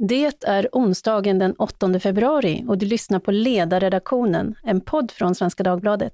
Det 0.00 0.44
är 0.44 0.68
onsdagen 0.72 1.38
den 1.38 1.54
8 1.58 2.00
februari 2.00 2.64
och 2.68 2.78
du 2.78 2.86
lyssnar 2.86 3.18
på 3.18 3.30
Ledarredaktionen, 3.30 4.54
en 4.62 4.80
podd 4.80 5.10
från 5.10 5.34
Svenska 5.34 5.62
Dagbladet. 5.62 6.12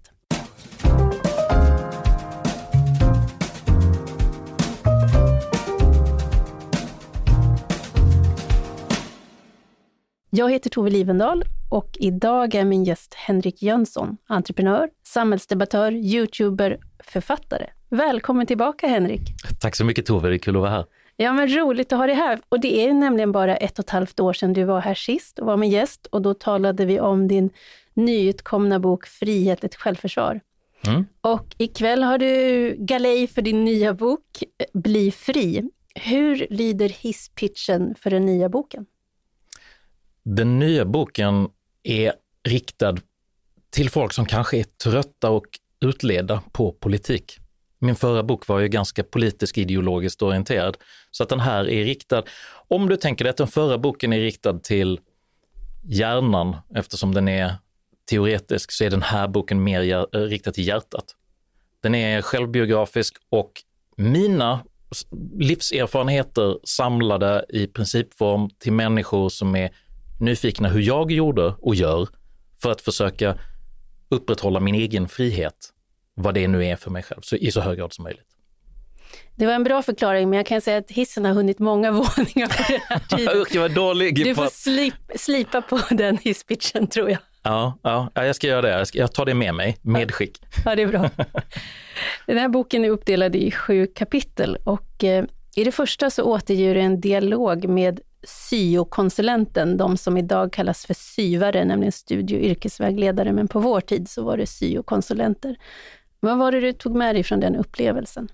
Jag 10.30 10.50
heter 10.50 10.70
Tove 10.70 10.90
Livendal 10.90 11.44
och 11.70 11.90
idag 12.00 12.54
är 12.54 12.64
min 12.64 12.84
gäst 12.84 13.14
Henrik 13.14 13.62
Jönsson, 13.62 14.16
entreprenör, 14.26 14.88
samhällsdebattör, 15.02 15.92
youtuber, 15.92 16.78
författare. 17.04 17.66
Välkommen 17.88 18.46
tillbaka 18.46 18.86
Henrik! 18.86 19.20
Tack 19.60 19.76
så 19.76 19.84
mycket 19.84 20.06
Tove, 20.06 20.28
det 20.28 20.34
är 20.34 20.38
kul 20.38 20.56
att 20.56 20.60
vara 20.60 20.70
här. 20.70 20.84
Ja, 21.16 21.32
men 21.32 21.48
roligt 21.48 21.92
att 21.92 21.98
ha 21.98 22.06
dig 22.06 22.16
här. 22.16 22.40
Och 22.48 22.60
det 22.60 22.86
är 22.86 22.92
nämligen 22.92 23.32
bara 23.32 23.56
ett 23.56 23.78
och 23.78 23.84
ett 23.84 23.90
halvt 23.90 24.20
år 24.20 24.32
sedan 24.32 24.52
du 24.52 24.64
var 24.64 24.80
här 24.80 24.94
sist 24.94 25.38
och 25.38 25.46
var 25.46 25.56
min 25.56 25.70
gäst 25.70 26.06
och 26.06 26.22
då 26.22 26.34
talade 26.34 26.84
vi 26.84 27.00
om 27.00 27.28
din 27.28 27.50
nyutkomna 27.94 28.78
bok 28.78 29.06
Frihet, 29.06 29.64
ett 29.64 29.74
självförsvar. 29.74 30.40
Mm. 30.86 31.04
Och 31.20 31.54
ikväll 31.58 32.02
har 32.02 32.18
du 32.18 32.74
galej 32.78 33.26
för 33.26 33.42
din 33.42 33.64
nya 33.64 33.94
bok 33.94 34.42
Bli 34.72 35.10
fri. 35.10 35.70
Hur 35.94 36.46
lyder 36.50 36.88
hisspitchen 36.88 37.94
för 37.94 38.10
den 38.10 38.26
nya 38.26 38.48
boken? 38.48 38.86
Den 40.22 40.58
nya 40.58 40.84
boken 40.84 41.48
är 41.82 42.12
riktad 42.48 42.96
till 43.70 43.90
folk 43.90 44.12
som 44.12 44.26
kanske 44.26 44.56
är 44.56 44.64
trötta 44.64 45.30
och 45.30 45.46
utledda 45.80 46.42
på 46.52 46.72
politik. 46.72 47.38
Min 47.78 47.96
förra 47.96 48.22
bok 48.22 48.48
var 48.48 48.58
ju 48.58 48.68
ganska 48.68 49.04
politisk 49.04 49.58
ideologiskt 49.58 50.22
orienterad, 50.22 50.76
så 51.10 51.22
att 51.22 51.28
den 51.28 51.40
här 51.40 51.68
är 51.68 51.84
riktad, 51.84 52.22
om 52.68 52.88
du 52.88 52.96
tänker 52.96 53.24
dig 53.24 53.30
att 53.30 53.36
den 53.36 53.48
förra 53.48 53.78
boken 53.78 54.12
är 54.12 54.20
riktad 54.20 54.58
till 54.58 55.00
hjärnan, 55.84 56.56
eftersom 56.74 57.14
den 57.14 57.28
är 57.28 57.54
teoretisk, 58.10 58.72
så 58.72 58.84
är 58.84 58.90
den 58.90 59.02
här 59.02 59.28
boken 59.28 59.64
mer 59.64 59.92
eh, 59.92 60.18
riktad 60.18 60.52
till 60.52 60.66
hjärtat. 60.66 61.04
Den 61.82 61.94
är 61.94 62.22
självbiografisk 62.22 63.16
och 63.30 63.52
mina 63.96 64.60
livserfarenheter 65.38 66.58
samlade 66.64 67.44
i 67.48 67.66
principform 67.66 68.50
till 68.58 68.72
människor 68.72 69.28
som 69.28 69.56
är 69.56 69.70
nyfikna 70.20 70.68
hur 70.68 70.80
jag 70.80 71.12
gjorde 71.12 71.54
och 71.58 71.74
gör 71.74 72.08
för 72.62 72.70
att 72.70 72.80
försöka 72.80 73.38
upprätthålla 74.08 74.60
min 74.60 74.74
egen 74.74 75.08
frihet, 75.08 75.73
vad 76.14 76.34
det 76.34 76.48
nu 76.48 76.66
är 76.66 76.76
för 76.76 76.90
mig 76.90 77.02
själv, 77.02 77.20
så 77.20 77.36
i 77.36 77.50
så 77.50 77.60
hög 77.60 77.78
grad 77.78 77.92
som 77.92 78.02
möjligt. 78.02 78.26
Det 79.36 79.46
var 79.46 79.52
en 79.52 79.64
bra 79.64 79.82
förklaring, 79.82 80.30
men 80.30 80.36
jag 80.36 80.46
kan 80.46 80.60
säga 80.60 80.78
att 80.78 80.90
hissen 80.90 81.24
har 81.24 81.32
hunnit 81.32 81.58
många 81.58 81.90
våningar 81.92 82.46
på 82.46 82.72
den 82.72 82.80
här 82.88 83.16
tiden. 83.16 83.44
Jag 83.52 83.60
var 83.60 83.68
dålig 83.68 84.24
du 84.24 84.34
får 84.34 84.46
slip, 84.46 84.94
slipa 85.16 85.62
på 85.62 85.80
den 85.90 86.18
hisspitchen 86.18 86.86
tror 86.86 87.10
jag. 87.10 87.18
Ja, 87.42 87.78
ja, 87.82 88.10
jag 88.14 88.36
ska 88.36 88.46
göra 88.46 88.62
det. 88.62 88.68
Jag, 88.68 88.88
ska, 88.88 88.98
jag 88.98 89.12
tar 89.12 89.26
det 89.26 89.34
med 89.34 89.54
mig, 89.54 89.76
medskick. 89.82 90.40
Ja, 90.64 90.74
det 90.74 90.82
är 90.82 90.86
bra. 90.86 91.10
Den 92.26 92.38
här 92.38 92.48
boken 92.48 92.84
är 92.84 92.90
uppdelad 92.90 93.36
i 93.36 93.50
sju 93.50 93.86
kapitel 93.86 94.56
och 94.64 95.04
eh, 95.04 95.24
i 95.56 95.64
det 95.64 95.72
första 95.72 96.10
så 96.10 96.22
återger 96.22 96.74
du 96.74 96.80
en 96.80 97.00
dialog 97.00 97.68
med 97.68 98.00
syokonsulenten, 98.26 99.76
de 99.76 99.96
som 99.96 100.16
idag 100.16 100.52
kallas 100.52 100.86
för 100.86 100.94
syvare, 100.94 101.64
nämligen 101.64 101.92
studie 101.92 102.36
och 102.36 102.42
yrkesvägledare, 102.42 103.32
men 103.32 103.48
på 103.48 103.60
vår 103.60 103.80
tid 103.80 104.08
så 104.08 104.22
var 104.22 104.36
det 104.36 104.46
syokonsulenter. 104.46 105.56
Vad 106.24 106.38
var 106.38 106.52
det 106.52 106.60
du 106.60 106.72
tog 106.72 106.94
med 106.94 107.14
dig 107.14 107.22
från 107.22 107.40
den 107.40 107.56
upplevelsen? 107.56 108.28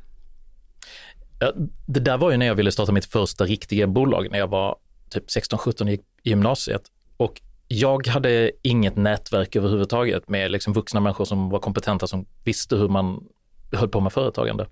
Det 1.86 2.00
där 2.00 2.19
var 2.19 2.30
ju 2.30 2.36
när 2.36 2.46
jag 2.46 2.55
ville 2.55 2.72
starta 2.72 2.92
mitt 2.92 3.05
första 3.05 3.44
riktiga 3.44 3.86
bolag, 3.86 4.30
när 4.30 4.38
jag 4.38 4.48
var 4.48 4.77
typ 5.10 5.27
16-17 5.27 5.83
och 5.83 5.91
gick 5.91 6.00
i 6.00 6.30
gymnasiet. 6.30 6.83
Och 7.16 7.41
jag 7.68 8.06
hade 8.06 8.52
inget 8.62 8.96
nätverk 8.96 9.56
överhuvudtaget 9.56 10.28
med 10.28 10.50
liksom 10.50 10.72
vuxna 10.72 11.00
människor 11.00 11.24
som 11.24 11.50
var 11.50 11.58
kompetenta, 11.58 12.06
som 12.06 12.27
visste 12.44 12.77
hur 12.77 12.88
man 12.88 13.24
höll 13.73 13.89
på 13.89 14.01
med 14.01 14.12
företagande. 14.12 14.67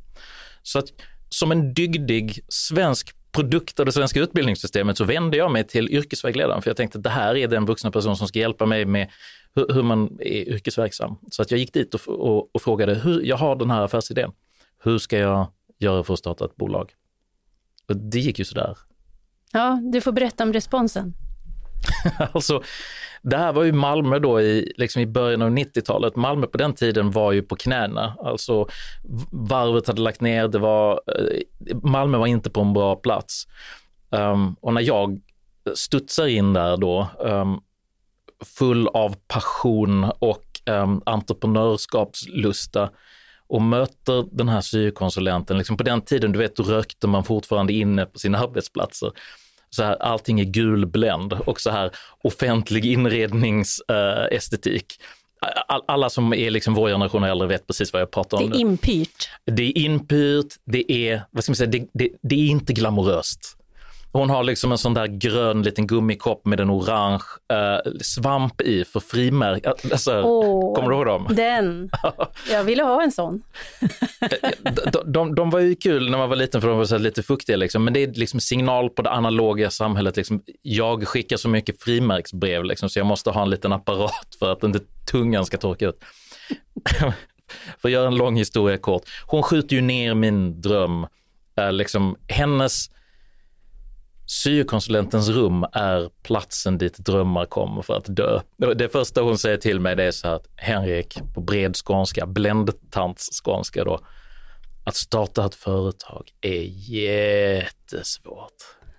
Så 0.63 0.79
att 0.79 0.87
som 1.29 1.53
en 1.53 1.75
dygdig 1.75 2.41
svensk 2.49 3.15
produkt 3.33 3.81
av 3.81 3.87
det 3.87 3.93
svenska 3.93 4.21
utbildningssystemet 4.21 4.97
så 4.97 5.05
vände 5.05 5.37
jag 5.37 5.51
mig 5.51 5.67
till 5.67 5.89
yrkesvägledaren 5.89 6.63
för 6.63 6.71
jag 6.71 6.77
tänkte 6.77 6.99
att 6.99 7.05
det 7.05 7.11
här 7.11 7.37
är 7.37 7.49
den 7.49 7.65
vuxna 7.65 7.91
person 7.91 8.17
som 8.17 8.29
ska 8.29 8.39
hjälpa 8.39 8.67
mig 8.67 8.85
med 8.85 9.11
hur, 9.55 9.75
hur 9.75 9.83
man 9.83 10.19
är 10.21 10.49
yrkesverksam. 10.49 11.17
Så 11.31 11.43
att 11.43 11.51
jag 11.51 11.61
gick 11.61 11.73
dit 11.73 11.95
och, 11.95 12.09
och, 12.09 12.55
och 12.55 12.63
frågade, 12.63 12.95
hur, 12.95 13.23
jag 13.23 13.37
har 13.37 13.57
den 13.57 13.71
här 13.71 13.83
affärsidén, 13.83 14.33
hur 14.83 14.99
ska 14.99 15.19
jag 15.19 15.53
göra 15.79 16.05
för 16.05 16.13
att 16.13 16.19
starta 16.19 16.45
ett 16.45 16.57
bolag? 16.57 16.91
Och 17.89 17.97
det 17.97 18.19
gick 18.19 18.39
ju 18.39 18.45
sådär. 18.45 18.77
Ja, 19.53 19.81
du 19.93 20.01
får 20.01 20.13
berätta 20.13 20.45
om 20.45 20.53
responsen. 20.53 21.15
alltså, 22.33 22.63
det 23.23 23.37
här 23.37 23.53
var 23.53 23.65
ju 23.65 23.73
Malmö 23.73 24.19
då 24.19 24.41
i, 24.41 24.73
liksom 24.77 25.03
i 25.03 25.07
början 25.07 25.43
av 25.43 25.51
90-talet. 25.51 26.17
Malmö 26.17 26.47
på 26.47 26.59
den 26.59 26.75
tiden 26.75 27.11
var 27.11 27.33
ju 27.33 27.43
på 27.43 27.57
knäna. 27.57 28.17
Alltså 28.25 28.69
varvet 29.31 29.87
hade 29.87 30.03
lagt 30.03 30.21
ner, 30.21 30.49
det 30.49 30.59
var, 30.59 31.01
eh, 31.07 31.77
Malmö 31.83 32.19
var 32.19 32.27
inte 32.27 32.51
på 32.51 32.61
en 32.61 32.73
bra 32.73 32.97
plats. 32.97 33.47
Um, 34.11 34.57
och 34.61 34.75
när 34.75 34.81
jag 34.81 35.21
studsar 35.75 36.27
in 36.27 36.53
där 36.53 36.77
då, 36.77 37.11
um, 37.19 37.61
full 38.45 38.89
av 38.89 39.17
passion 39.29 40.05
och 40.19 40.45
um, 40.67 41.03
entreprenörskapslusta 41.07 42.91
och 43.47 43.63
möter 43.63 44.25
den 44.33 44.49
här 44.49 44.61
syokonsulenten, 44.61 45.59
liksom 45.59 45.77
på 45.77 45.83
den 45.83 46.01
tiden, 46.01 46.33
du 46.33 46.39
vet, 46.39 46.57
då 46.57 46.63
rökte 46.63 47.07
man 47.07 47.25
fortfarande 47.25 47.73
inne 47.73 48.07
på 48.07 48.19
sina 48.19 48.39
arbetsplatser 48.39 49.13
så 49.71 49.83
här, 49.83 50.03
allting 50.03 50.41
är 50.41 50.45
gulbländ 50.45 51.33
och 51.33 51.61
så 51.61 51.71
här 51.71 51.91
offentlig 52.25 52.87
inredningsestetik. 52.87 54.87
All, 55.69 55.83
alla 55.89 56.11
som 56.11 56.35
är 56.35 56.51
liksom 56.51 56.75
vår 56.75 56.89
generation 56.89 57.23
och 57.23 57.29
äldre 57.29 57.49
vet 57.49 57.67
precis 57.67 57.93
vad 57.93 58.03
jag 58.03 58.11
pratar 58.11 58.39
om. 58.39 58.51
Det 58.51 58.57
är 58.57 58.61
inpyrt. 58.61 59.29
Det 59.45 59.63
är 59.63 59.79
inpyrt, 59.79 60.55
det 60.65 60.93
är, 60.93 61.23
vad 61.31 61.45
ska 61.45 61.51
man 61.51 61.57
säga, 61.57 61.71
det, 61.71 61.89
det, 61.93 62.09
det 62.23 62.35
är 62.35 62.49
inte 62.49 62.73
glamoröst. 62.73 63.58
Hon 64.13 64.31
har 64.31 64.45
liksom 64.45 64.73
en 64.73 64.79
sån 64.79 64.95
där 64.95 65.07
grön 65.07 65.63
liten 65.63 65.87
gummikopp 65.87 66.47
med 66.47 66.61
en 66.61 66.71
orange 66.71 67.25
eh, 67.53 67.93
svamp 68.01 68.61
i 68.61 68.85
för 68.85 69.01
frimärke. 69.01 69.73
Alltså, 69.93 70.13
oh, 70.13 70.75
kommer 70.75 70.91
du 70.91 70.97
ihåg 70.97 71.07
dem? 71.07 71.27
Den! 71.31 71.91
Jag 72.51 72.65
ville 72.65 72.83
ha 72.83 73.03
en 73.03 73.13
sån. 73.13 73.43
de, 74.93 75.13
de, 75.13 75.35
de, 75.35 75.51
var 75.51 75.61
ju 75.61 75.75
kul 75.75 76.11
när 76.11 76.19
man 76.19 76.29
var 76.29 76.37
liten 76.37 76.61
för 76.61 76.69
de 76.69 76.79
var 76.79 76.85
så 76.85 76.99
lite 76.99 77.23
fuktiga, 77.23 77.57
liksom. 77.57 77.85
men 77.85 77.93
det 77.93 78.03
är 78.03 78.13
liksom 78.13 78.41
signal 78.41 78.91
på 78.91 79.03
det 79.03 79.11
analoga 79.11 79.71
samhället. 79.71 80.17
Liksom. 80.17 80.43
Jag 80.63 81.09
skickar 81.09 81.37
så 81.37 81.49
mycket 81.49 81.83
frimärksbrev 81.83 82.65
liksom, 82.65 82.89
så 82.89 82.99
jag 82.99 83.07
måste 83.07 83.31
ha 83.31 83.43
en 83.43 83.51
liten 83.51 83.73
apparat 83.73 84.37
för 84.39 84.53
att 84.53 84.65
inte 84.65 84.81
tungan 85.11 85.45
ska 85.45 85.57
torka 85.57 85.89
ut. 85.89 86.01
för 87.79 87.89
att 87.89 87.93
göra 87.93 88.09
en 88.09 88.17
lång 88.17 88.37
historia 88.37 88.79
kort. 88.79 89.03
Hon 89.27 89.43
skjuter 89.43 89.77
ju 89.77 89.83
ner 89.83 90.15
min 90.15 90.61
dröm. 90.61 91.07
Eh, 91.59 91.73
liksom, 91.73 92.17
hennes 92.29 92.91
Syokonsulentens 94.31 95.29
rum 95.29 95.67
är 95.73 96.11
platsen 96.23 96.79
dit 96.79 96.99
drömmar 96.99 97.45
kommer 97.45 97.83
för 97.83 97.95
att 97.95 98.17
dö. 98.17 98.41
Det 98.77 98.89
första 98.89 99.21
hon 99.21 99.39
säger 99.39 99.57
till 99.57 99.81
mig 99.81 99.97
det 99.97 100.05
är 100.05 100.11
så 100.11 100.29
här 100.29 100.35
att 100.35 100.47
Henrik, 100.57 101.19
på 101.35 101.41
bred 101.41 101.77
skånska, 101.77 102.27
bländtants 102.27 103.43
skånska 103.45 103.85
då, 103.85 104.01
att 104.85 104.97
starta 104.97 105.47
ett 105.47 105.55
företag 105.55 106.31
är 106.41 106.63
jättesvårt. 106.93 108.55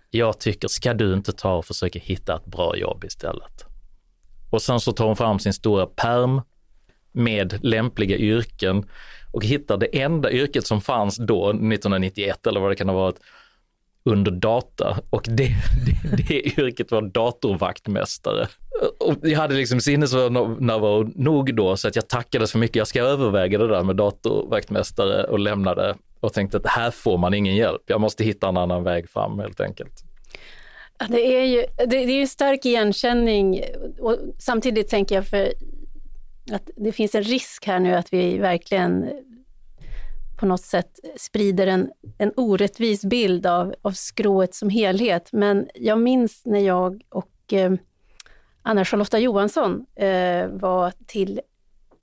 Jag 0.10 0.40
tycker, 0.40 0.68
ska 0.68 0.94
du 0.94 1.14
inte 1.14 1.32
ta 1.32 1.56
och 1.56 1.66
försöka 1.66 2.00
hitta 2.00 2.36
ett 2.36 2.46
bra 2.46 2.78
jobb 2.78 3.04
istället? 3.04 3.66
Och 4.50 4.62
sen 4.62 4.80
så 4.80 4.92
tar 4.92 5.06
hon 5.06 5.16
fram 5.16 5.40
sin 5.40 5.54
stora 5.54 5.86
perm 5.86 6.42
med 7.12 7.60
lämpliga 7.66 8.18
yrken 8.18 8.90
och 9.32 9.46
hittar 9.46 9.78
det 9.78 10.02
enda 10.02 10.32
yrket 10.32 10.68
som 10.68 10.82
fanns 10.82 11.18
då, 11.18 11.50
1991 11.50 12.48
eller 12.48 12.60
vad 12.60 12.72
det 12.72 12.76
kan 12.76 12.90
ha 12.90 12.96
varit, 12.96 13.20
under 14.10 14.32
data 14.32 15.00
och 15.10 15.26
det, 15.28 15.50
det, 15.86 16.24
det 16.28 16.62
yrket 16.62 16.92
var 16.92 17.02
datorvaktmästare. 17.02 18.48
Och 19.00 19.16
jag 19.22 19.40
hade 19.40 19.56
liksom 19.56 19.82
sinnesnärvaro 19.82 21.12
nog 21.16 21.56
då 21.56 21.78
så 21.78 21.88
att 21.88 21.96
jag 21.96 22.08
tackade 22.08 22.48
så 22.48 22.58
mycket. 22.58 22.76
Jag 22.76 22.88
ska 22.88 23.02
överväga 23.02 23.58
det 23.58 23.68
där 23.68 23.84
med 23.84 23.96
datorvaktmästare 23.96 25.24
och 25.24 25.40
lämnade 25.40 25.96
och 26.20 26.34
tänkte 26.34 26.58
att 26.58 26.68
här 26.68 26.92
får 26.92 27.18
man 27.18 27.34
ingen 27.34 27.56
hjälp. 27.56 27.82
Jag 27.86 28.02
måste 28.02 28.24
hitta 28.24 28.50
en 28.50 28.58
annan 28.58 28.84
väg 28.84 29.10
fram 29.10 29.40
helt 29.40 29.60
enkelt. 29.60 30.04
Det 31.10 31.36
är 31.38 31.46
ju 31.46 31.66
det, 31.78 31.86
det 31.86 31.98
är 31.98 32.20
ju 32.20 32.28
stark 32.28 32.66
igenkänning 32.66 33.62
och 34.00 34.18
samtidigt 34.40 34.90
tänker 34.90 35.16
jag 35.16 35.28
för 35.28 35.54
att 36.52 36.70
det 36.76 36.92
finns 36.92 37.16
en 37.16 37.24
risk 37.24 37.66
här 37.66 37.80
nu 37.80 37.94
att 37.94 38.14
vi 38.14 38.38
verkligen 38.38 39.10
på 40.40 40.46
något 40.46 40.62
sätt 40.62 41.00
sprider 41.16 41.68
en, 41.68 41.92
en 42.18 42.32
orättvis 42.36 43.06
bild 43.06 43.46
av, 43.46 43.74
av 43.82 43.92
skrået 43.92 44.56
som 44.56 44.70
helhet. 44.70 45.30
Men 45.32 45.70
jag 45.76 46.00
minns 46.00 46.46
när 46.46 46.60
jag 46.60 47.02
och 47.10 47.54
eh, 47.54 47.74
Anna-Charlotta 48.62 49.20
Johansson 49.20 49.86
eh, 49.96 50.48
var 50.48 50.94
till 51.06 51.42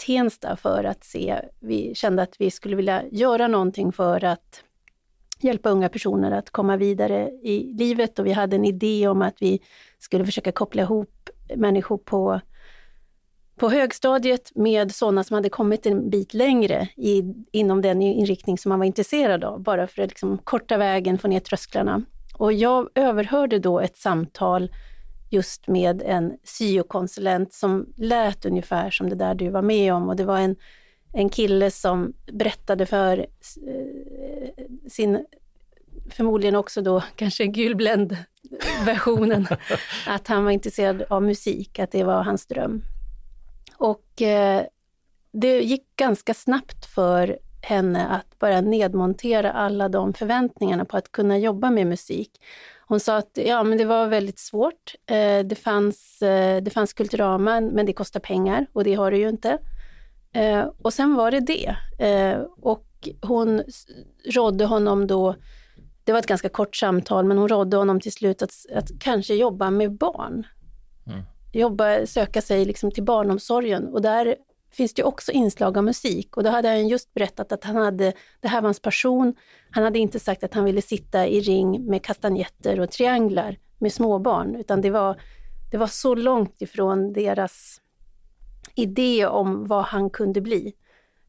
Tensta 0.06 0.56
för 0.56 0.84
att 0.84 1.04
se, 1.04 1.40
vi 1.60 1.94
kände 1.94 2.22
att 2.22 2.34
vi 2.38 2.50
skulle 2.50 2.76
vilja 2.76 3.02
göra 3.10 3.48
någonting 3.48 3.92
för 3.92 4.24
att 4.24 4.62
hjälpa 5.40 5.70
unga 5.70 5.88
personer 5.88 6.30
att 6.30 6.50
komma 6.50 6.76
vidare 6.76 7.30
i 7.30 7.74
livet 7.78 8.18
och 8.18 8.26
vi 8.26 8.32
hade 8.32 8.56
en 8.56 8.64
idé 8.64 9.08
om 9.08 9.22
att 9.22 9.42
vi 9.42 9.60
skulle 9.98 10.24
försöka 10.24 10.52
koppla 10.52 10.82
ihop 10.82 11.30
människor 11.56 11.98
på, 11.98 12.40
på 13.56 13.68
högstadiet 13.68 14.52
med 14.54 14.94
sådana 14.94 15.24
som 15.24 15.34
hade 15.34 15.48
kommit 15.48 15.86
en 15.86 16.10
bit 16.10 16.34
längre 16.34 16.88
i, 16.96 17.22
inom 17.52 17.82
den 17.82 18.02
inriktning 18.02 18.58
som 18.58 18.68
man 18.68 18.78
var 18.78 18.86
intresserad 18.86 19.44
av, 19.44 19.62
bara 19.62 19.86
för 19.86 20.02
att 20.02 20.08
liksom 20.08 20.38
korta 20.38 20.76
vägen, 20.76 21.18
få 21.18 21.28
ner 21.28 21.40
trösklarna. 21.40 22.02
Och 22.34 22.52
jag 22.52 22.88
överhörde 22.94 23.58
då 23.58 23.80
ett 23.80 23.96
samtal 23.96 24.70
just 25.30 25.68
med 25.68 26.02
en 26.02 26.32
syokonsulent 26.44 27.52
som 27.52 27.86
lät 27.96 28.46
ungefär 28.46 28.90
som 28.90 29.08
det 29.08 29.16
där 29.16 29.34
du 29.34 29.48
var 29.48 29.62
med 29.62 29.94
om 29.94 30.08
och 30.08 30.16
det 30.16 30.24
var 30.24 30.38
en 30.38 30.56
en 31.16 31.28
kille 31.28 31.70
som 31.70 32.12
berättade 32.32 32.86
för 32.86 33.18
eh, 33.18 33.26
sin, 34.90 35.26
förmodligen 36.10 36.56
också 36.56 36.82
då 36.82 37.02
kanske 37.16 37.46
gulbländ-versionen, 37.46 39.46
att 40.06 40.28
han 40.28 40.44
var 40.44 40.50
intresserad 40.50 41.02
av 41.02 41.22
musik, 41.22 41.78
att 41.78 41.92
det 41.92 42.04
var 42.04 42.22
hans 42.22 42.46
dröm. 42.46 42.82
Och 43.78 44.22
eh, 44.22 44.64
det 45.32 45.60
gick 45.60 45.96
ganska 45.96 46.34
snabbt 46.34 46.86
för 46.86 47.38
henne 47.62 48.06
att 48.06 48.38
bara 48.38 48.60
nedmontera 48.60 49.52
alla 49.52 49.88
de 49.88 50.12
förväntningarna 50.12 50.84
på 50.84 50.96
att 50.96 51.12
kunna 51.12 51.38
jobba 51.38 51.70
med 51.70 51.86
musik. 51.86 52.30
Hon 52.88 53.00
sa 53.00 53.16
att 53.16 53.38
ja, 53.46 53.62
men 53.62 53.78
det 53.78 53.84
var 53.84 54.06
väldigt 54.06 54.38
svårt. 54.38 54.94
Eh, 55.06 55.46
det, 55.46 55.58
fanns, 55.58 56.22
eh, 56.22 56.62
det 56.62 56.70
fanns 56.70 56.92
Kulturama, 56.92 57.60
men 57.60 57.86
det 57.86 57.92
kostar 57.92 58.20
pengar 58.20 58.66
och 58.72 58.84
det 58.84 58.94
har 58.94 59.10
det 59.10 59.18
ju 59.18 59.28
inte. 59.28 59.58
Eh, 60.32 60.64
och 60.82 60.92
sen 60.92 61.14
var 61.14 61.30
det 61.30 61.40
det. 61.40 61.76
Eh, 61.98 62.40
och 62.60 63.08
hon 63.22 63.62
rådde 64.24 64.64
honom 64.64 65.06
då, 65.06 65.34
det 66.04 66.12
var 66.12 66.18
ett 66.18 66.26
ganska 66.26 66.48
kort 66.48 66.76
samtal, 66.76 67.24
men 67.24 67.38
hon 67.38 67.48
rådde 67.48 67.76
honom 67.76 68.00
till 68.00 68.12
slut 68.12 68.42
att, 68.42 68.52
att 68.74 68.90
kanske 69.00 69.34
jobba 69.34 69.70
med 69.70 69.92
barn. 69.92 70.46
Jobba, 71.56 72.06
söka 72.06 72.42
sig 72.42 72.64
liksom 72.64 72.90
till 72.90 73.04
barnomsorgen 73.04 73.88
och 73.88 74.02
där 74.02 74.36
finns 74.70 74.94
det 74.94 75.04
också 75.04 75.32
inslag 75.32 75.78
av 75.78 75.84
musik 75.84 76.36
och 76.36 76.42
då 76.42 76.50
hade 76.50 76.68
han 76.68 76.88
just 76.88 77.14
berättat 77.14 77.52
att 77.52 77.64
han 77.64 77.76
hade, 77.76 78.12
det 78.40 78.48
här 78.48 78.60
var 78.60 78.66
hans 78.66 78.80
passion. 78.80 79.34
Han 79.70 79.84
hade 79.84 79.98
inte 79.98 80.20
sagt 80.20 80.44
att 80.44 80.54
han 80.54 80.64
ville 80.64 80.82
sitta 80.82 81.26
i 81.26 81.40
ring 81.40 81.86
med 81.86 82.02
kastanjetter 82.02 82.80
och 82.80 82.90
trianglar 82.90 83.56
med 83.78 83.92
småbarn, 83.92 84.56
utan 84.56 84.80
det 84.80 84.90
var, 84.90 85.20
det 85.70 85.76
var 85.76 85.86
så 85.86 86.14
långt 86.14 86.62
ifrån 86.62 87.12
deras 87.12 87.80
idé 88.74 89.26
om 89.26 89.66
vad 89.66 89.84
han 89.84 90.10
kunde 90.10 90.40
bli. 90.40 90.72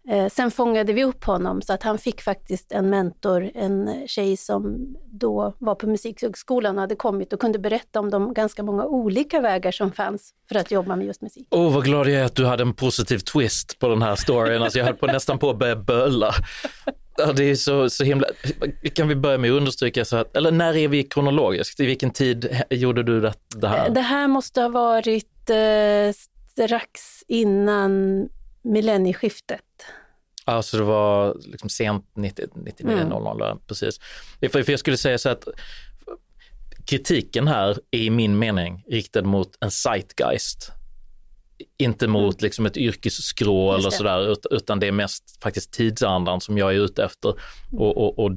Eh, 0.09 0.30
sen 0.30 0.51
fångade 0.51 0.94
vi 0.94 1.04
upp 1.04 1.24
honom 1.24 1.62
så 1.62 1.74
att 1.74 1.83
han 1.83 1.98
fick 1.98 2.21
faktiskt 2.21 2.71
en 2.71 2.89
mentor, 2.89 3.51
en 3.54 4.07
tjej 4.07 4.38
som 4.38 4.95
då 5.06 5.54
var 5.59 5.75
på 5.75 5.88
Musikhögskolan 5.88 6.75
och 6.75 6.81
hade 6.81 6.95
kommit 6.95 7.33
och 7.33 7.39
kunde 7.39 7.59
berätta 7.59 8.00
om 8.00 8.09
de 8.09 8.33
ganska 8.33 8.63
många 8.63 8.86
olika 8.86 9.42
vägar 9.42 9.71
som 9.71 9.92
fanns 9.92 10.33
för 10.50 10.56
att 10.56 10.71
jobba 10.71 10.95
med 10.95 11.07
just 11.07 11.21
musik. 11.21 11.48
Åh, 11.50 11.68
oh, 11.68 11.74
vad 11.74 11.83
glad 11.83 12.07
jag 12.07 12.21
är 12.21 12.25
att 12.25 12.36
du 12.36 12.45
hade 12.45 12.63
en 12.63 12.74
positiv 12.74 13.18
twist 13.18 13.80
på 13.80 13.88
den 13.88 14.01
här 14.01 14.15
storyn. 14.15 14.62
Alltså 14.62 14.80
jag 14.80 14.86
höll 14.86 14.95
på 14.95 15.07
nästan 15.07 15.39
på 15.39 15.50
att 15.50 15.57
börja 15.57 15.75
böla. 15.75 16.33
Ja, 17.18 17.33
det 17.33 17.44
är 17.44 17.56
så, 17.56 17.89
så 17.89 18.03
himla... 18.03 18.27
Kan 18.94 19.07
vi 19.07 19.15
börja 19.15 19.38
med 19.38 19.51
att 19.51 19.57
understryka, 19.57 20.06
så 20.06 20.18
att, 20.18 20.38
eller 20.38 20.51
när 20.51 20.77
är 20.77 20.88
vi 20.88 21.03
kronologiskt? 21.03 21.80
I 21.80 21.86
vilken 21.86 22.12
tid 22.12 22.62
gjorde 22.69 23.03
du 23.03 23.21
det, 23.21 23.33
det 23.56 23.68
här? 23.68 23.89
Det 23.89 24.01
här 24.01 24.27
måste 24.27 24.62
ha 24.62 24.69
varit 24.69 25.50
eh, 25.50 26.13
strax 26.51 27.24
innan 27.27 28.24
millennieskiftet. 28.62 29.62
Alltså 30.48 30.78
det 30.78 30.84
var 30.84 31.38
liksom 31.46 31.70
sent 31.70 32.06
90, 32.14 32.46
99, 32.56 32.98
mm. 32.98 33.10
00, 33.10 33.60
precis. 33.68 34.00
För, 34.52 34.70
jag 34.72 34.80
skulle 34.80 34.98
säga 34.98 35.18
så 35.18 35.30
att 35.30 35.48
kritiken 36.86 37.48
här 37.48 37.78
är 37.92 38.00
i 38.00 38.10
min 38.10 38.40
mening 38.40 38.84
riktad 38.88 39.24
mot 39.24 39.58
en 39.60 39.72
zeitgeist. 39.72 40.72
Inte 41.78 42.08
mot 42.08 42.36
mm. 42.36 42.44
liksom 42.44 42.66
ett 42.66 42.78
yrkesskrå 42.78 43.74
eller 43.74 43.90
sådär, 43.90 44.36
utan 44.52 44.80
det 44.80 44.88
är 44.88 44.92
mest 44.92 45.44
faktiskt 45.44 45.74
tidsandan 45.74 46.42
som 46.42 46.58
jag 46.58 46.76
är 46.76 46.80
ute 46.80 47.04
efter. 47.04 47.30
Mm. 47.30 47.82
Och, 47.82 47.98
och, 47.98 48.20
och, 48.20 48.32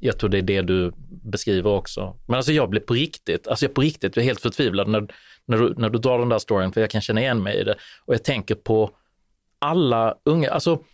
jag 0.00 0.18
tror 0.18 0.30
det 0.30 0.38
är 0.38 0.42
det 0.42 0.62
du 0.62 0.92
beskriver 1.24 1.70
också. 1.70 2.16
Men 2.26 2.36
alltså 2.36 2.52
jag 2.52 2.70
blev 2.70 2.80
på 2.80 2.94
riktigt, 2.94 3.48
alltså 3.48 3.64
jag 3.64 3.74
på 3.74 3.80
riktigt, 3.80 4.16
jag 4.16 4.22
är 4.22 4.26
helt 4.26 4.40
förtvivlad 4.40 4.88
när, 4.88 5.14
när 5.44 5.58
du, 5.58 5.74
när 5.76 5.90
du 5.90 5.98
drar 5.98 6.18
den 6.18 6.28
där 6.28 6.38
storyn, 6.38 6.72
för 6.72 6.80
jag 6.80 6.90
kan 6.90 7.00
känna 7.00 7.20
igen 7.20 7.42
mig 7.42 7.60
i 7.60 7.64
det. 7.64 7.76
Och 8.04 8.14
jag 8.14 8.24
tänker 8.24 8.54
på 8.54 8.90
alla 9.58 10.14
unga, 10.24 10.50
alltså 10.50 10.84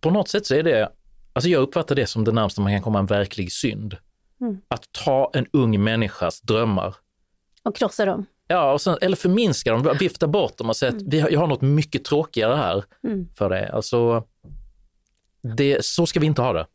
på 0.00 0.10
något 0.10 0.28
sätt 0.28 0.46
så 0.46 0.54
är 0.54 0.62
det, 0.62 0.92
alltså 1.32 1.48
jag 1.48 1.62
uppfattar 1.62 1.94
det 1.94 2.06
som 2.06 2.24
det 2.24 2.32
närmaste 2.32 2.60
man 2.60 2.72
kan 2.72 2.82
komma 2.82 2.98
en 2.98 3.06
verklig 3.06 3.52
synd. 3.52 3.96
Mm. 4.40 4.58
Att 4.68 4.92
ta 4.92 5.30
en 5.34 5.46
ung 5.52 5.84
människas 5.84 6.40
drömmar. 6.40 6.94
Och 7.62 7.76
krossa 7.76 8.04
dem. 8.04 8.26
Ja, 8.48 8.72
och 8.72 8.80
sen, 8.80 8.98
eller 9.00 9.16
förminska 9.16 9.72
dem, 9.72 9.96
vifta 10.00 10.26
bort 10.26 10.58
dem 10.58 10.68
och 10.68 10.76
säga 10.76 10.92
mm. 10.92 11.06
att 11.06 11.14
vi 11.14 11.20
har, 11.20 11.30
jag 11.30 11.40
har 11.40 11.46
något 11.46 11.62
mycket 11.62 12.04
tråkigare 12.04 12.56
här 12.56 12.84
mm. 13.04 13.28
för 13.34 13.50
det. 13.50 13.72
Alltså, 13.72 14.24
det, 15.56 15.84
så 15.84 16.06
ska 16.06 16.20
vi 16.20 16.26
inte 16.26 16.42
ha 16.42 16.52
det. 16.52 16.66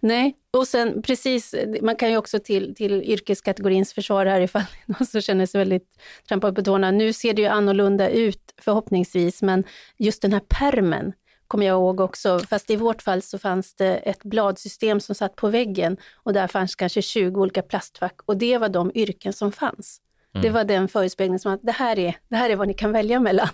Nej, 0.00 0.36
och 0.50 0.68
sen 0.68 1.02
precis, 1.02 1.54
man 1.82 1.96
kan 1.96 2.10
ju 2.10 2.16
också 2.16 2.38
till, 2.38 2.74
till 2.74 3.02
yrkeskategorins 3.02 3.92
försvar 3.92 4.26
här 4.26 4.40
ifall 4.40 4.62
någon 4.86 5.06
som 5.06 5.20
känner 5.20 5.46
sig 5.46 5.58
väldigt 5.58 5.88
trampad 6.28 6.56
på 6.56 6.62
tårna. 6.62 6.90
Nu 6.90 7.12
ser 7.12 7.34
det 7.34 7.42
ju 7.42 7.48
annorlunda 7.48 8.08
ut 8.08 8.54
förhoppningsvis, 8.60 9.42
men 9.42 9.64
just 9.98 10.22
den 10.22 10.32
här 10.32 10.42
permen 10.48 11.12
kommer 11.48 11.66
jag 11.66 11.74
ihåg 11.74 12.00
också, 12.00 12.38
fast 12.38 12.70
i 12.70 12.76
vårt 12.76 13.02
fall 13.02 13.22
så 13.22 13.38
fanns 13.38 13.74
det 13.74 13.96
ett 13.96 14.24
bladsystem 14.24 15.00
som 15.00 15.14
satt 15.14 15.36
på 15.36 15.48
väggen 15.48 15.96
och 16.14 16.32
där 16.32 16.46
fanns 16.46 16.74
kanske 16.74 17.02
20 17.02 17.40
olika 17.40 17.62
plastfack 17.62 18.20
och 18.24 18.36
det 18.36 18.58
var 18.58 18.68
de 18.68 18.92
yrken 18.94 19.32
som 19.32 19.52
fanns. 19.52 20.00
Mm. 20.34 20.42
Det 20.42 20.50
var 20.50 20.64
den 20.64 20.88
förespeglingen 20.88 21.38
som 21.38 21.52
att 21.52 21.60
det 21.62 21.72
här 21.72 21.98
är, 21.98 22.16
det 22.28 22.36
här 22.36 22.50
är 22.50 22.56
vad 22.56 22.68
ni 22.68 22.74
kan 22.74 22.92
välja 22.92 23.20
mellan. 23.20 23.48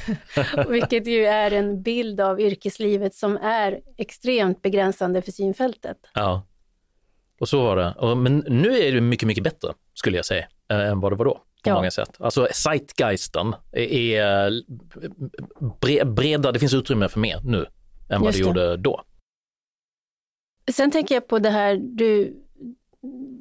Vilket 0.68 1.06
ju 1.06 1.26
är 1.26 1.50
en 1.50 1.82
bild 1.82 2.20
av 2.20 2.40
yrkeslivet 2.40 3.14
som 3.14 3.36
är 3.36 3.80
extremt 3.96 4.62
begränsande 4.62 5.22
för 5.22 5.32
synfältet. 5.32 5.96
Ja, 6.14 6.46
och 7.40 7.48
så 7.48 7.62
var 7.62 7.76
det. 7.76 8.14
Men 8.14 8.44
nu 8.48 8.78
är 8.78 8.92
det 8.92 9.00
mycket, 9.00 9.26
mycket 9.26 9.44
bättre 9.44 9.72
skulle 9.94 10.16
jag 10.16 10.26
säga 10.26 10.46
än 10.68 11.00
vad 11.00 11.12
det 11.12 11.16
var 11.16 11.24
då 11.24 11.42
på 11.66 11.70
ja. 11.70 11.74
många 11.74 11.90
sätt. 11.90 12.16
Alltså 12.18 12.48
zeitgeisten 12.52 13.54
är 13.72 14.62
bredare, 16.04 16.52
det 16.52 16.58
finns 16.58 16.74
utrymme 16.74 17.08
för 17.08 17.20
mer 17.20 17.40
nu 17.44 17.66
än 18.08 18.20
vad 18.20 18.32
det, 18.32 18.38
det 18.38 18.44
gjorde 18.44 18.76
då. 18.76 19.02
Sen 20.70 20.90
tänker 20.90 21.14
jag 21.14 21.28
på 21.28 21.38
det 21.38 21.50
här, 21.50 21.76
du, 21.82 22.36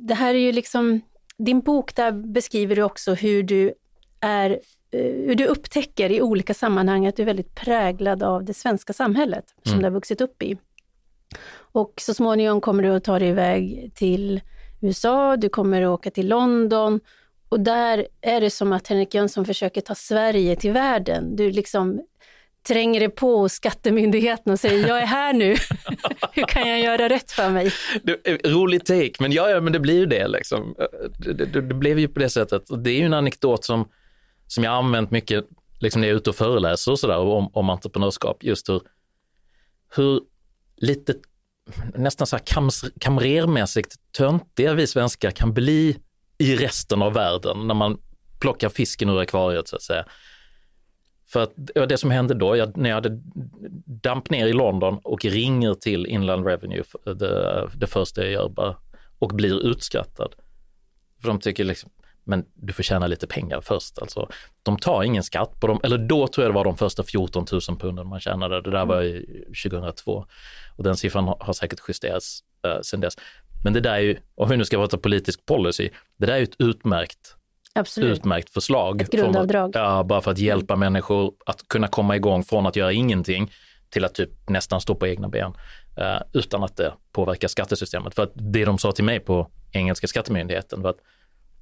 det 0.08 0.14
här 0.14 0.34
är 0.34 0.40
ju 0.40 0.52
liksom, 0.52 1.02
din 1.38 1.62
bok 1.62 1.96
där 1.96 2.12
beskriver 2.12 2.76
du 2.76 2.84
också 2.84 3.14
hur 3.14 3.44
du 3.44 3.74
är 4.20 4.50
eh, 4.92 5.00
hur 5.02 5.36
du 5.36 5.46
upptäcker 5.46 6.12
i 6.12 6.22
olika 6.22 6.54
sammanhang 6.54 7.08
att 7.08 7.16
du 7.16 7.22
är 7.22 7.26
väldigt 7.26 7.56
präglad 7.56 8.24
av 8.24 8.44
det 8.44 8.54
svenska 8.54 8.94
samhället 8.94 9.46
som 9.64 9.72
mm. 9.72 9.80
du 9.80 9.86
har 9.86 9.92
vuxit 9.92 10.22
upp 10.22 10.44
i. 10.44 10.58
Och 11.58 11.94
så 12.02 12.14
småningom 12.14 12.62
kommer 12.62 12.84
du 12.84 12.90
att 12.90 13.04
ta 13.04 13.20
dig 13.20 13.30
iväg 13.30 13.92
till 13.96 14.42
USA, 14.82 15.38
du 15.38 15.50
kommer 15.50 15.82
att 15.82 15.90
åka 15.90 16.12
till 16.12 16.28
London 16.28 17.00
och 17.50 17.60
där 17.60 18.08
är 18.22 18.42
det 18.42 18.50
som 18.50 18.74
att 18.74 18.88
Henrik 18.88 19.14
Jönsson 19.14 19.46
försöker 19.46 19.82
ta 19.82 19.96
Sverige 19.96 20.56
till 20.56 20.72
världen. 20.72 21.36
Du 21.36 21.52
liksom 21.52 22.02
tränger 22.68 23.00
dig 23.00 23.10
på 23.10 23.50
Skattemyndigheten 23.50 24.54
och 24.54 24.60
säger 24.60 24.88
jag 24.88 25.02
är 25.02 25.06
här 25.06 25.34
nu, 25.34 25.56
hur 26.32 26.44
kan 26.44 26.70
jag 26.70 26.80
göra 26.80 27.10
rätt 27.10 27.32
för 27.32 27.50
mig? 27.50 27.72
rolig 28.44 28.86
take, 28.86 29.14
men 29.20 29.32
ja, 29.32 29.50
ja, 29.50 29.62
men 29.62 29.74
det 29.74 29.80
blir 29.80 29.96
ju 30.00 30.06
det 30.06 30.28
liksom. 30.28 30.76
Det, 31.20 31.34
det, 31.34 31.62
det, 31.62 31.74
blev 31.74 32.00
ju 32.00 32.08
på 32.08 32.20
det 32.20 32.30
sättet. 32.30 32.64
Det 32.84 32.90
är 32.90 32.98
ju 32.98 33.06
en 33.06 33.14
anekdot 33.14 33.66
som, 33.66 33.90
som 34.48 34.64
jag 34.64 34.74
använt 34.74 35.12
mycket 35.12 35.46
liksom 35.80 36.02
när 36.02 36.08
jag 36.08 36.14
är 36.14 36.18
ute 36.18 36.30
och 36.30 36.36
föreläser 36.36 36.92
och 36.92 37.00
sådär 37.00 37.18
om, 37.18 37.50
om 37.54 37.70
entreprenörskap, 37.70 38.44
just 38.44 38.70
hur, 38.70 38.82
hur 39.96 40.22
lite 40.78 41.14
nästan 41.96 42.28
så 42.28 42.36
här 42.36 42.44
kam, 42.46 42.70
kamrermässigt 43.00 43.96
töntiga 44.18 44.74
vi 44.74 44.88
svenskar 44.88 45.32
kan 45.32 45.54
bli 45.54 45.98
i 46.38 46.56
resten 46.56 47.02
av 47.02 47.14
världen 47.14 47.68
när 47.68 47.76
man 47.76 47.98
plockar 48.40 48.70
fisken 48.70 49.10
ur 49.10 49.20
akvariet 49.20 49.68
så 49.68 49.76
att 49.76 49.82
säga. 49.82 50.06
För 51.28 51.44
att 51.44 51.54
det 51.90 51.98
som 51.98 52.12
hände 52.12 52.34
då, 52.34 52.56
jag, 52.56 52.78
när 52.78 52.90
jag 52.90 52.96
hade 52.96 53.22
damp 53.86 54.30
ner 54.30 54.48
i 54.48 54.54
London 54.54 55.00
och 55.04 55.26
ringer 55.26 55.74
till 55.74 56.06
Inland 56.06 56.46
Revenue, 56.46 56.84
det, 57.04 57.70
det 57.76 57.88
första 57.88 58.24
jag 58.24 58.32
gör 58.32 58.50
bara, 58.50 58.76
och 59.20 59.30
blir 59.30 59.66
utskrattad. 59.66 60.36
För 61.22 61.28
de 61.28 61.40
tycker 61.40 61.64
liksom, 61.64 61.90
men 62.24 62.46
du 62.54 62.74
får 62.74 62.84
tjäna 62.84 63.08
lite 63.08 63.28
pengar 63.28 63.62
först. 63.62 64.00
Alltså, 64.00 64.30
de 64.64 64.78
tar 64.78 65.04
ingen 65.04 65.24
skatt 65.24 65.60
på 65.60 65.68
dem, 65.68 65.80
eller 65.84 65.98
då 65.98 66.28
tror 66.28 66.46
jag 66.46 66.54
det 66.54 66.56
var 66.56 66.64
de 66.64 66.78
första 66.78 67.04
14 67.04 67.46
000 67.52 67.62
punden 67.80 68.08
man 68.08 68.20
tjänade. 68.20 68.62
Det 68.62 68.72
där 68.72 68.86
var 68.86 69.04
i 69.04 69.46
2002 69.64 70.26
och 70.78 70.84
den 70.84 70.98
siffran 70.98 71.28
har, 71.40 71.54
säkert 71.54 71.80
justerats 71.88 72.44
uh, 72.68 72.82
sedan 72.82 73.00
dess. 73.00 73.16
Men 73.66 73.74
det 73.74 73.80
där 73.80 73.94
är 73.94 74.00
ju, 74.00 74.18
om 74.36 74.50
vi 74.50 74.58
nu 74.58 74.66
ska 74.66 74.78
prata 74.78 74.98
politisk 74.98 75.46
policy, 75.46 75.90
det 76.18 76.26
där 76.26 76.34
är 76.34 76.38
ju 76.38 76.44
ett 76.44 76.62
utmärkt 76.62 77.36
Absolut. 77.74 78.18
utmärkt 78.18 78.50
förslag. 78.50 79.02
Ett 79.02 79.12
grundavdrag. 79.12 79.72
ja, 79.74 80.04
bara 80.04 80.22
för 80.22 80.32
att 80.32 80.38
hjälpa 80.38 80.74
mm. 80.74 80.80
människor 80.80 81.34
att 81.46 81.68
kunna 81.68 81.88
komma 81.88 82.16
igång 82.16 82.44
från 82.44 82.66
att 82.66 82.76
göra 82.76 82.92
ingenting 82.92 83.52
till 83.90 84.06
att 84.06 84.16
typ 84.16 84.50
nästan 84.50 84.82
stå 84.82 84.96
på 84.96 85.08
egna 85.08 85.30
ben. 85.30 85.54
eh, 85.98 86.22
utan 86.34 86.64
att 86.64 86.78
det 86.78 86.94
påverkar 87.12 87.48
skattesystemet. 87.48 88.16
För 88.16 88.24
att 88.24 88.32
det 88.34 88.66
de 88.66 88.78
sa 88.78 88.92
till 88.92 89.04
mig 89.04 89.20
på 89.20 89.50
engelska 89.72 90.08
skattemyndigheten 90.08 90.82
var 90.82 90.90
att 90.90 91.00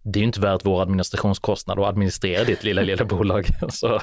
det 0.04 0.20
är 0.20 0.22
ju 0.22 0.28
inte 0.28 0.40
värt 0.40 0.66
vår 0.66 0.82
administrationskostnad 0.82 1.80
att 1.80 1.86
administrera 1.86 2.44
ditt 2.44 2.64
lilla, 2.64 2.82
lilla 2.82 3.06
bolag. 3.06 3.48
Så. 3.70 4.00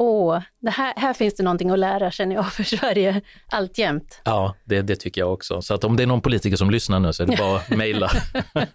Åh, 0.00 0.42
det 0.60 0.70
här, 0.70 0.92
här 0.96 1.12
finns 1.12 1.34
det 1.34 1.42
någonting 1.42 1.70
att 1.70 1.78
lära 1.78 2.10
känner 2.10 2.34
jag 2.34 2.52
för 2.52 2.62
Sverige 2.62 3.20
alltjämt. 3.48 4.20
Ja, 4.24 4.54
det, 4.64 4.82
det 4.82 4.96
tycker 4.96 5.20
jag 5.20 5.32
också. 5.32 5.62
Så 5.62 5.74
att 5.74 5.84
om 5.84 5.96
det 5.96 6.02
är 6.02 6.06
någon 6.06 6.20
politiker 6.20 6.56
som 6.56 6.70
lyssnar 6.70 7.00
nu 7.00 7.12
så 7.12 7.22
är 7.22 7.26
det 7.26 7.36
bara 7.36 7.56
att 7.56 7.70
mejla. 7.70 8.10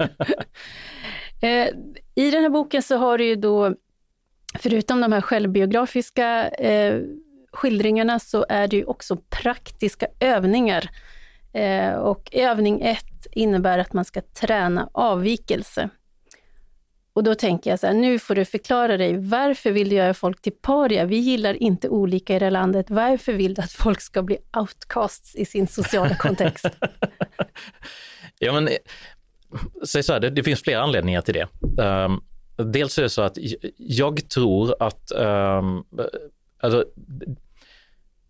Eh, 1.42 1.68
I 2.16 2.32
den 2.32 2.44
här 2.44 2.50
boken 2.50 2.84
så 2.84 2.98
har 2.98 3.18
du 3.18 3.26
ju 3.26 3.36
då, 3.36 3.76
förutom 4.60 5.02
de 5.02 5.12
här 5.12 5.22
självbiografiska 5.22 6.48
eh, 6.48 7.02
skildringarna, 7.52 8.20
så 8.20 8.46
är 8.50 8.68
det 8.68 8.76
ju 8.76 8.86
också 8.86 9.18
praktiska 9.30 10.08
övningar. 10.20 10.90
Eh, 11.54 11.94
och 11.94 12.30
övning 12.32 12.82
ett 12.82 13.28
innebär 13.32 13.80
att 13.80 13.94
man 13.94 14.06
ska 14.06 14.22
träna 14.22 14.90
avvikelse. 14.92 15.90
Och 17.14 17.24
då 17.24 17.36
tänker 17.36 17.70
jag 17.70 17.80
så 17.80 17.88
här, 17.88 17.94
nu 17.94 18.20
får 18.20 18.36
du 18.36 18.46
förklara 18.46 18.98
dig, 18.98 19.18
varför 19.18 19.72
vill 19.72 19.90
du 19.90 19.96
göra 19.96 20.14
folk 20.14 20.42
till 20.42 20.52
paria? 20.62 21.06
Vi 21.06 21.18
gillar 21.18 21.64
inte 21.64 21.90
olika 21.90 22.36
i 22.36 22.40
det 22.40 22.46
här 22.46 22.52
landet. 22.52 22.86
Varför 22.90 23.34
vill 23.34 23.54
du 23.54 23.62
att 23.62 23.72
folk 23.72 24.02
ska 24.02 24.22
bli 24.22 24.38
outcasts 24.58 25.36
i 25.36 25.46
sin 25.46 25.68
sociala 25.68 26.16
kontext? 26.16 26.66
ja, 28.40 28.54
men 28.54 28.68
eh, 28.68 28.74
säg 29.86 30.04
så 30.04 30.14
här, 30.14 30.20
det, 30.20 30.30
det, 30.30 30.44
finns 30.44 30.62
flera 30.62 30.82
anledningar 30.82 31.22
till 31.22 31.34
det. 31.34 31.48
Um, 31.84 32.24
dels 32.56 32.98
är 32.98 33.02
det 33.02 33.10
så 33.10 33.22
att 33.22 33.38
jag 33.78 34.30
tror 34.30 34.76
att 34.80 35.12
um, 35.16 35.84
alltså, 36.60 36.86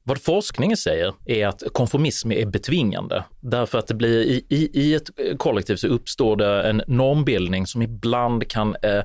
vad 0.04 0.22
forskningen 0.22 0.78
säger 0.78 1.14
är 1.26 1.48
att 1.48 1.64
konformism 1.74 2.32
är 2.32 2.46
betvingande 2.46 3.24
därför 3.40 3.78
att 3.78 3.88
det 3.88 3.94
blir 3.94 4.22
i, 4.22 4.46
i, 4.50 4.82
i 4.82 4.94
ett 4.94 5.10
kollektiv 5.38 5.76
så 5.76 5.88
uppstår 5.88 6.36
det 6.36 6.64
en 6.64 6.82
normbildning 6.88 7.68
som 7.68 7.82
ibland 7.82 8.48
kan 8.48 8.76
eh, 8.82 9.04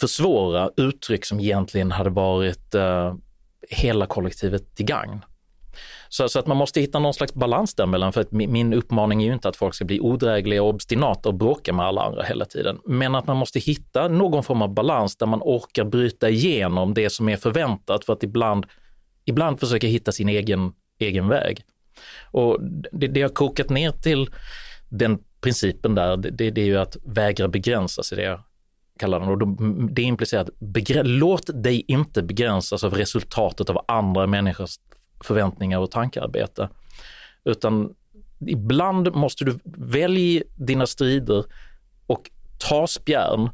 försvåra 0.00 0.70
uttryck 0.76 1.24
som 1.24 1.40
egentligen 1.40 1.92
hade 1.92 2.10
varit 2.10 2.74
eh, 2.74 3.14
hela 3.70 4.06
kollektivet 4.06 4.76
till 4.76 4.86
gagn. 4.86 5.24
Så, 6.08 6.28
så, 6.28 6.38
att 6.38 6.46
man 6.46 6.56
måste 6.56 6.80
hitta 6.80 6.98
någon 6.98 7.14
slags 7.14 7.34
balans 7.34 7.74
däremellan 7.74 8.12
för 8.12 8.20
att 8.20 8.32
min 8.32 8.72
uppmaning 8.72 9.22
är 9.22 9.26
ju 9.26 9.32
inte 9.32 9.48
att 9.48 9.56
folk 9.56 9.74
ska 9.74 9.84
bli 9.84 10.00
odrägliga 10.00 10.62
och 10.62 10.68
obstinata 10.68 11.28
och 11.28 11.34
bråka 11.34 11.72
med 11.72 11.86
alla 11.86 12.02
andra 12.02 12.22
hela 12.22 12.44
tiden. 12.44 12.78
Men 12.86 13.14
att 13.14 13.26
man 13.26 13.36
måste 13.36 13.58
hitta 13.58 14.08
någon 14.08 14.44
form 14.44 14.62
av 14.62 14.74
balans 14.74 15.16
där 15.16 15.26
man 15.26 15.40
orkar 15.42 15.84
bryta 15.84 16.28
igenom 16.28 16.94
det 16.94 17.10
som 17.10 17.28
är 17.28 17.36
förväntat 17.36 18.04
för 18.04 18.12
att 18.12 18.22
ibland, 18.22 18.66
ibland 19.28 19.60
försöka 19.60 19.86
hitta 19.86 20.12
sin 20.12 20.28
egen, 20.28 20.72
egen 20.98 21.28
väg. 21.28 21.62
Och 22.30 22.58
det, 22.92 23.06
det 23.06 23.22
har 23.22 23.28
kokat 23.28 23.70
ner 23.70 23.90
till 23.90 24.30
den 24.88 25.18
principen 25.40 25.94
där, 25.94 26.16
det, 26.16 26.50
det 26.50 26.60
är 26.60 26.66
ju 26.66 26.78
att 26.78 26.96
vägra 27.04 27.48
begränsa 27.48 28.02
sig, 28.02 28.16
det 28.16 28.24
jag 28.24 28.42
kallar 28.98 29.20
den. 29.20 29.28
Och 29.28 29.38
det 29.90 30.02
implicerar 30.02 30.42
att 30.42 31.06
låt 31.06 31.62
dig 31.62 31.84
inte 31.88 32.22
begränsas 32.22 32.84
av 32.84 32.94
resultatet 32.94 33.70
av 33.70 33.84
andra 33.88 34.26
människors 34.26 34.78
förväntningar 35.24 35.78
och 35.78 35.90
tankearbete. 35.90 36.68
Utan 37.44 37.94
ibland 38.46 39.14
måste 39.14 39.44
du 39.44 39.58
välja 39.76 40.42
dina 40.56 40.86
strider 40.86 41.44
och 42.06 42.30
ta 42.58 42.86
spjärn. 42.86 43.50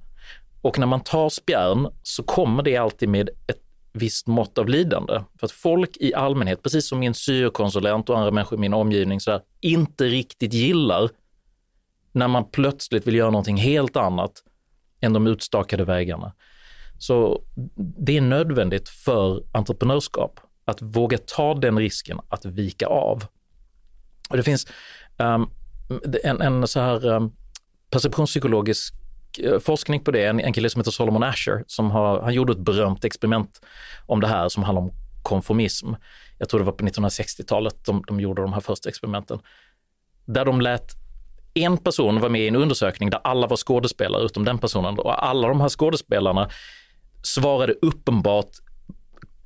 Och 0.61 0.79
när 0.79 0.87
man 0.87 1.01
tar 1.01 1.29
spjärn 1.29 1.89
så 2.03 2.23
kommer 2.23 2.63
det 2.63 2.77
alltid 2.77 3.09
med 3.09 3.31
ett 3.47 3.64
visst 3.95 4.27
mått 4.27 4.59
av 4.59 4.69
lidande. 4.69 5.21
För 5.39 5.47
att 5.47 5.53
folk 5.53 5.97
i 5.97 6.15
allmänhet, 6.15 6.63
precis 6.63 6.89
som 6.89 6.99
min 6.99 7.15
syokonsulent 7.15 8.11
och 8.11 8.19
andra 8.19 8.31
människor 8.31 8.59
i 8.59 8.61
min 8.61 8.75
omgivning, 8.75 9.21
så 9.21 9.31
här, 9.31 9.41
inte 9.61 10.05
riktigt 10.05 10.53
gillar 10.53 11.11
när 12.13 12.29
man 12.29 12.51
plötsligt 12.51 13.07
vill 13.07 13.15
göra 13.15 13.31
någonting 13.31 13.57
helt 13.57 13.97
annat 13.97 14.33
än 15.01 15.13
de 15.13 15.27
utstakade 15.27 15.85
vägarna. 15.85 16.33
Så 16.99 17.43
det 17.77 18.17
är 18.17 18.21
nödvändigt 18.21 18.89
för 18.89 19.43
entreprenörskap 19.53 20.41
att 20.65 20.83
våga 20.83 21.19
ta 21.19 21.55
den 21.55 21.79
risken 21.79 22.21
att 22.29 22.45
vika 22.45 22.87
av. 22.87 23.25
Och 24.31 24.37
det 24.37 24.43
finns 24.43 24.67
um, 25.19 25.51
en, 26.25 26.41
en, 26.41 26.69
så 26.69 26.81
här 26.81 27.07
um, 27.07 27.33
perceptionspsykologisk 27.91 28.95
Eh, 29.39 29.59
forskning 29.59 30.01
på 30.01 30.11
det, 30.11 30.25
en, 30.25 30.41
en 30.41 30.53
kille 30.53 30.71
som 30.71 30.81
heter 30.81 30.91
Solomon 30.91 31.23
Asher, 31.23 31.65
som 31.67 31.91
har, 31.91 32.21
han 32.21 32.35
gjorde 32.35 32.53
ett 32.53 32.59
berömt 32.59 33.05
experiment 33.05 33.61
om 34.07 34.21
det 34.21 34.27
här 34.27 34.49
som 34.49 34.63
handlar 34.63 34.83
om 34.83 34.93
konformism. 35.23 35.93
Jag 36.39 36.49
tror 36.49 36.61
det 36.61 36.67
var 36.67 36.73
på 36.73 36.85
1960-talet 36.85 37.85
de, 37.85 38.05
de 38.07 38.21
gjorde 38.21 38.43
de 38.43 38.53
här 38.53 38.61
första 38.61 38.89
experimenten. 38.89 39.39
Där 40.25 40.45
de 40.45 40.61
lät 40.61 40.93
en 41.55 41.77
person 41.77 42.21
vara 42.21 42.29
med 42.33 42.41
i 42.41 42.49
en 42.49 42.57
undersökning 42.57 43.11
där 43.11 43.21
alla 43.25 43.47
var 43.47 43.57
skådespelare 43.57 44.23
utom 44.23 44.45
den 44.45 44.59
personen 44.59 44.99
och 44.99 45.27
alla 45.27 45.49
de 45.49 45.61
här 45.61 45.69
skådespelarna 45.69 46.51
svarade 47.23 47.75
uppenbart 47.83 48.51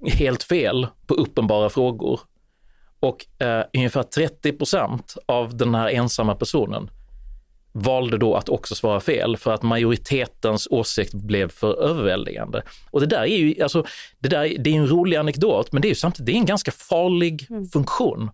helt 0.06 0.42
fel 0.42 0.86
på 1.06 1.14
uppenbara 1.14 1.70
frågor. 1.70 2.20
Och 3.00 3.42
eh, 3.42 3.64
ungefär 3.74 4.02
30 4.02 4.52
procent 4.52 5.16
av 5.26 5.56
den 5.56 5.74
här 5.74 5.88
ensamma 5.88 6.34
personen 6.34 6.90
valde 7.72 8.18
då 8.18 8.34
att 8.34 8.48
också 8.48 8.74
svara 8.74 9.00
fel 9.00 9.36
för 9.36 9.52
att 9.52 9.62
majoritetens 9.62 10.68
åsikt 10.70 11.14
blev 11.14 11.48
för 11.48 11.82
överväldigande. 11.82 12.62
Och 12.90 13.00
det 13.00 13.06
där 13.06 13.22
är 13.22 13.36
ju, 13.36 13.62
alltså, 13.62 13.84
det 14.18 14.28
där, 14.28 14.56
det 14.58 14.70
är 14.70 14.74
en 14.74 14.88
rolig 14.88 15.16
anekdot, 15.16 15.72
men 15.72 15.82
det 15.82 15.88
är 15.88 15.90
ju 15.90 15.94
samtidigt, 15.94 16.26
det 16.26 16.32
är 16.32 16.36
en 16.36 16.46
ganska 16.46 16.70
farlig 16.70 17.46
mm. 17.50 17.66
funktion. 17.66 18.30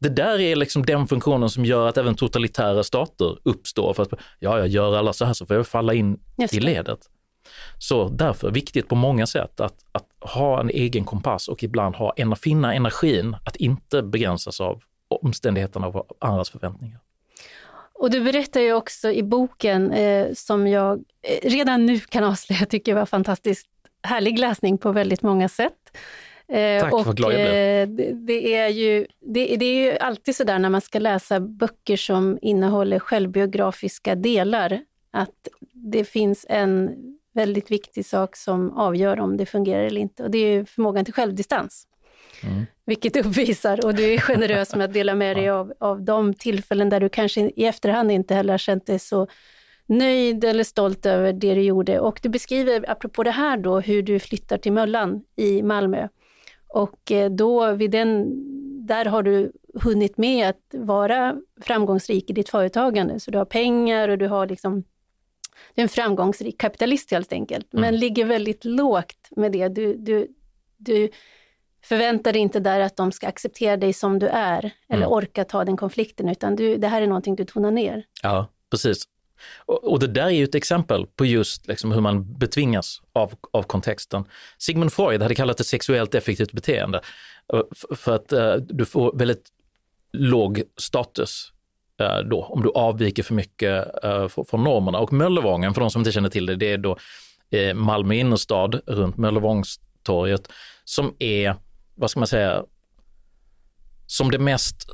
Det 0.00 0.08
där 0.08 0.40
är 0.40 0.56
liksom 0.56 0.86
den 0.86 1.06
funktionen 1.06 1.50
som 1.50 1.64
gör 1.64 1.88
att 1.88 1.98
även 1.98 2.14
totalitära 2.14 2.82
stater 2.82 3.38
uppstår 3.42 3.94
för 3.94 4.02
att, 4.02 4.12
ja, 4.38 4.58
jag 4.58 4.68
gör 4.68 4.96
alla 4.96 5.12
så 5.12 5.24
här 5.24 5.32
så 5.32 5.46
får 5.46 5.56
jag 5.56 5.66
falla 5.66 5.94
in 5.94 6.20
i 6.52 6.60
ledet. 6.60 6.98
Så 7.78 8.08
därför 8.08 8.50
viktigt 8.50 8.88
på 8.88 8.94
många 8.94 9.26
sätt 9.26 9.60
att, 9.60 9.84
att 9.92 10.06
ha 10.20 10.60
en 10.60 10.70
egen 10.70 11.04
kompass 11.04 11.48
och 11.48 11.62
ibland 11.62 11.94
ha, 11.96 12.14
finna 12.36 12.74
energin 12.74 13.36
att 13.44 13.56
inte 13.56 14.02
begränsas 14.02 14.60
av 14.60 14.82
omständigheterna 15.08 15.86
och 15.86 16.06
andras 16.20 16.50
förväntningar. 16.50 17.00
Och 18.00 18.10
du 18.10 18.20
berättar 18.20 18.60
ju 18.60 18.72
också 18.72 19.10
i 19.10 19.22
boken, 19.22 19.92
eh, 19.92 20.32
som 20.34 20.66
jag 20.66 21.04
eh, 21.22 21.50
redan 21.50 21.86
nu 21.86 21.98
kan 21.98 22.24
avslöja 22.24 22.66
tycker 22.70 22.94
var 22.94 23.06
fantastiskt 23.06 23.66
härlig 24.02 24.38
läsning 24.38 24.78
på 24.78 24.92
väldigt 24.92 25.22
många 25.22 25.48
sätt. 25.48 25.96
Eh, 26.48 26.82
Tack, 26.82 26.92
och, 26.92 27.06
vad 27.06 27.16
glad 27.16 27.32
jag 27.32 27.40
blev. 27.40 27.54
Eh, 27.54 27.88
det, 27.88 28.12
det, 28.12 28.54
är 28.56 28.68
ju, 28.68 29.06
det, 29.20 29.56
det, 29.56 29.64
är 29.64 29.92
ju 29.92 29.98
alltid 29.98 30.36
så 30.36 30.44
där 30.44 30.58
när 30.58 30.68
man 30.68 30.80
ska 30.80 30.98
läsa 30.98 31.40
böcker 31.40 31.96
som 31.96 32.38
innehåller 32.42 32.98
självbiografiska 32.98 34.14
delar, 34.14 34.80
att 35.10 35.48
det 35.72 36.04
finns 36.04 36.46
en 36.48 36.90
väldigt 37.34 37.70
viktig 37.70 38.06
sak 38.06 38.36
som 38.36 38.72
avgör 38.72 39.20
om 39.20 39.36
det 39.36 39.46
fungerar 39.46 39.84
eller 39.84 40.00
inte. 40.00 40.22
Och 40.22 40.30
det 40.30 40.38
är 40.38 40.64
förmågan 40.64 41.04
till 41.04 41.14
självdistans. 41.14 41.86
Mm. 42.44 42.66
Vilket 42.86 43.16
uppvisar, 43.16 43.84
och 43.84 43.94
du 43.94 44.14
är 44.14 44.18
generös 44.18 44.74
med 44.74 44.84
att 44.84 44.92
dela 44.92 45.14
med 45.14 45.36
dig 45.36 45.48
av, 45.48 45.72
av 45.80 46.02
de 46.02 46.34
tillfällen 46.34 46.88
där 46.88 47.00
du 47.00 47.08
kanske 47.08 47.40
i 47.40 47.64
efterhand 47.64 48.10
inte 48.10 48.34
heller 48.34 48.52
har 48.52 48.58
känt 48.58 48.86
dig 48.86 48.98
så 48.98 49.26
nöjd 49.86 50.44
eller 50.44 50.64
stolt 50.64 51.06
över 51.06 51.32
det 51.32 51.54
du 51.54 51.62
gjorde. 51.62 52.00
Och 52.00 52.20
du 52.22 52.28
beskriver, 52.28 52.90
apropå 52.90 53.22
det 53.22 53.30
här 53.30 53.56
då, 53.56 53.80
hur 53.80 54.02
du 54.02 54.18
flyttar 54.18 54.58
till 54.58 54.72
Möllan 54.72 55.22
i 55.36 55.62
Malmö. 55.62 56.08
Och 56.68 57.12
eh, 57.12 57.30
då 57.30 57.72
vid 57.72 57.90
den, 57.90 58.26
där 58.86 59.04
har 59.04 59.22
du 59.22 59.52
hunnit 59.74 60.18
med 60.18 60.48
att 60.48 60.74
vara 60.74 61.36
framgångsrik 61.60 62.30
i 62.30 62.32
ditt 62.32 62.48
företagande. 62.48 63.20
Så 63.20 63.30
du 63.30 63.38
har 63.38 63.44
pengar 63.44 64.08
och 64.08 64.18
du 64.18 64.26
har 64.28 64.46
liksom 64.46 64.84
du 65.74 65.80
är 65.80 65.82
en 65.82 65.88
framgångsrik 65.88 66.60
kapitalist 66.60 67.10
helt 67.10 67.32
enkelt, 67.32 67.74
mm. 67.74 67.80
men 67.80 67.96
ligger 67.96 68.24
väldigt 68.24 68.64
lågt 68.64 69.28
med 69.30 69.52
det. 69.52 69.68
Du, 69.68 69.96
du, 69.96 70.28
du 70.76 71.08
förväntar 71.82 72.32
dig 72.32 72.42
inte 72.42 72.60
där 72.60 72.80
att 72.80 72.96
de 72.96 73.12
ska 73.12 73.28
acceptera 73.28 73.76
dig 73.76 73.92
som 73.92 74.18
du 74.18 74.26
är 74.26 74.70
eller 74.88 75.02
mm. 75.02 75.12
orka 75.12 75.44
ta 75.44 75.64
den 75.64 75.76
konflikten, 75.76 76.28
utan 76.28 76.56
du, 76.56 76.76
det 76.76 76.88
här 76.88 77.02
är 77.02 77.06
någonting 77.06 77.36
du 77.36 77.44
tonar 77.44 77.70
ner. 77.70 78.04
Ja, 78.22 78.46
precis. 78.70 79.04
Och, 79.58 79.84
och 79.84 79.98
det 80.00 80.06
där 80.06 80.26
är 80.26 80.30
ju 80.30 80.44
ett 80.44 80.54
exempel 80.54 81.06
på 81.06 81.24
just 81.24 81.66
liksom 81.66 81.92
hur 81.92 82.00
man 82.00 82.38
betvingas 82.38 83.00
av, 83.12 83.34
av 83.50 83.62
kontexten. 83.62 84.24
Sigmund 84.58 84.92
Freud 84.92 85.22
hade 85.22 85.34
kallat 85.34 85.56
det 85.58 85.64
sexuellt 85.64 86.14
effektivt 86.14 86.52
beteende 86.52 87.00
för 87.96 88.14
att 88.14 88.32
uh, 88.32 88.54
du 88.54 88.84
får 88.84 89.18
väldigt 89.18 89.48
låg 90.12 90.62
status 90.76 91.52
Eh, 92.00 92.18
då, 92.18 92.42
om 92.42 92.62
du 92.62 92.70
avviker 92.70 93.22
för 93.22 93.34
mycket 93.34 94.04
eh, 94.04 94.28
från 94.28 94.64
normerna. 94.64 94.98
Och 94.98 95.12
Möllevången, 95.12 95.74
för 95.74 95.80
de 95.80 95.90
som 95.90 96.00
inte 96.00 96.12
känner 96.12 96.28
till 96.28 96.46
det, 96.46 96.56
det 96.56 96.72
är 96.72 96.78
då 96.78 96.96
eh, 97.50 97.74
Malmö 97.74 98.14
innerstad 98.14 98.80
runt 98.86 99.16
Möllevångstorget 99.16 100.52
som 100.84 101.14
är, 101.18 101.56
vad 102.00 102.10
ska 102.10 102.20
man 102.20 102.26
säga, 102.26 102.64
som 104.06 104.30
det 104.30 104.38
mest 104.38 104.90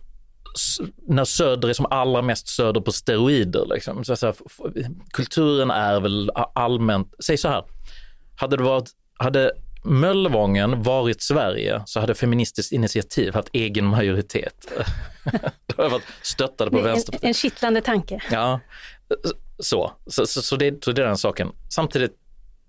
när 1.09 1.25
söder 1.25 1.69
är 1.69 1.73
som 1.73 1.87
allra 1.91 2.23
mest 2.23 2.49
söder 2.49 2.81
på 2.81 2.93
steroider. 2.93 3.67
Liksom. 3.75 4.05
Så, 4.05 4.17
så 4.17 4.27
här, 4.27 4.35
kulturen 5.13 5.71
är 5.71 6.01
väl 6.01 6.31
allmänt, 6.55 7.15
säg 7.25 7.37
så 7.37 7.49
här, 7.49 7.65
hade 8.37 8.57
det 8.57 8.63
varit, 8.63 8.91
hade 9.19 9.53
Möllevången 9.85 10.83
varit 10.83 11.23
Sverige 11.23 11.83
så 11.87 12.01
hade 12.01 12.15
Feministiskt 12.15 12.73
initiativ 12.73 13.35
haft 13.35 13.49
egen 13.53 13.87
majoritet. 13.87 14.73
Då 15.67 15.83
jag 15.83 15.91
varit 15.91 16.05
stöttade 16.23 16.71
på 16.71 16.81
vänster. 16.81 17.15
En, 17.15 17.29
en 17.29 17.35
kittlande 17.35 17.81
tanke. 17.81 18.23
Ja, 18.31 18.61
så. 19.59 19.93
Så, 20.07 20.27
så, 20.27 20.43
så, 20.43 20.57
det, 20.57 20.85
så 20.85 20.93
det 20.93 21.03
är 21.03 21.07
den 21.07 21.19
saken. 21.19 21.53
Samtidigt, 21.69 22.13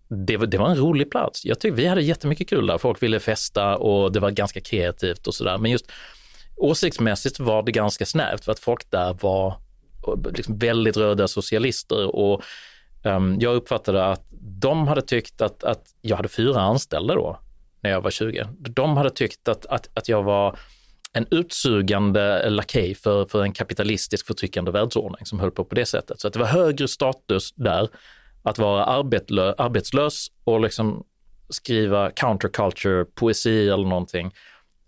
det, 0.10 0.38
det 0.38 0.58
var 0.58 0.70
en 0.70 0.78
rolig 0.78 1.12
plats. 1.12 1.46
Jag 1.46 1.60
tyckte 1.60 1.76
vi 1.76 1.88
hade 1.88 2.02
jättemycket 2.02 2.50
kul 2.50 2.68
där. 2.68 2.78
Folk 2.78 3.04
ville 3.04 3.20
festa 3.20 3.78
och 3.78 4.12
det 4.12 4.20
var 4.20 4.32
ganska 4.32 4.62
kreativt 4.62 5.28
och 5.28 5.36
sådär. 5.36 5.58
Men 5.58 5.72
just 5.72 5.92
åsiktsmässigt 6.56 7.40
var 7.40 7.64
det 7.64 7.72
ganska 7.72 8.06
snävt 8.06 8.46
för 8.46 8.52
att 8.52 8.60
folk 8.60 8.92
där 8.92 9.18
var 9.22 9.60
liksom 10.36 10.58
väldigt 10.58 10.98
röda 10.98 11.28
socialister 11.28 12.16
och 12.16 12.44
um, 13.04 13.38
jag 13.40 13.56
uppfattade 13.56 14.06
att 14.06 14.28
de 14.40 14.88
hade 14.88 15.02
tyckt 15.02 15.42
att, 15.42 15.64
att 15.64 15.84
jag 16.02 16.18
hade 16.18 16.30
fyra 16.30 16.62
anställda 16.62 17.16
då 17.16 17.40
när 17.82 17.90
jag 17.90 18.02
var 18.02 18.12
20. 18.12 18.48
De 18.60 18.98
hade 18.98 19.10
tyckt 19.10 19.48
att, 19.48 19.66
att, 19.66 19.90
att 19.94 20.10
jag 20.10 20.24
var 20.24 20.58
en 21.14 21.26
utsugande 21.32 22.50
lakej 22.50 22.96
för, 22.96 23.26
för 23.26 23.44
en 23.44 23.54
kapitalistisk 23.54 24.28
förtryckande 24.28 24.72
världsordning 24.72 25.26
som 25.26 25.40
höll 25.40 25.52
på 25.52 25.66
på 25.66 25.76
det 25.76 25.86
sättet. 25.86 26.20
Så 26.20 26.28
att 26.28 26.34
det 26.34 26.40
var 26.40 26.48
högre 26.48 26.88
status 26.88 27.54
där 27.56 27.90
att 28.50 28.58
vara 28.58 28.86
arbetlö, 28.86 29.54
arbetslös 29.58 30.28
och 30.44 30.62
liksom 30.62 31.04
skriva 31.50 32.12
counterculture, 32.12 33.06
poesi 33.06 33.70
eller 33.70 33.88
någonting 33.88 34.34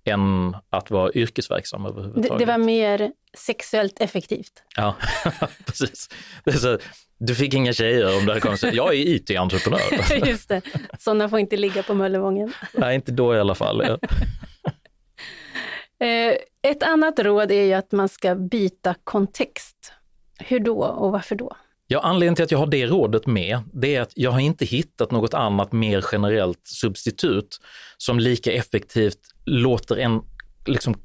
än 0.03 0.55
att 0.69 0.91
vara 0.91 1.11
yrkesverksam 1.13 1.85
överhuvudtaget. 1.85 2.31
Det, 2.31 2.45
det 2.45 2.51
var 2.51 2.57
mer 2.57 3.11
sexuellt 3.37 4.01
effektivt. 4.01 4.63
Ja, 4.75 4.95
precis. 5.65 6.09
Så, 6.61 6.79
du 7.17 7.35
fick 7.35 7.53
inga 7.53 7.73
tjejer 7.73 8.17
om 8.17 8.25
du 8.25 8.31
hade 8.31 8.41
kommit 8.41 8.73
jag 8.73 8.93
är 8.93 9.07
IT-entreprenör. 9.07 10.27
Just 10.27 10.49
det, 10.49 10.61
sådana 10.99 11.29
får 11.29 11.39
inte 11.39 11.57
ligga 11.57 11.83
på 11.83 11.93
Möllevången. 11.93 12.53
Nej, 12.73 12.95
inte 12.95 13.11
då 13.11 13.35
i 13.35 13.39
alla 13.39 13.55
fall. 13.55 13.99
Eh, 16.01 16.35
ett 16.71 16.83
annat 16.83 17.19
råd 17.19 17.51
är 17.51 17.63
ju 17.63 17.73
att 17.73 17.91
man 17.91 18.09
ska 18.09 18.35
byta 18.35 18.95
kontext. 19.03 19.93
Hur 20.39 20.59
då 20.59 20.83
och 20.83 21.11
varför 21.11 21.35
då? 21.35 21.55
Ja, 21.91 21.99
anledningen 21.99 22.35
till 22.35 22.43
att 22.43 22.51
jag 22.51 22.59
har 22.59 22.67
det 22.67 22.87
rådet 22.87 23.27
med, 23.27 23.59
det 23.73 23.95
är 23.95 24.01
att 24.01 24.11
jag 24.15 24.31
har 24.31 24.39
inte 24.39 24.65
hittat 24.65 25.11
något 25.11 25.33
annat 25.33 25.71
mer 25.71 26.05
generellt 26.11 26.67
substitut 26.67 27.59
som 27.97 28.19
lika 28.19 28.51
effektivt 28.51 29.19
låter 29.45 29.97
en 29.97 30.21
liksom 30.65 30.95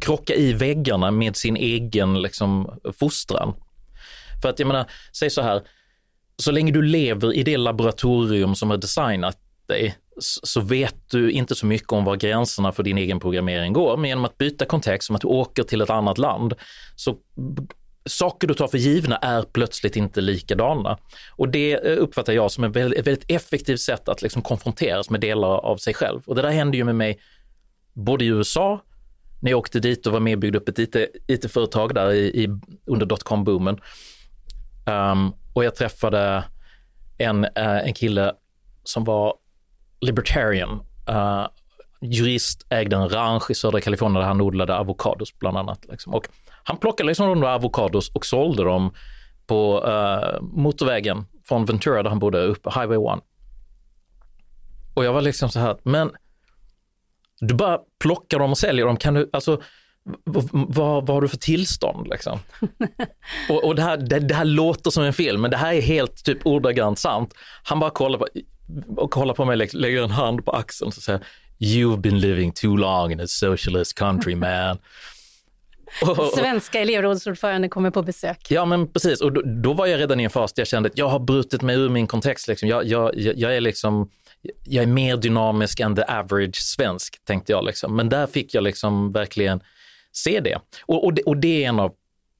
krocka 0.00 0.34
i 0.34 0.52
väggarna 0.52 1.10
med 1.10 1.36
sin 1.36 1.56
egen 1.56 2.22
liksom, 2.22 2.78
fostran. 2.98 3.54
För 4.42 4.48
att 4.48 4.58
jag 4.58 4.66
menar, 4.66 4.90
säg 5.18 5.30
så 5.30 5.42
här, 5.42 5.62
så 6.36 6.50
länge 6.50 6.72
du 6.72 6.82
lever 6.82 7.32
i 7.32 7.42
det 7.42 7.56
laboratorium 7.56 8.54
som 8.54 8.70
har 8.70 8.76
designat 8.76 9.38
dig 9.66 9.96
så 10.20 10.60
vet 10.60 11.10
du 11.10 11.30
inte 11.30 11.54
så 11.54 11.66
mycket 11.66 11.92
om 11.92 12.04
var 12.04 12.16
gränserna 12.16 12.72
för 12.72 12.82
din 12.82 12.98
egen 12.98 13.20
programmering 13.20 13.72
går. 13.72 13.96
Men 13.96 14.08
genom 14.08 14.24
att 14.24 14.38
byta 14.38 14.64
kontext, 14.64 15.06
som 15.06 15.16
att 15.16 15.22
du 15.22 15.28
åker 15.28 15.62
till 15.62 15.80
ett 15.80 15.90
annat 15.90 16.18
land, 16.18 16.54
så 16.96 17.16
saker 18.06 18.46
du 18.48 18.54
tar 18.54 18.68
för 18.68 18.78
givna 18.78 19.16
är 19.16 19.42
plötsligt 19.42 19.96
inte 19.96 20.20
likadana. 20.20 20.98
Och 21.30 21.48
det 21.48 21.72
eh, 21.72 22.02
uppfattar 22.02 22.32
jag 22.32 22.50
som 22.50 22.64
ett 22.64 22.76
väldigt, 22.76 23.24
effektivt 23.28 23.80
sätt 23.80 24.08
att 24.08 24.22
liksom 24.22 24.42
konfronteras 24.42 25.10
med 25.10 25.20
delar 25.20 25.48
av 25.48 25.76
sig 25.76 25.94
själv. 25.94 26.22
Och 26.26 26.34
det 26.34 26.42
där 26.42 26.50
hände 26.50 26.76
ju 26.76 26.84
med 26.84 26.94
mig 26.94 27.20
både 27.92 28.24
i 28.24 28.28
USA, 28.28 28.80
när 29.40 29.50
jag 29.50 29.58
åkte 29.58 29.80
dit 29.80 30.06
och 30.06 30.12
var 30.12 30.20
med 30.20 30.34
och 30.34 30.40
byggde 30.40 30.58
upp 30.58 30.68
ett 30.68 30.78
IT-företag 31.26 31.94
där 31.94 32.12
i, 32.12 32.44
i, 32.44 32.48
under 32.84 33.06
dotcom-boomen. 33.06 33.80
Um, 34.86 35.34
och 35.52 35.64
jag 35.64 35.74
träffade 35.74 36.44
en, 37.18 37.44
uh, 37.44 37.50
en 37.56 37.94
kille 37.94 38.32
som 38.84 39.04
var 39.04 39.34
libertarian, 40.00 40.80
uh, 41.10 41.46
jurist, 42.00 42.66
ägde 42.68 42.96
en 42.96 43.08
ranch 43.08 43.50
i 43.50 43.54
södra 43.54 43.80
Kalifornien 43.80 44.20
där 44.20 44.28
han 44.28 44.40
odlade 44.40 44.74
avokados 44.74 45.38
bland 45.38 45.58
annat. 45.58 45.86
Liksom. 45.90 46.14
Och 46.14 46.28
han 46.66 46.76
plockade 46.76 47.06
liksom 47.06 47.28
de 47.28 47.40
där 47.40 47.48
avokados 47.48 48.10
och 48.10 48.26
sålde 48.26 48.64
dem 48.64 48.94
på 49.46 49.84
uh, 49.86 50.42
motorvägen 50.42 51.26
från 51.44 51.64
Ventura 51.64 52.02
där 52.02 52.10
han 52.10 52.18
bodde, 52.18 52.42
upp 52.42 52.66
Highway 52.66 52.96
1. 52.96 53.24
Och 54.94 55.04
jag 55.04 55.12
var 55.12 55.20
liksom 55.20 55.48
så 55.48 55.58
här, 55.58 55.76
men 55.82 56.10
du 57.40 57.54
bara 57.54 57.78
plockar 57.98 58.38
dem 58.38 58.50
och 58.50 58.58
säljer 58.58 58.86
dem, 58.86 58.96
kan 58.96 59.14
du, 59.14 59.30
alltså 59.32 59.62
vad, 60.24 60.48
vad, 60.52 61.06
vad 61.06 61.10
har 61.10 61.20
du 61.20 61.28
för 61.28 61.36
tillstånd 61.36 62.08
liksom? 62.08 62.38
och, 63.50 63.64
och 63.64 63.74
det, 63.74 63.82
här, 63.82 63.96
det, 63.96 64.18
det, 64.18 64.34
här 64.34 64.44
låter 64.44 64.90
som 64.90 65.04
en 65.04 65.12
film, 65.12 65.40
men 65.40 65.50
det 65.50 65.56
här 65.56 65.74
är 65.74 65.80
helt 65.80 66.24
typ 66.24 66.46
ordagrant 66.46 66.98
sant. 66.98 67.34
Han 67.62 67.80
bara 67.80 67.90
kollar 67.90 68.18
på, 68.18 68.26
och 68.96 69.10
kollar 69.10 69.34
på 69.34 69.44
mig, 69.44 69.56
lägger 69.56 70.02
en 70.02 70.10
hand 70.10 70.44
på 70.44 70.50
axeln 70.50 70.88
och 70.88 70.94
säger 70.94 71.20
You've 71.58 72.00
been 72.00 72.18
living 72.18 72.52
too 72.52 72.76
long 72.76 73.12
in 73.12 73.20
a 73.20 73.26
socialist 73.26 73.98
country 73.98 74.34
man. 74.34 74.78
Svenska 76.34 76.80
elevrådsordförande 76.80 77.68
kommer 77.68 77.90
på 77.90 78.02
besök. 78.02 78.46
Ja, 78.48 78.64
men 78.64 78.92
precis. 78.92 79.20
Och 79.20 79.32
då, 79.32 79.42
då, 79.42 79.72
var 79.72 79.86
jag 79.86 80.00
redan 80.00 80.20
i 80.20 80.24
en 80.24 80.30
fas 80.30 80.52
där 80.52 80.60
jag 80.60 80.68
kände 80.68 80.86
att 80.86 80.98
jag 80.98 81.08
har 81.08 81.18
brutit 81.18 81.62
mig 81.62 81.76
ur 81.76 81.88
min 81.88 82.06
kontext. 82.06 82.48
Liksom. 82.48 82.68
Jag, 82.68 82.86
jag, 82.86 83.12
jag, 83.16 83.56
är 83.56 83.60
liksom, 83.60 84.10
jag 84.64 84.82
är 84.82 84.88
mer 84.88 85.16
dynamisk 85.16 85.80
än 85.80 85.96
the 85.96 86.02
average 86.02 86.56
svensk, 86.56 87.24
tänkte 87.24 87.52
jag. 87.52 87.64
Liksom. 87.64 87.96
Men 87.96 88.08
där 88.08 88.26
fick 88.26 88.54
jag 88.54 88.64
liksom 88.64 89.12
verkligen 89.12 89.60
se 90.12 90.40
det. 90.40 90.58
Och, 90.86 91.04
och 91.04 91.14
det. 91.14 91.22
och 91.22 91.36
det 91.36 91.64
är 91.64 91.68
en 91.68 91.80
av 91.80 91.92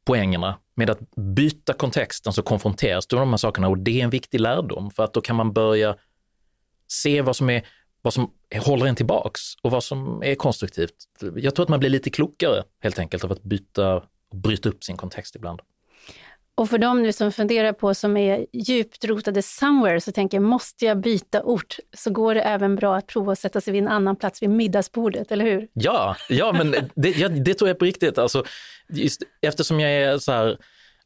poängerna 0.04 0.58
med 0.74 0.90
att 0.90 1.00
byta 1.36 1.72
kontexten 1.72 2.32
så 2.32 2.42
konfronteras 2.42 3.06
du 3.06 3.16
med 3.16 3.22
de 3.22 3.30
här 3.30 3.36
sakerna 3.36 3.68
och 3.68 3.78
det 3.78 4.00
är 4.00 4.04
en 4.04 4.10
viktig 4.10 4.40
lärdom 4.40 4.90
för 4.90 5.04
att 5.04 5.12
då 5.12 5.20
kan 5.20 5.36
man 5.36 5.52
börja 5.52 5.96
se 6.88 7.22
vad 7.22 7.36
som 7.36 7.50
är 7.50 7.62
vad 8.06 8.14
som 8.14 8.30
håller 8.66 8.86
en 8.86 8.96
tillbaks 8.96 9.40
och 9.62 9.70
vad 9.70 9.84
som 9.84 10.22
är 10.22 10.34
konstruktivt. 10.34 10.94
Jag 11.36 11.54
tror 11.54 11.62
att 11.64 11.68
man 11.68 11.80
blir 11.80 11.90
lite 11.90 12.10
klokare 12.10 12.62
helt 12.82 12.98
enkelt 12.98 13.24
av 13.24 13.32
att 13.32 13.42
byta 13.42 13.94
och 14.30 14.36
bryta 14.36 14.68
upp 14.68 14.84
sin 14.84 14.96
kontext 14.96 15.36
ibland. 15.36 15.60
Och 16.54 16.70
för 16.70 16.78
de 16.78 17.02
nu 17.02 17.12
som 17.12 17.32
funderar 17.32 17.72
på, 17.72 17.94
som 17.94 18.16
är 18.16 18.46
djupt 18.52 19.04
rotade 19.04 19.42
somewhere, 19.42 20.00
så 20.00 20.12
tänker 20.12 20.36
jag, 20.36 20.42
måste 20.42 20.84
jag 20.84 21.00
byta 21.00 21.42
ort, 21.42 21.76
så 21.96 22.10
går 22.10 22.34
det 22.34 22.40
även 22.40 22.76
bra 22.76 22.96
att 22.96 23.06
prova 23.06 23.32
att 23.32 23.38
sätta 23.38 23.60
sig 23.60 23.72
vid 23.72 23.82
en 23.82 23.88
annan 23.88 24.16
plats 24.16 24.42
vid 24.42 24.50
middagsbordet, 24.50 25.32
eller 25.32 25.44
hur? 25.44 25.68
Ja, 25.72 26.16
ja 26.28 26.52
men 26.52 26.70
det, 26.94 27.10
ja, 27.10 27.28
det 27.28 27.54
tror 27.54 27.68
jag 27.68 27.78
på 27.78 27.84
riktigt. 27.84 28.18
Alltså, 28.18 28.44
just 28.88 29.22
eftersom 29.42 29.80
jag 29.80 29.92
är 29.92 30.18
så 30.18 30.32
här 30.32 30.58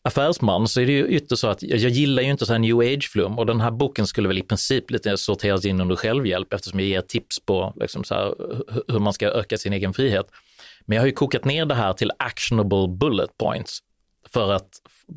affärsman 0.03 0.69
så 0.69 0.81
är 0.81 0.87
det 0.87 0.93
ju 0.93 1.07
ytterst 1.09 1.41
så 1.41 1.49
att 1.49 1.63
jag, 1.63 1.79
gillar 1.79 2.23
ju 2.23 2.31
inte 2.31 2.47
så 2.47 2.53
här 2.53 2.59
new 2.59 2.79
age-flum 2.79 3.39
och 3.39 3.47
den 3.47 3.61
här 3.61 3.71
boken 3.71 4.07
skulle 4.07 4.29
väl 4.29 4.39
i 4.39 4.43
princip 4.43 4.91
lite 4.91 5.17
sorteras 5.17 5.65
in 5.65 5.81
under 5.81 5.97
självhjälp 5.97 6.53
eftersom 6.53 6.81
jag 6.81 6.89
ger 6.89 7.01
tips 7.01 7.41
på 7.41 7.75
liksom 7.81 8.05
så 8.05 8.15
här, 8.15 8.35
hur 8.93 8.99
man 8.99 9.13
ska 9.13 9.29
öka 9.29 9.59
sin 9.59 9.73
egen 9.73 9.95
frihet. 9.95 10.27
Men 10.87 10.97
jag 10.97 11.03
har 11.03 11.07
ju 11.07 11.13
kokat 11.13 11.45
ner 11.45 11.67
det 11.67 11.75
här 11.75 11.93
till 11.93 12.13
actionable 12.19 12.89
bullet 12.89 13.39
points 13.39 13.79
för 14.29 14.53
att 14.53 14.69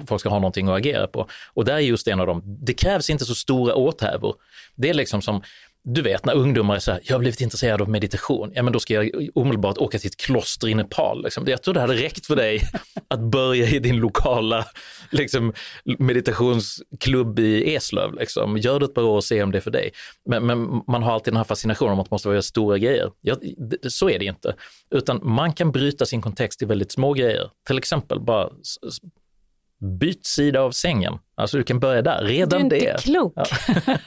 folk 0.08 0.20
ska 0.20 0.30
ha 0.30 0.40
någonting 0.40 0.68
att 0.68 0.78
agera 0.78 1.08
på. 1.08 1.28
Och 1.54 1.66
där 1.66 1.74
är 1.74 1.80
just 1.80 2.08
en 2.08 2.20
av 2.20 2.28
dem. 2.28 2.42
Det 2.46 2.74
krävs 2.74 3.10
inte 3.10 3.26
så 3.26 3.36
stora 3.36 3.76
åthävor. 3.76 4.36
Det 4.76 4.90
är 4.90 4.94
liksom 4.94 5.22
som 5.22 5.42
du 5.86 6.02
vet 6.02 6.26
när 6.26 6.34
ungdomar 6.34 6.76
är 6.76 6.80
så 6.80 6.92
här, 6.92 7.02
jag 7.04 7.16
har 7.16 7.20
blivit 7.20 7.42
intresserad 7.42 7.82
av 7.82 7.90
meditation, 7.90 8.52
ja 8.56 8.64
men 8.64 8.74
då 8.74 8.80
ska 8.80 8.94
jag 8.94 9.30
omedelbart 9.36 9.78
åka 9.78 10.00
till 10.00 10.08
ett 10.08 10.18
kloster 10.18 10.68
i 10.68 10.74
Nepal. 10.74 11.24
Liksom. 11.24 11.44
Jag 11.48 11.64
tror 11.64 11.74
det 11.74 11.80
hade 11.80 11.94
räckt 11.94 12.26
för 12.26 12.36
dig 12.36 12.62
att 13.08 13.20
börja 13.20 13.68
i 13.68 13.80
din 13.80 13.98
lokala 13.98 14.66
liksom, 15.12 15.54
meditationsklubb 16.00 17.40
i 17.40 17.76
Eslöv. 17.76 18.14
Liksom. 18.14 18.58
Gör 18.58 18.80
det 18.80 18.86
ett 18.86 18.94
par 18.94 19.04
år 19.04 19.16
och 19.16 19.24
se 19.24 19.44
om 19.44 19.52
det 19.52 19.58
är 19.58 19.62
för 19.62 19.72
dig. 19.72 19.92
Men, 20.30 20.46
men 20.46 20.82
man 20.88 21.04
har 21.04 21.14
alltid 21.14 21.34
den 21.34 21.38
här 21.38 21.44
fascinationen 21.44 21.94
om 21.94 22.00
att 22.00 22.12
man 22.12 22.16
måste 22.16 22.28
vara 22.28 22.42
stora 22.42 22.78
grejer. 22.78 23.12
Ja, 23.22 23.36
så 23.88 24.10
är 24.10 24.20
det 24.20 24.26
inte. 24.26 24.56
Utan 24.92 25.20
man 25.24 25.54
kan 25.54 25.72
bryta 25.72 26.06
sin 26.06 26.22
kontext 26.22 26.62
i 26.62 26.66
väldigt 26.66 26.92
små 26.92 27.14
grejer. 27.14 27.50
Till 27.68 27.78
exempel 27.78 28.20
bara 28.20 28.50
byt 29.84 30.26
sida 30.26 30.62
av 30.62 30.72
sängen. 30.72 31.20
Alltså 31.36 31.58
du 31.58 31.64
kan 31.64 31.80
börja 31.80 32.02
där, 32.02 32.24
redan 32.24 32.70
det. 32.70 32.80
Du 32.80 32.86
är 32.86 32.92
inte 32.92 33.04
klok. 33.04 33.34
Ja. 33.36 33.46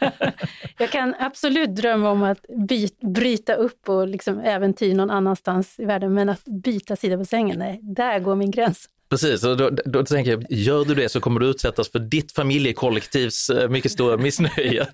jag 0.78 0.90
kan 0.90 1.14
absolut 1.18 1.76
drömma 1.76 2.10
om 2.10 2.22
att 2.22 2.46
byt, 2.68 3.00
bryta 3.00 3.54
upp 3.54 3.88
och 3.88 4.08
liksom 4.08 4.40
äventyr 4.40 4.94
någon 4.94 5.10
annanstans 5.10 5.74
i 5.78 5.84
världen, 5.84 6.14
men 6.14 6.28
att 6.28 6.44
byta 6.44 6.96
sida 6.96 7.18
på 7.18 7.24
sängen, 7.24 7.58
nej, 7.58 7.80
där 7.82 8.18
går 8.18 8.36
min 8.36 8.50
gräns. 8.50 8.88
Precis, 9.08 9.44
och 9.44 9.56
då, 9.56 9.70
då 9.70 10.04
tänker 10.04 10.30
jag, 10.30 10.44
gör 10.50 10.84
du 10.84 10.94
det 10.94 11.08
så 11.08 11.20
kommer 11.20 11.40
du 11.40 11.46
utsättas 11.46 11.92
för 11.92 11.98
ditt 11.98 12.32
familjekollektivs 12.32 13.50
eh, 13.50 13.68
mycket 13.68 13.92
stora 13.92 14.16
missnöje. 14.22 14.86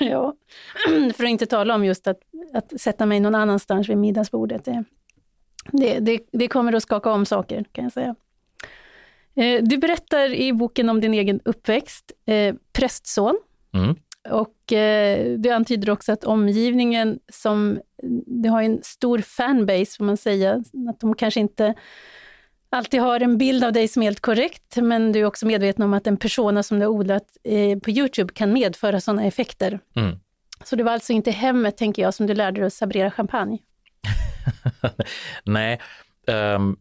ja, 0.00 0.34
för 1.16 1.24
att 1.24 1.30
inte 1.30 1.46
tala 1.46 1.74
om 1.74 1.84
just 1.84 2.06
att, 2.06 2.18
att 2.54 2.80
sätta 2.80 3.06
mig 3.06 3.20
någon 3.20 3.34
annanstans 3.34 3.88
vid 3.88 3.96
middagsbordet. 3.96 4.64
Det, 4.64 4.84
det, 5.72 5.98
det, 5.98 6.20
det 6.32 6.48
kommer 6.48 6.72
att 6.72 6.82
skaka 6.82 7.10
om 7.10 7.26
saker, 7.26 7.64
kan 7.72 7.84
jag 7.84 7.92
säga. 7.92 8.14
Eh, 9.36 9.62
du 9.62 9.78
berättar 9.78 10.34
i 10.34 10.52
boken 10.52 10.88
om 10.88 11.00
din 11.00 11.14
egen 11.14 11.40
uppväxt, 11.44 12.12
eh, 12.26 12.54
prästson. 12.72 13.38
Mm. 13.74 13.96
Och 14.30 14.72
eh, 14.72 15.38
du 15.38 15.50
antyder 15.50 15.90
också 15.90 16.12
att 16.12 16.24
omgivningen 16.24 17.18
som, 17.32 17.80
du 18.26 18.48
har 18.48 18.62
en 18.62 18.80
stor 18.82 19.18
fanbase 19.18 19.96
får 19.96 20.04
man 20.04 20.16
säga, 20.16 20.64
att 20.88 21.00
de 21.00 21.14
kanske 21.14 21.40
inte 21.40 21.74
alltid 22.70 23.00
har 23.00 23.20
en 23.20 23.38
bild 23.38 23.64
av 23.64 23.72
dig 23.72 23.88
som 23.88 24.02
är 24.02 24.06
helt 24.06 24.20
korrekt, 24.20 24.76
men 24.76 25.12
du 25.12 25.20
är 25.20 25.24
också 25.24 25.46
medveten 25.46 25.84
om 25.84 25.94
att 25.94 26.06
en 26.06 26.16
persona 26.16 26.62
som 26.62 26.78
du 26.78 26.86
har 26.86 26.92
odlat 26.92 27.36
eh, 27.44 27.78
på 27.78 27.90
Youtube 27.90 28.34
kan 28.34 28.52
medföra 28.52 29.00
sådana 29.00 29.24
effekter. 29.24 29.80
Mm. 29.96 30.18
Så 30.64 30.76
det 30.76 30.82
var 30.82 30.92
alltså 30.92 31.12
inte 31.12 31.30
hemmet, 31.30 31.76
tänker 31.76 32.02
jag, 32.02 32.14
som 32.14 32.26
du 32.26 32.34
lärde 32.34 32.60
dig 32.60 32.66
att 32.66 32.72
sabrera 32.72 33.10
champagne? 33.10 33.58
Nej, 35.44 35.80
um, 36.26 36.76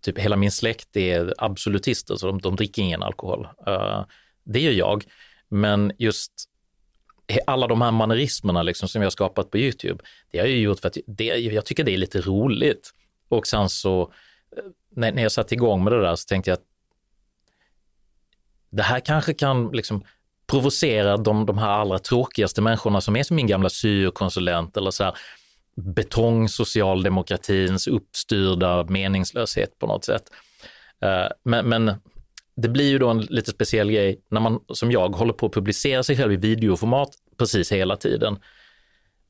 typ 0.00 0.18
hela 0.18 0.36
min 0.36 0.52
släkt 0.52 0.96
är 0.96 1.34
absolutister, 1.38 2.06
så 2.06 2.12
alltså 2.12 2.26
de, 2.26 2.40
de 2.40 2.56
dricker 2.56 2.82
ingen 2.82 3.02
alkohol. 3.02 3.48
Uh, 3.68 4.04
det 4.44 4.60
gör 4.60 4.72
jag, 4.72 5.04
men 5.48 5.92
just 5.98 6.32
alla 7.46 7.66
de 7.66 7.82
här 7.82 7.90
mannerismerna 7.90 8.62
liksom 8.62 8.88
som 8.88 9.02
jag 9.02 9.12
skapat 9.12 9.50
på 9.50 9.58
Youtube, 9.58 10.04
det 10.30 10.38
har 10.38 10.46
jag 10.46 10.58
gjort 10.58 10.80
för 10.80 10.88
att 10.88 10.96
det, 11.06 11.24
jag 11.24 11.64
tycker 11.64 11.84
det 11.84 11.94
är 11.94 11.98
lite 11.98 12.20
roligt. 12.20 12.90
Och 13.28 13.46
sen 13.46 13.68
så, 13.68 14.02
eh, 14.56 14.62
när, 14.90 15.12
när 15.12 15.22
jag 15.22 15.32
satte 15.32 15.54
igång 15.54 15.84
med 15.84 15.92
det 15.92 16.00
där 16.00 16.16
så 16.16 16.26
tänkte 16.26 16.50
jag 16.50 16.56
att 16.56 16.64
det 18.70 18.82
här 18.82 19.00
kanske 19.00 19.34
kan 19.34 19.70
liksom 19.72 20.04
provocera 20.46 21.16
de, 21.16 21.46
de 21.46 21.58
här 21.58 21.68
allra 21.68 21.98
tråkigaste 21.98 22.62
människorna 22.62 23.00
som 23.00 23.16
är 23.16 23.22
som 23.22 23.36
min 23.36 23.46
gamla 23.46 23.68
syokonsulent 23.68 24.76
eller 24.76 24.90
så 24.90 25.04
här 25.04 25.14
betongsocialdemokratins 25.76 27.86
uppstyrda 27.86 28.84
meningslöshet 28.84 29.78
på 29.78 29.86
något 29.86 30.04
sätt. 30.04 30.22
Eh, 31.02 31.26
men, 31.44 31.68
men 31.68 31.92
det 32.56 32.68
blir 32.68 32.88
ju 32.88 32.98
då 32.98 33.08
en 33.08 33.20
lite 33.20 33.50
speciell 33.50 33.90
grej 33.90 34.20
när 34.30 34.40
man 34.40 34.60
som 34.68 34.92
jag 34.92 35.08
håller 35.08 35.32
på 35.32 35.46
att 35.46 35.52
publicera 35.52 36.02
sig 36.02 36.16
själv 36.16 36.32
i 36.32 36.36
videoformat 36.36 37.10
precis 37.38 37.72
hela 37.72 37.96
tiden. 37.96 38.38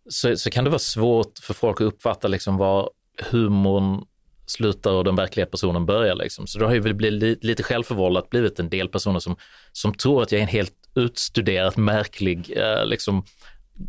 Så, 0.09 0.37
så 0.37 0.51
kan 0.51 0.65
det 0.65 0.71
vara 0.71 0.79
svårt 0.79 1.39
för 1.39 1.55
folk 1.55 1.81
att 1.81 1.87
uppfatta 1.87 2.29
liksom 2.29 2.57
var 2.57 2.91
humorn 3.31 4.05
slutar 4.47 4.93
och 4.93 5.05
den 5.05 5.17
verkliga 5.17 5.47
personen 5.47 5.87
börjar. 5.87 6.15
Liksom. 6.15 6.47
Så 6.47 6.59
det 6.59 6.67
har 6.67 6.75
ju 6.75 6.93
blivit 6.93 7.45
lite 7.45 7.63
självförvållat 7.63 8.31
blivit 8.31 8.59
en 8.59 8.69
del 8.69 8.89
personer 8.89 9.19
som, 9.19 9.37
som 9.73 9.95
tror 9.95 10.23
att 10.23 10.33
jag 10.33 10.39
är 10.39 10.43
en 10.43 10.49
helt 10.49 10.75
utstuderat 10.95 11.77
märklig 11.77 12.53
eh, 12.57 12.87
liksom, 12.87 13.25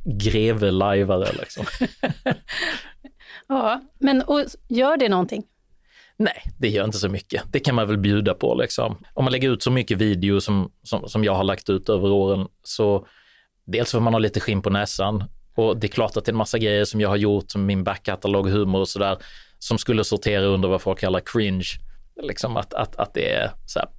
greve-lajvare. 0.05 1.31
Liksom. 1.39 1.65
ja, 3.47 3.81
men 3.99 4.21
och 4.21 4.45
gör 4.67 4.97
det 4.97 5.09
någonting? 5.09 5.43
Nej, 6.17 6.43
det 6.57 6.69
gör 6.69 6.85
inte 6.85 6.97
så 6.97 7.09
mycket. 7.09 7.43
Det 7.51 7.59
kan 7.59 7.75
man 7.75 7.87
väl 7.87 7.97
bjuda 7.97 8.33
på. 8.33 8.55
Liksom. 8.55 8.97
Om 9.13 9.23
man 9.23 9.31
lägger 9.31 9.49
ut 9.49 9.63
så 9.63 9.71
mycket 9.71 9.97
video 9.97 10.41
som, 10.41 10.71
som, 10.83 11.09
som 11.09 11.23
jag 11.23 11.35
har 11.35 11.43
lagt 11.43 11.69
ut 11.69 11.89
över 11.89 12.11
åren 12.11 12.47
så 12.63 13.07
dels 13.65 13.91
får 13.91 13.99
man 13.99 14.13
ha 14.13 14.19
lite 14.19 14.39
skinn 14.39 14.61
på 14.61 14.69
näsan 14.69 15.23
och 15.55 15.77
det 15.77 15.87
är 15.87 15.89
klart 15.89 16.17
att 16.17 16.25
det 16.25 16.29
är 16.29 16.33
en 16.33 16.37
massa 16.37 16.57
grejer 16.57 16.85
som 16.85 17.01
jag 17.01 17.09
har 17.09 17.15
gjort, 17.15 17.51
som 17.51 17.65
min 17.65 17.83
backkatalog, 17.83 18.49
humor 18.49 18.79
och 18.79 18.89
sådär, 18.89 19.17
som 19.59 19.77
skulle 19.77 20.03
sortera 20.03 20.45
under 20.45 20.69
vad 20.69 20.81
folk 20.81 20.99
kallar 20.99 21.19
cringe. 21.19 21.65
Liksom 22.21 22.57
att, 22.57 22.73
att, 22.73 22.95
att 22.95 23.13
det 23.13 23.33
är 23.33 23.51
så 23.65 23.79
här 23.79 23.89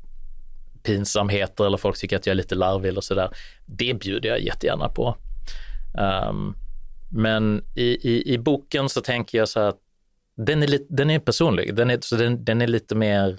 pinsamheter 0.83 1.67
eller 1.67 1.77
folk 1.77 1.99
tycker 1.99 2.17
att 2.17 2.27
jag 2.27 2.33
är 2.33 2.37
lite 2.37 2.55
larvig 2.55 2.89
eller 2.89 3.01
sådär. 3.01 3.31
Det 3.67 3.95
bjuder 3.95 4.29
jag 4.29 4.41
jättegärna 4.41 4.89
på. 4.89 5.17
Um, 5.99 6.55
men 7.11 7.65
i, 7.75 8.11
i, 8.11 8.35
i 8.35 8.39
boken 8.39 8.89
så 8.89 9.01
tänker 9.01 9.39
jag 9.39 9.49
så 9.49 9.61
här 9.61 9.69
att 9.69 9.81
den 10.37 10.63
är, 10.63 10.67
lite, 10.67 10.87
den 10.89 11.11
är 11.11 11.19
personlig, 11.19 11.75
den 11.75 11.91
är, 11.91 11.99
så 12.01 12.17
den, 12.17 12.45
den 12.45 12.63
är 12.63 12.67
lite 12.67 12.95
mer, 12.95 13.39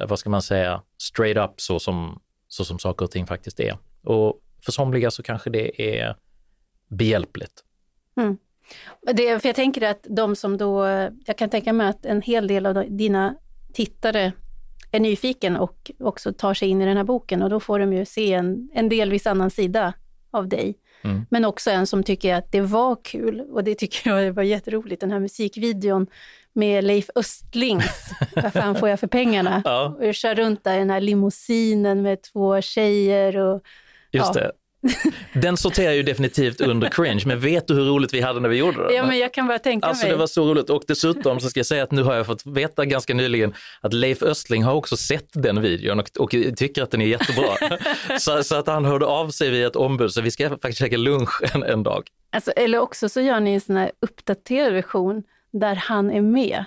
eh, 0.00 0.06
vad 0.08 0.18
ska 0.18 0.30
man 0.30 0.42
säga, 0.42 0.82
straight 0.98 1.36
up 1.36 1.60
så 1.60 1.78
som, 1.78 2.20
så 2.48 2.64
som 2.64 2.78
saker 2.78 3.04
och 3.04 3.10
ting 3.10 3.26
faktiskt 3.26 3.60
är. 3.60 3.78
Och 4.02 4.40
för 4.64 4.72
somliga 4.72 5.10
så 5.10 5.22
kanske 5.22 5.50
det 5.50 5.96
är 5.98 6.16
behjälpligt. 6.88 7.64
Mm. 8.16 8.36
Det, 9.12 9.42
för 9.42 9.48
jag 9.48 9.56
tänker 9.56 9.90
att 9.90 10.06
de 10.10 10.36
som 10.36 10.56
då, 10.56 10.86
jag 11.26 11.38
kan 11.38 11.50
tänka 11.50 11.72
mig 11.72 11.88
att 11.88 12.06
en 12.06 12.22
hel 12.22 12.46
del 12.46 12.66
av 12.66 12.84
dina 12.88 13.36
tittare 13.72 14.32
är 14.92 15.00
nyfiken 15.00 15.56
och 15.56 15.90
också 16.00 16.32
tar 16.32 16.54
sig 16.54 16.68
in 16.68 16.82
i 16.82 16.84
den 16.84 16.96
här 16.96 17.04
boken 17.04 17.42
och 17.42 17.50
då 17.50 17.60
får 17.60 17.78
de 17.78 17.92
ju 17.92 18.04
se 18.04 18.32
en, 18.32 18.70
en 18.74 18.88
delvis 18.88 19.26
annan 19.26 19.50
sida 19.50 19.92
av 20.30 20.48
dig. 20.48 20.78
Mm. 21.04 21.26
Men 21.30 21.44
också 21.44 21.70
en 21.70 21.86
som 21.86 22.02
tycker 22.02 22.34
att 22.34 22.52
det 22.52 22.60
var 22.60 22.96
kul 23.04 23.40
och 23.40 23.64
det 23.64 23.74
tycker 23.74 24.10
jag 24.10 24.32
var 24.32 24.42
jätteroligt, 24.42 25.00
den 25.00 25.10
här 25.10 25.20
musikvideon 25.20 26.06
med 26.52 26.84
Leif 26.84 27.10
Östlings 27.14 28.10
Vad 28.34 28.52
fan 28.52 28.74
får 28.74 28.88
jag 28.88 29.00
för 29.00 29.06
pengarna? 29.06 29.62
Ja. 29.64 29.96
Och 30.00 30.14
kör 30.14 30.34
runt 30.34 30.64
där 30.64 30.76
i 30.76 30.78
den 30.78 30.90
här 30.90 31.00
limousinen 31.00 32.02
med 32.02 32.22
två 32.22 32.60
tjejer 32.60 33.36
och 33.36 33.62
Just 34.10 34.34
ja. 34.34 34.50
Den 35.32 35.56
sorterar 35.56 35.92
ju 35.92 36.02
definitivt 36.02 36.60
under 36.60 36.88
cringe, 36.88 37.22
men 37.26 37.40
vet 37.40 37.68
du 37.68 37.74
hur 37.74 37.84
roligt 37.84 38.14
vi 38.14 38.20
hade 38.20 38.40
när 38.40 38.48
vi 38.48 38.56
gjorde 38.56 38.88
det? 38.88 38.94
Ja, 38.94 39.06
men 39.06 39.18
jag 39.18 39.34
kan 39.34 39.46
bara 39.46 39.58
tänka 39.58 39.86
alltså, 39.86 40.04
mig. 40.04 40.12
Det 40.12 40.18
var 40.18 40.26
så 40.26 40.50
roligt 40.50 40.70
och 40.70 40.82
dessutom 40.86 41.40
så 41.40 41.48
ska 41.48 41.60
jag 41.60 41.66
säga 41.66 41.82
att 41.82 41.92
nu 41.92 42.02
har 42.02 42.14
jag 42.14 42.26
fått 42.26 42.46
veta 42.46 42.84
ganska 42.84 43.14
nyligen 43.14 43.54
att 43.80 43.92
Leif 43.92 44.22
Östling 44.22 44.64
har 44.64 44.74
också 44.74 44.96
sett 44.96 45.28
den 45.32 45.62
videon 45.62 46.00
och, 46.00 46.10
och 46.18 46.30
tycker 46.30 46.82
att 46.82 46.90
den 46.90 47.00
är 47.00 47.06
jättebra. 47.06 47.78
så, 48.18 48.44
så, 48.44 48.56
att 48.56 48.66
han 48.66 48.84
hörde 48.84 49.06
av 49.06 49.28
sig 49.28 49.50
via 49.50 49.66
ett 49.66 49.76
ombud, 49.76 50.12
så 50.12 50.20
vi 50.20 50.30
ska 50.30 50.50
faktiskt 50.50 50.78
käka 50.78 50.96
lunch 50.96 51.54
en, 51.54 51.62
en 51.62 51.82
dag. 51.82 52.08
Alltså, 52.30 52.50
eller 52.50 52.78
också 52.78 53.08
så 53.08 53.20
gör 53.20 53.40
ni 53.40 53.54
en 53.54 53.60
sån 53.60 53.76
här 53.76 53.92
uppdaterad 54.00 54.72
version 54.72 55.22
där 55.52 55.74
han 55.74 56.10
är 56.10 56.20
med. 56.20 56.64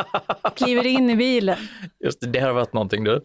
Kliver 0.56 0.86
in 0.86 1.10
i 1.10 1.16
bilen. 1.16 1.58
Just 2.04 2.20
det, 2.20 2.26
det 2.26 2.40
har 2.40 2.52
varit 2.52 2.72
någonting 2.72 3.04
du. 3.04 3.20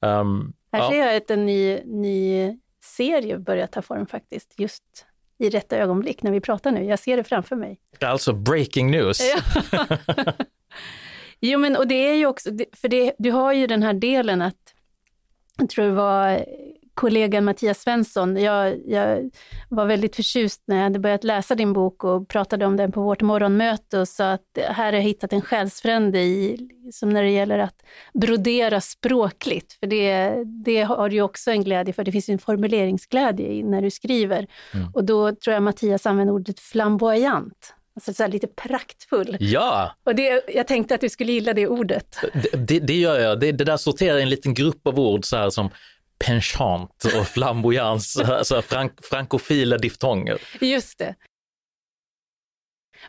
Um, 0.00 0.52
här 0.72 0.80
ja. 0.80 0.90
ser 0.90 0.98
jag 0.98 1.16
att 1.16 1.30
en 1.30 1.46
ny, 1.46 1.80
ny 1.84 2.52
serie 2.88 3.38
börjar 3.38 3.66
ta 3.66 3.82
form 3.82 4.06
faktiskt, 4.06 4.54
just 4.56 5.06
i 5.38 5.50
rätta 5.50 5.76
ögonblick 5.76 6.22
när 6.22 6.30
vi 6.30 6.40
pratar 6.40 6.70
nu. 6.70 6.84
Jag 6.84 6.98
ser 6.98 7.16
det 7.16 7.24
framför 7.24 7.56
mig. 7.56 7.78
Alltså 8.00 8.32
breaking 8.32 8.90
news. 8.90 9.20
jo, 11.40 11.58
men 11.58 11.76
och 11.76 11.86
det 11.88 11.94
är 11.94 12.14
ju 12.14 12.26
också, 12.26 12.50
för 12.72 12.88
det, 12.88 13.14
du 13.18 13.30
har 13.30 13.52
ju 13.52 13.66
den 13.66 13.82
här 13.82 13.92
delen 13.94 14.42
att, 14.42 14.74
jag 15.58 15.70
tror 15.70 15.84
det 15.84 15.92
var 15.92 16.44
kollegan 16.98 17.44
Mattias 17.44 17.82
Svensson. 17.82 18.36
Jag, 18.36 18.78
jag, 18.86 19.30
var 19.68 19.86
väldigt 19.86 20.16
förtjust 20.16 20.62
när 20.66 20.76
jag 20.76 20.82
hade 20.82 20.98
börjat 20.98 21.24
läsa 21.24 21.54
din 21.54 21.72
bok 21.72 22.04
och 22.04 22.28
pratade 22.28 22.66
om 22.66 22.76
den 22.76 22.92
på 22.92 23.02
vårt 23.02 23.22
morgonmöte 23.22 23.98
och 23.98 24.08
sa 24.08 24.32
att 24.32 24.58
här 24.68 24.84
har 24.84 24.92
jag 24.92 25.02
hittat 25.02 25.32
en 25.32 25.42
själsfrände 25.42 26.18
i, 26.20 26.68
som 26.92 27.10
när 27.10 27.22
det 27.22 27.30
gäller 27.30 27.58
att 27.58 27.82
brodera 28.14 28.80
språkligt. 28.80 29.72
För 29.72 29.86
det, 29.86 30.34
det 30.64 30.82
har 30.82 31.08
du 31.08 31.20
också 31.20 31.50
en 31.50 31.64
glädje 31.64 31.94
för. 31.94 32.04
Det 32.04 32.12
finns 32.12 32.28
en 32.28 32.38
formuleringsglädje 32.38 33.52
i 33.52 33.62
när 33.62 33.82
du 33.82 33.90
skriver. 33.90 34.46
Mm. 34.74 34.88
Och 34.94 35.04
då 35.04 35.34
tror 35.34 35.54
jag 35.54 35.62
Mattias 35.62 36.06
använder 36.06 36.34
ordet 36.34 36.60
flamboyant. 36.60 37.74
Alltså 37.96 38.14
så 38.14 38.26
lite 38.26 38.46
praktfull. 38.46 39.36
Ja! 39.40 39.94
Och 40.04 40.14
det, 40.14 40.42
jag 40.54 40.66
tänkte 40.66 40.94
att 40.94 41.00
du 41.00 41.08
skulle 41.08 41.32
gilla 41.32 41.54
det 41.54 41.66
ordet. 41.66 42.18
Det, 42.34 42.66
det, 42.68 42.80
det 42.80 42.96
gör 42.96 43.20
jag. 43.20 43.40
Det, 43.40 43.52
det 43.52 43.64
där 43.64 43.76
sorterar 43.76 44.18
en 44.18 44.28
liten 44.28 44.54
grupp 44.54 44.86
av 44.86 45.00
ord 45.00 45.24
så 45.24 45.36
här 45.36 45.50
som 45.50 45.70
penchant 46.18 47.04
och 47.18 47.26
flamboyans, 47.26 48.16
alltså 48.16 48.62
frank 48.62 48.92
frankofila 49.02 49.78
diftonger. 49.78 50.38
Just 50.60 50.98
det. 50.98 51.14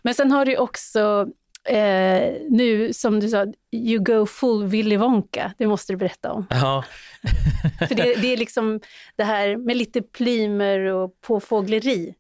Men 0.02 0.15
sen 0.15 0.32
har 0.32 0.45
du 0.45 0.58
också 0.58 1.28
eh, 1.69 2.34
nu, 2.50 2.93
som 2.93 3.19
du 3.19 3.30
sa, 3.30 3.45
you 3.72 4.04
go 4.04 4.26
full 4.26 4.67
Willy 4.67 4.98
Wonka. 4.98 5.54
Det 5.58 5.67
måste 5.67 5.93
du 5.93 5.98
berätta 5.98 6.32
om. 6.32 6.45
Ja. 6.50 6.84
För 7.88 7.95
det, 7.95 8.15
det, 8.22 8.34
är 8.34 8.38
liksom 8.38 8.80
det 9.15 9.24
här 9.24 9.58
med 9.58 9.78
lite 9.78 10.02
plymer 10.02 10.80
och 10.80 11.22
påfågleri. 11.22 12.15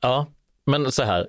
Ja, 0.00 0.26
men 0.66 0.92
så 0.92 1.02
här, 1.02 1.28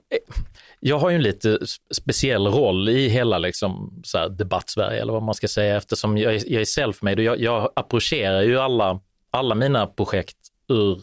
jag 0.80 1.00
har 1.00 1.10
ju 1.10 1.16
en 1.16 1.24
lite 1.24 1.60
speciell 1.92 2.48
roll 2.48 2.90
i 2.90 3.08
hela 3.08 3.38
liksom, 3.38 4.02
så 4.04 4.18
här, 4.18 4.30
debattsverige 4.30 5.02
eller 5.02 5.14
vad 5.14 5.24
man 5.24 5.36
ska 5.36 5.48
säga 5.48 5.78
eftersom 5.78 6.18
jag 6.18 6.34
jag 6.34 6.62
är 6.62 6.66
self-made 6.66 7.18
och 7.18 7.24
jag, 7.24 7.40
jag 7.40 7.72
approcherar 7.76 8.42
ju 8.42 8.60
alla, 8.60 9.00
alla 9.36 9.56
mina 9.56 9.88
projekt 9.88 10.38
ur 10.68 11.02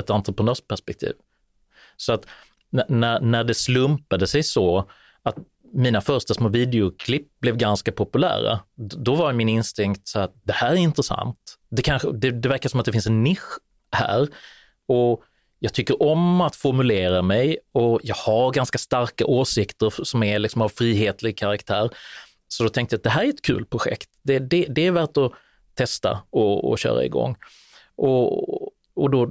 ett 0.00 0.10
entreprenörsperspektiv. 0.10 1.12
Så 1.96 2.12
att 2.12 2.26
när, 2.88 3.20
när 3.20 3.44
det 3.44 3.54
slumpade 3.54 4.26
sig 4.26 4.42
så 4.42 4.90
att 5.22 5.36
mina 5.74 6.00
första 6.00 6.34
små 6.34 6.48
videoklipp 6.48 7.40
blev 7.40 7.56
ganska 7.56 7.92
populära, 7.92 8.60
då 8.76 9.14
var 9.14 9.32
min 9.32 9.48
instinkt 9.48 10.08
så 10.08 10.18
att 10.18 10.34
det 10.42 10.52
här 10.52 10.72
är 10.72 10.76
intressant. 10.76 11.58
Det, 11.70 11.82
kanske, 11.82 12.12
det, 12.12 12.30
det 12.30 12.48
verkar 12.48 12.68
som 12.68 12.80
att 12.80 12.86
det 12.86 12.92
finns 12.92 13.06
en 13.06 13.22
nisch 13.22 13.58
här 13.92 14.28
och 14.88 15.22
jag 15.58 15.74
tycker 15.74 16.02
om 16.02 16.40
att 16.40 16.56
formulera 16.56 17.22
mig 17.22 17.58
och 17.72 18.00
jag 18.02 18.14
har 18.14 18.52
ganska 18.52 18.78
starka 18.78 19.26
åsikter 19.26 20.04
som 20.04 20.22
är 20.22 20.38
liksom 20.38 20.62
av 20.62 20.68
frihetlig 20.68 21.38
karaktär. 21.38 21.90
Så 22.48 22.62
då 22.62 22.68
tänkte 22.68 22.94
jag 22.94 22.98
att 22.98 23.04
det 23.04 23.10
här 23.10 23.24
är 23.24 23.28
ett 23.28 23.42
kul 23.42 23.64
projekt. 23.64 24.10
Det, 24.22 24.38
det, 24.38 24.66
det 24.68 24.86
är 24.86 24.90
värt 24.90 25.16
att 25.16 25.32
testa 25.74 26.22
och, 26.30 26.70
och 26.70 26.78
köra 26.78 27.04
igång. 27.04 27.36
Och, 27.96 28.62
och 28.94 29.10
då, 29.10 29.26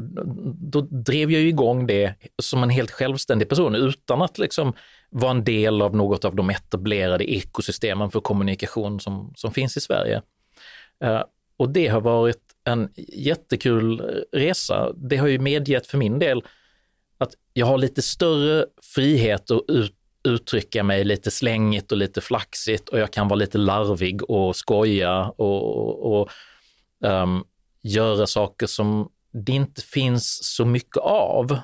då 0.62 0.82
drev 0.82 1.32
jag 1.32 1.42
igång 1.42 1.88
det 1.88 2.14
som 2.42 2.64
en 2.64 2.70
helt 2.70 2.92
självständig 2.92 3.50
person 3.50 3.76
utan 3.76 4.22
att 4.22 4.38
liksom 4.38 4.74
vara 5.10 5.32
en 5.32 5.44
del 5.44 5.82
av 5.82 5.96
något 5.96 6.26
av 6.26 6.36
de 6.36 6.50
etablerade 6.50 7.32
ekosystemen 7.32 8.12
för 8.12 8.20
kommunikation 8.20 9.00
som, 9.00 9.34
som 9.36 9.52
finns 9.52 9.78
i 9.78 9.82
Sverige. 9.82 10.22
Uh, 11.04 11.24
och 11.58 11.70
det 11.70 11.88
har 11.88 12.02
varit 12.02 12.42
en 12.64 12.90
jättekul 13.14 14.02
resa. 14.32 14.94
Det 14.96 15.18
har 15.18 15.28
ju 15.28 15.40
medgett 15.40 15.88
för 15.88 15.98
min 15.98 16.20
del 16.20 16.44
att 17.18 17.34
jag 17.54 17.66
har 17.66 17.78
lite 17.78 18.02
större 18.02 18.66
frihet 18.96 19.52
att 19.52 19.62
ut, 19.68 19.96
uttrycka 20.24 20.84
mig 20.84 21.04
lite 21.04 21.32
slängigt 21.32 21.92
och 21.92 21.98
lite 21.98 22.22
flaxigt 22.22 22.90
och 22.90 23.00
jag 23.00 23.12
kan 23.12 23.28
vara 23.28 23.40
lite 23.40 23.58
larvig 23.58 24.30
och 24.30 24.56
skoja 24.56 25.34
och, 25.38 26.22
och 26.22 26.30
um, 27.04 27.44
göra 27.82 28.28
saker 28.28 28.68
som 28.68 29.10
det 29.34 29.52
inte 29.52 29.82
finns 29.82 30.40
så 30.56 30.66
mycket 30.66 30.98
av. 30.98 31.60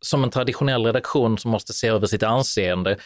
som 0.00 0.24
en 0.24 0.30
traditionell 0.30 0.84
redaktion 0.86 1.38
som 1.38 1.50
måste 1.50 1.72
se 1.72 1.88
över 1.88 2.06
sitt 2.06 2.22
anseende 2.22 2.96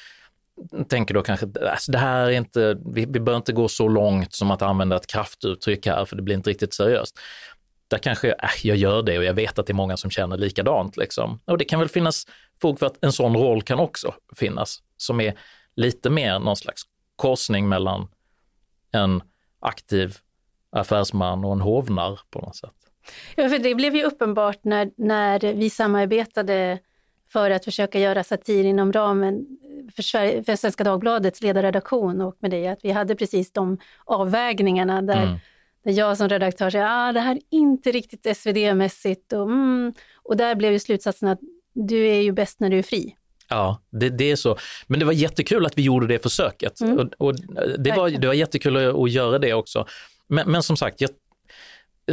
tänker 0.89 1.15
då 1.15 1.23
kanske, 1.23 1.47
alltså 1.71 1.93
det 1.93 1.99
här 1.99 2.27
är 2.27 2.31
inte, 2.31 2.79
vi, 2.95 3.07
vi 3.09 3.21
bör 3.21 3.37
inte 3.37 3.53
gå 3.53 3.69
så 3.69 3.89
långt 3.89 4.35
som 4.35 4.51
att 4.51 4.63
använda 4.63 4.97
ett 4.97 5.07
kraftuttryck 5.07 5.87
här 5.87 6.05
för 6.05 6.17
det 6.17 6.23
blir 6.23 6.35
inte 6.35 6.51
riktigt 6.51 6.75
seriöst. 6.75 7.19
Där 7.95 7.99
kanske 7.99 8.29
äh, 8.29 8.49
jag 8.63 8.77
gör 8.77 9.03
det 9.03 9.19
och 9.19 9.25
jag 9.25 9.35
vet 9.35 9.59
att 9.59 9.67
det 9.67 9.73
är 9.73 9.75
många 9.75 9.97
som 9.97 10.11
känner 10.11 10.37
likadant. 10.37 10.97
Liksom. 10.97 11.41
Och 11.45 11.59
det 11.59 11.65
kan 11.65 11.81
väl 11.81 11.89
finnas 11.89 12.27
fog 12.61 12.79
för 12.79 12.87
att 12.87 13.05
en 13.05 13.13
sån 13.13 13.37
roll 13.37 13.63
kan 13.63 13.79
också 13.79 14.15
finnas, 14.37 14.83
som 14.97 15.21
är 15.21 15.35
lite 15.77 16.11
mer 16.11 16.39
någon 16.39 16.57
slags 16.57 16.83
korsning 17.17 17.69
mellan 17.69 18.09
en 18.93 19.23
aktiv 19.61 20.17
affärsman 20.71 21.45
och 21.45 21.53
en 21.53 21.61
hovnar 21.61 22.21
på 22.31 22.39
något 22.39 22.57
sätt. 22.57 22.75
Ja, 23.37 23.49
för 23.49 23.59
det 23.59 23.75
blev 23.75 23.97
ju 23.97 24.05
uppenbart 24.05 24.59
när, 24.65 24.91
när 24.97 25.41
vi 25.41 25.71
samarbetade 25.71 26.79
för 27.29 27.51
att 27.51 27.65
försöka 27.65 27.99
göra 27.99 28.25
satir 28.25 28.65
inom 28.65 28.93
ramen 28.93 29.47
för, 29.97 30.03
Sverige, 30.03 30.45
för 30.45 30.57
Svenska 30.57 30.85
Dagbladets 30.85 31.43
ledarredaktion 31.43 32.21
och 32.21 32.37
med 32.39 32.51
dig, 32.51 32.69
att 32.69 32.85
vi 32.85 32.91
hade 32.91 33.15
precis 33.15 33.53
de 33.53 33.79
avvägningarna 34.05 35.03
där, 35.03 35.23
mm. 35.23 35.39
Där 35.85 35.93
jag 35.93 36.17
som 36.17 36.29
redaktör 36.29 36.71
säger 36.71 36.85
att 36.85 37.09
ah, 37.09 37.13
det 37.13 37.21
här 37.21 37.35
är 37.37 37.43
inte 37.51 37.93
riktigt 37.93 38.27
SvD-mässigt 38.27 39.33
och, 39.33 39.43
mm, 39.43 39.93
och 40.23 40.37
där 40.37 40.55
blev 40.55 40.73
ju 40.73 40.79
slutsatsen 40.79 41.29
att 41.29 41.41
du 41.73 42.09
är 42.09 42.21
ju 42.21 42.33
bäst 42.33 42.61
när 42.61 42.71
du 42.71 42.79
är 42.79 42.83
fri. 42.83 43.17
Ja, 43.49 43.81
det, 43.91 44.11
det, 44.11 44.31
är 44.31 44.37
så. 44.37 44.57
Men 44.87 45.01
det 45.01 45.07
var 45.07 45.13
jättekul 45.13 45.67
att 45.67 45.79
vi 45.79 45.83
gjorde 45.83 46.07
det 46.07 46.19
försöket. 46.19 46.81
Mm. 46.81 46.99
Och, 46.99 47.27
och 47.29 47.35
det, 47.79 47.93
var, 47.93 48.11
det 48.11 48.27
var 48.27 48.35
jättekul 48.35 48.77
att, 48.77 49.11
göra 49.11 49.39
det 49.39 49.55
också. 49.55 49.87
Men, 50.27 50.51
men 50.51 50.63
som 50.63 50.77
sagt, 50.77 51.01
jag, 51.01 51.11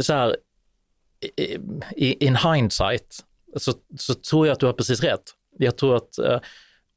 så 0.00 0.12
här, 0.12 0.36
in 1.98 2.36
hindsight 2.36 3.24
så, 3.56 3.72
så 3.98 4.14
tror 4.14 4.46
jag 4.46 4.52
att 4.54 4.60
du 4.60 4.66
har 4.66 4.72
precis 4.72 5.02
rätt. 5.02 5.22
Jag 5.58 5.76
tror 5.76 5.96
att 5.96 6.18
uh, 6.18 6.38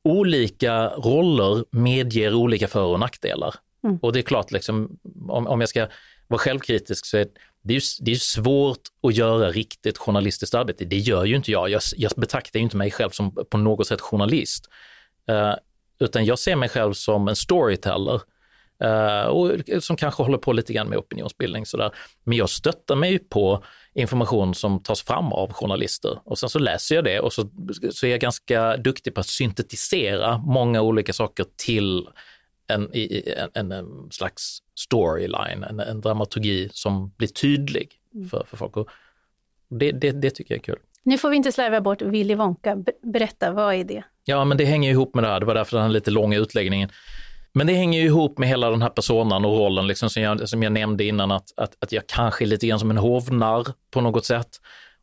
olika 0.03 0.87
roller 0.87 1.65
medger 1.71 2.33
olika 2.33 2.67
för 2.67 2.83
och 2.83 2.99
nackdelar. 2.99 3.55
Mm. 3.83 3.97
Och 4.01 4.13
det 4.13 4.19
är 4.19 4.23
klart, 4.23 4.51
liksom, 4.51 4.97
om, 5.27 5.47
om 5.47 5.59
jag 5.59 5.69
ska 5.69 5.87
vara 6.27 6.39
självkritisk 6.39 7.05
så 7.05 7.17
är 7.17 7.27
det, 7.61 7.75
är, 7.75 7.81
det 8.05 8.11
är 8.11 8.15
svårt 8.15 8.81
att 9.07 9.15
göra 9.15 9.49
riktigt 9.49 9.97
journalistiskt 9.97 10.55
arbete. 10.55 10.85
Det 10.85 10.97
gör 10.97 11.25
ju 11.25 11.35
inte 11.35 11.51
jag. 11.51 11.69
Jag, 11.69 11.81
jag 11.97 12.11
betraktar 12.17 12.59
ju 12.59 12.63
inte 12.63 12.77
mig 12.77 12.91
själv 12.91 13.09
som 13.09 13.35
på 13.49 13.57
något 13.57 13.87
sätt 13.87 14.01
journalist. 14.01 14.69
Uh, 15.31 15.53
utan 15.99 16.25
jag 16.25 16.39
ser 16.39 16.55
mig 16.55 16.69
själv 16.69 16.93
som 16.93 17.27
en 17.27 17.35
storyteller 17.35 18.21
Uh, 18.83 19.27
och 19.27 19.69
eh, 19.69 19.79
som 19.79 19.97
kanske 19.97 20.23
håller 20.23 20.37
på 20.37 20.53
lite 20.53 20.73
grann 20.73 20.89
med 20.89 20.97
opinionsbildning. 20.97 21.65
Sådär. 21.65 21.91
Men 22.23 22.37
jag 22.37 22.49
stöttar 22.49 22.95
mig 22.95 23.19
på 23.19 23.63
information 23.93 24.55
som 24.55 24.83
tas 24.83 25.01
fram 25.01 25.33
av 25.33 25.53
journalister 25.53 26.19
och 26.25 26.39
sen 26.39 26.49
så 26.49 26.59
läser 26.59 26.95
jag 26.95 27.03
det 27.03 27.19
och 27.19 27.33
så, 27.33 27.49
så 27.91 28.05
är 28.05 28.11
jag 28.11 28.19
ganska 28.19 28.77
duktig 28.77 29.13
på 29.13 29.19
att 29.19 29.27
syntetisera 29.27 30.37
många 30.37 30.81
olika 30.81 31.13
saker 31.13 31.45
till 31.55 32.07
en, 32.67 32.89
en, 33.53 33.71
en, 33.71 34.11
slags 34.11 34.59
storyline, 34.79 35.63
en, 35.69 35.79
en, 35.79 36.01
dramaturgi 36.01 36.69
som 36.71 37.13
blir 37.17 37.27
tydlig 37.27 37.91
mm. 38.13 38.29
för, 38.29 38.45
för 38.47 38.57
folk. 38.57 38.77
Och 38.77 38.89
det, 39.69 39.91
det, 39.91 40.11
det 40.11 40.29
tycker 40.29 40.53
jag 40.53 40.59
är 40.59 40.63
kul. 40.63 40.79
Nu 41.03 41.17
får 41.17 41.29
vi 41.29 41.35
inte 41.35 41.51
slarva 41.51 41.81
bort 41.81 42.01
Willy 42.01 42.35
Wonka. 42.35 42.83
Berätta, 43.01 43.51
vad 43.51 43.75
är 43.75 43.83
det? 43.83 44.03
Ja, 44.25 44.45
men 44.45 44.57
det 44.57 44.65
hänger 44.65 44.91
ihop 44.91 45.15
med 45.15 45.23
det 45.23 45.27
här. 45.27 45.39
Det 45.39 45.45
var 45.45 45.53
därför 45.55 45.77
den 45.77 45.85
här 45.85 45.91
lite 45.91 46.11
långa 46.11 46.37
utläggningen. 46.37 46.89
Men 47.53 47.67
det 47.67 47.73
hänger 47.73 47.99
ju 47.99 48.05
ihop 48.05 48.37
med 48.37 48.49
hela 48.49 48.69
den 48.69 48.81
här 48.81 48.89
personan 48.89 49.45
och 49.45 49.57
rollen 49.57 49.87
liksom 49.87 50.09
som, 50.09 50.23
jag, 50.23 50.49
som 50.49 50.63
jag 50.63 50.71
nämnde 50.71 51.03
innan, 51.03 51.31
att, 51.31 51.53
att, 51.57 51.75
att 51.79 51.91
jag 51.91 52.07
kanske 52.07 52.43
är 52.43 52.47
lite 52.47 52.67
grann 52.67 52.79
som 52.79 52.91
en 52.91 52.97
hovnarr 52.97 53.67
på 53.91 54.01
något 54.01 54.25
sätt. 54.25 54.49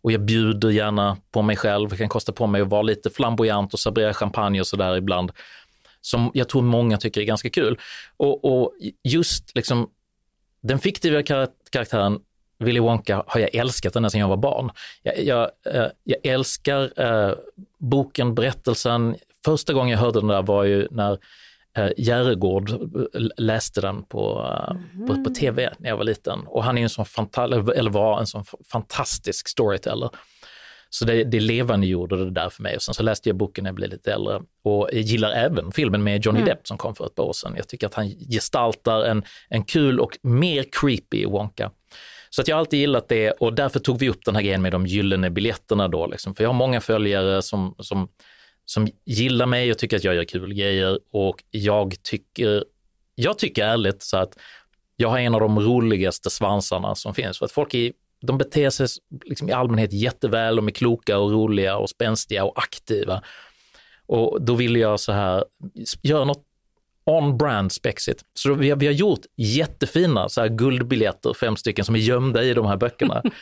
Och 0.02 0.12
jag 0.12 0.20
bjuder 0.20 0.70
gärna 0.70 1.16
på 1.30 1.42
mig 1.42 1.56
själv, 1.56 1.90
jag 1.90 1.98
kan 1.98 2.08
kosta 2.08 2.32
på 2.32 2.46
mig 2.46 2.62
att 2.62 2.68
vara 2.68 2.82
lite 2.82 3.10
flamboyant 3.10 3.72
och 3.72 3.80
servera 3.80 4.14
champagne 4.14 4.60
och 4.60 4.66
sådär 4.66 4.96
ibland. 4.96 5.32
Som 6.02 6.30
jag 6.34 6.48
tror 6.48 6.62
många 6.62 6.98
tycker 6.98 7.20
är 7.20 7.24
ganska 7.24 7.50
kul. 7.50 7.78
Och, 8.16 8.44
och 8.44 8.72
just 9.04 9.54
liksom 9.54 9.90
den 10.60 10.78
fiktiva 10.78 11.22
karaktären 11.70 12.20
Willy 12.62 12.80
Wonka 12.80 13.24
har 13.26 13.40
jag 13.40 13.54
älskat 13.54 13.96
ända 13.96 14.10
sedan 14.10 14.20
jag 14.20 14.28
var 14.28 14.36
barn. 14.36 14.70
Jag, 15.02 15.22
jag, 15.24 15.50
eh, 15.66 15.86
jag 16.04 16.26
älskar 16.26 16.92
eh, 16.96 17.34
boken, 17.78 18.34
berättelsen. 18.34 19.16
Första 19.44 19.72
gången 19.72 19.90
jag 19.90 19.98
hörde 19.98 20.20
den 20.20 20.28
där 20.28 20.42
var 20.42 20.64
ju 20.64 20.88
när 20.90 21.18
eh, 21.76 21.90
Järegård 21.96 22.72
läste 23.36 23.80
den 23.80 24.02
på, 24.02 24.48
mm. 24.70 25.06
på, 25.06 25.14
på, 25.14 25.20
mhm. 25.20 25.34
tv 25.34 25.74
när 25.78 25.88
jag 25.88 25.96
var 25.96 26.04
liten 26.04 26.46
och 26.46 26.64
han 26.64 26.78
är 26.78 26.82
en 26.82 26.88
sån 26.88 27.06
eller 27.48 27.90
var 27.90 28.20
en 28.20 28.26
sån 28.26 28.44
fantastisk 28.72 29.48
storyteller. 29.48 30.10
Så 30.94 31.04
det, 31.04 31.24
det 31.24 31.40
levandegjorde 31.40 32.24
det 32.24 32.30
där 32.30 32.48
för 32.48 32.62
mig 32.62 32.76
och 32.76 32.82
sen 32.82 32.94
så 32.94 33.02
läste 33.02 33.28
jag 33.28 33.36
boken 33.36 33.64
när 33.64 33.68
jag 33.68 33.74
blev 33.74 33.90
lite 33.90 34.12
äldre 34.12 34.42
och 34.64 34.88
gillar 34.92 35.30
även 35.30 35.72
filmen 35.72 36.02
med 36.02 36.24
Johnny 36.24 36.40
mm. 36.40 36.48
Depp 36.48 36.66
som 36.66 36.78
kom 36.78 36.94
för 36.94 37.06
ett 37.06 37.14
par 37.14 37.24
år 37.24 37.32
sedan. 37.32 37.52
Jag 37.56 37.68
tycker 37.68 37.86
att 37.86 37.94
han 37.94 38.08
gestaltar 38.08 39.04
en, 39.04 39.22
en 39.48 39.64
kul 39.64 40.00
och 40.00 40.18
mer 40.22 40.64
creepy 40.72 41.26
Wonka. 41.26 41.70
Så 42.30 42.40
att 42.40 42.48
jag 42.48 42.56
har 42.56 42.60
alltid 42.60 42.80
gillat 42.80 43.08
det 43.08 43.30
och 43.30 43.54
därför 43.54 43.80
tog 43.80 43.98
vi 43.98 44.08
upp 44.08 44.24
den 44.24 44.34
här 44.34 44.42
grejen 44.42 44.62
med 44.62 44.72
de 44.72 44.86
gyllene 44.86 45.30
biljetterna 45.30 45.88
då, 45.88 46.06
liksom. 46.06 46.34
för 46.34 46.44
jag 46.44 46.48
har 46.48 46.54
många 46.54 46.80
följare 46.80 47.42
som, 47.42 47.74
som 47.78 48.08
som 48.64 48.88
gillar 49.04 49.46
mig 49.46 49.70
och 49.70 49.78
tycker 49.78 49.96
att 49.96 50.04
jag 50.04 50.14
gör 50.14 50.24
kul 50.24 50.54
grejer 50.54 50.98
och 51.12 51.44
jag 51.50 52.02
tycker, 52.02 52.64
jag 53.14 53.38
tycker 53.38 53.64
ärligt 53.64 54.02
så 54.02 54.16
att 54.16 54.38
jag 54.96 55.08
har 55.08 55.18
en 55.18 55.34
av 55.34 55.40
de 55.40 55.60
roligaste 55.60 56.30
svansarna 56.30 56.94
som 56.94 57.14
finns. 57.14 57.38
För 57.38 57.44
att 57.44 57.52
folk 57.52 57.74
är, 57.74 57.92
de 58.22 58.38
beter 58.38 58.70
sig 58.70 58.86
liksom 59.24 59.48
i 59.48 59.52
allmänhet 59.52 59.92
jätteväl, 59.92 60.56
de 60.56 60.66
är 60.66 60.72
kloka 60.72 61.18
och 61.18 61.32
roliga 61.32 61.76
och 61.76 61.90
spänstiga 61.90 62.44
och 62.44 62.58
aktiva. 62.58 63.22
Och 64.06 64.42
då 64.42 64.54
ville 64.54 64.78
jag 64.78 65.00
så 65.00 65.12
här, 65.12 65.44
göra 66.02 66.24
något 66.24 66.44
on-brand 67.04 67.72
spexigt. 67.72 68.22
Så 68.34 68.54
vi 68.54 68.70
har, 68.70 68.76
vi 68.76 68.86
har 68.86 68.92
gjort 68.92 69.20
jättefina 69.36 70.28
så 70.28 70.40
här 70.40 70.48
guldbiljetter, 70.48 71.34
fem 71.34 71.56
stycken 71.56 71.84
som 71.84 71.94
är 71.94 71.98
gömda 71.98 72.42
i 72.42 72.54
de 72.54 72.66
här 72.66 72.76
böckerna. 72.76 73.22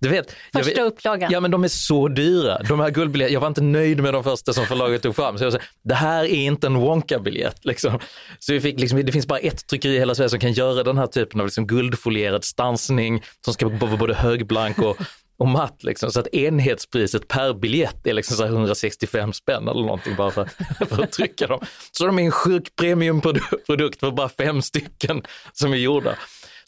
Du 0.00 0.08
vet, 0.08 0.34
Första 0.52 0.70
vet, 0.70 0.78
upplagan. 0.78 1.32
Ja, 1.32 1.40
men 1.40 1.50
de 1.50 1.64
är 1.64 1.68
så 1.68 2.08
dyra. 2.08 2.58
De 2.58 2.80
här 2.80 2.90
guldbiljetterna, 2.90 3.34
jag 3.34 3.40
var 3.40 3.48
inte 3.48 3.60
nöjd 3.60 4.02
med 4.02 4.14
de 4.14 4.24
första 4.24 4.52
som 4.52 4.66
förlaget 4.66 5.02
tog 5.02 5.16
fram. 5.16 5.38
Så 5.38 5.44
jag 5.44 5.52
sa, 5.52 5.58
det 5.82 5.94
här 5.94 6.24
är 6.24 6.28
inte 6.28 6.66
en 6.66 6.76
Wonka-biljett. 6.76 7.64
Liksom. 7.64 7.98
Så 8.38 8.52
vi 8.52 8.60
fick, 8.60 8.80
liksom, 8.80 9.04
det 9.06 9.12
finns 9.12 9.26
bara 9.26 9.38
ett 9.38 9.66
tryckeri 9.66 9.94
i 9.94 9.98
hela 9.98 10.14
Sverige 10.14 10.28
som 10.28 10.40
kan 10.40 10.52
göra 10.52 10.82
den 10.82 10.98
här 10.98 11.06
typen 11.06 11.40
av 11.40 11.46
liksom, 11.46 11.66
guldfolierad 11.66 12.44
stansning 12.44 13.22
som 13.44 13.54
ska 13.54 13.68
vara 13.68 13.96
både 13.96 14.14
högblank 14.14 14.78
och, 14.78 14.96
och 15.38 15.48
matt. 15.48 15.84
Liksom. 15.84 16.10
Så 16.12 16.20
att 16.20 16.34
enhetspriset 16.34 17.28
per 17.28 17.54
biljett 17.54 18.06
är 18.06 18.12
liksom 18.12 18.36
så 18.36 18.44
165 18.44 19.32
spänn 19.32 19.68
eller 19.68 19.82
någonting 19.82 20.16
bara 20.16 20.30
för, 20.30 20.48
för 20.86 21.02
att 21.02 21.12
trycka 21.12 21.46
dem. 21.46 21.60
Så 21.92 22.06
de 22.06 22.18
är 22.18 22.22
en 22.22 22.30
sjuk 22.30 22.76
premiumprodukt 22.76 24.00
för 24.00 24.10
bara 24.10 24.28
fem 24.28 24.62
stycken 24.62 25.22
som 25.52 25.72
är 25.72 25.76
gjorda. 25.76 26.14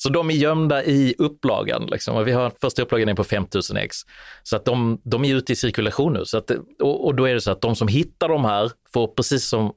Så 0.03 0.09
de 0.09 0.31
är 0.31 0.35
gömda 0.35 0.85
i 0.85 1.15
upplagan. 1.19 1.87
Liksom. 1.87 2.17
Och 2.17 2.29
vi 2.29 2.33
har 2.33 2.53
första 2.61 2.83
upplagan 2.83 3.09
är 3.09 3.15
på 3.15 3.25
5000 3.25 3.77
ex. 3.77 3.97
Så 4.43 4.57
att 4.57 4.65
de, 4.65 5.01
de 5.05 5.25
är 5.25 5.35
ute 5.35 5.53
i 5.53 5.57
cirkulation 5.57 6.13
nu. 6.13 6.25
Så 6.25 6.39
att, 6.39 6.51
och, 6.81 7.07
och, 7.07 7.15
då 7.15 7.29
är 7.29 7.35
det 7.35 7.41
så 7.41 7.51
att 7.51 7.61
de 7.61 7.77
som 7.77 7.89
hittar 7.89 8.29
de 8.29 8.45
här 8.45 8.73
får 8.93 9.07
precis 9.07 9.45
som 9.45 9.73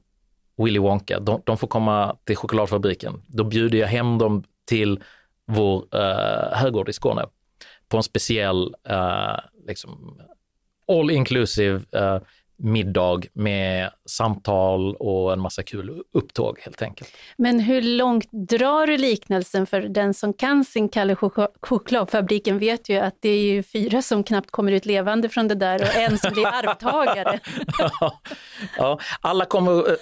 Willy 0.62 0.78
Wonka, 0.78 1.20
de, 1.20 1.42
de 1.44 1.58
får 1.58 1.68
komma 1.68 2.16
till 2.24 2.36
chokladfabriken. 2.36 3.22
Då 3.26 3.44
bjuder 3.44 3.78
jag 3.78 3.88
hem 3.88 4.18
dem 4.18 4.44
till 4.68 5.00
vår 5.46 5.78
uh, 5.78 6.54
herrgård 6.54 6.88
i 6.88 6.92
Skåne 6.92 7.26
på 7.88 7.96
en 7.96 8.02
speciell 8.02 8.74
uh, 8.90 9.38
liksom, 9.68 10.20
all 10.92 11.10
inclusive 11.10 11.76
uh, 11.76 12.18
middag 12.56 13.22
med 13.32 13.90
samtal 14.06 14.96
och 14.96 15.32
en 15.32 15.40
massa 15.40 15.62
kul 15.62 16.02
upptåg 16.12 16.60
helt 16.60 16.82
enkelt. 16.82 17.10
Men 17.36 17.60
hur 17.60 17.82
långt 17.82 18.28
drar 18.32 18.86
du 18.86 18.96
liknelsen? 18.96 19.66
För 19.66 19.80
den 19.80 20.14
som 20.14 20.32
kan 20.32 20.64
sin 20.64 20.88
Kalle 20.88 21.16
chokladfabriken 21.60 22.58
vet 22.58 22.88
ju 22.88 22.96
att 22.96 23.14
det 23.20 23.28
är 23.28 23.42
ju 23.42 23.62
fyra 23.62 24.02
som 24.02 24.24
knappt 24.24 24.50
kommer 24.50 24.72
ut 24.72 24.86
levande 24.86 25.28
från 25.28 25.48
det 25.48 25.54
där 25.54 25.82
och 25.82 25.94
en 25.94 26.18
som 26.18 26.32
blir 26.32 26.46
arvtagare. 26.46 27.40
ja, 27.78 28.20
ja, 28.76 28.98
alla 29.20 29.44
kommer, 29.44 29.96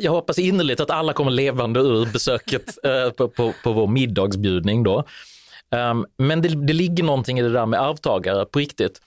jag 0.00 0.12
hoppas 0.12 0.38
innerligt 0.38 0.80
att 0.80 0.90
alla 0.90 1.12
kommer 1.12 1.30
levande 1.30 1.80
ur 1.80 2.12
besöket 2.12 2.84
eh, 2.84 3.10
på, 3.10 3.28
på, 3.28 3.52
på 3.62 3.72
vår 3.72 3.86
middagsbjudning 3.86 4.82
då. 4.82 5.04
Um, 5.70 6.06
men 6.16 6.42
det, 6.42 6.48
det 6.48 6.72
ligger 6.72 7.04
någonting 7.04 7.38
i 7.38 7.42
det 7.42 7.52
där 7.52 7.66
med 7.66 7.80
arvtagare 7.80 8.46
på 8.46 8.58
riktigt. 8.58 9.00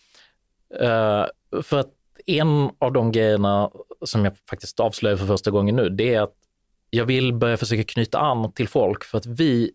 Uh, 0.82 1.26
för 1.64 1.80
att 1.80 1.97
en 2.28 2.70
av 2.80 2.94
de 2.94 3.12
grejerna 3.12 3.72
som 4.06 4.26
jag 4.26 4.38
faktiskt 4.50 4.80
avslöjar 4.80 5.18
för 5.18 5.28
första 5.28 5.52
gången 5.52 5.76
nu, 5.76 5.90
det 5.90 6.13
är 6.13 6.22
att 6.22 6.36
jag 6.90 7.06
vill 7.06 7.34
börja 7.34 7.58
försöka 7.58 7.84
knyta 7.84 8.20
an 8.20 8.52
till 8.52 8.68
folk 8.68 9.04
för 9.04 9.18
att 9.18 9.26
vi, 9.26 9.72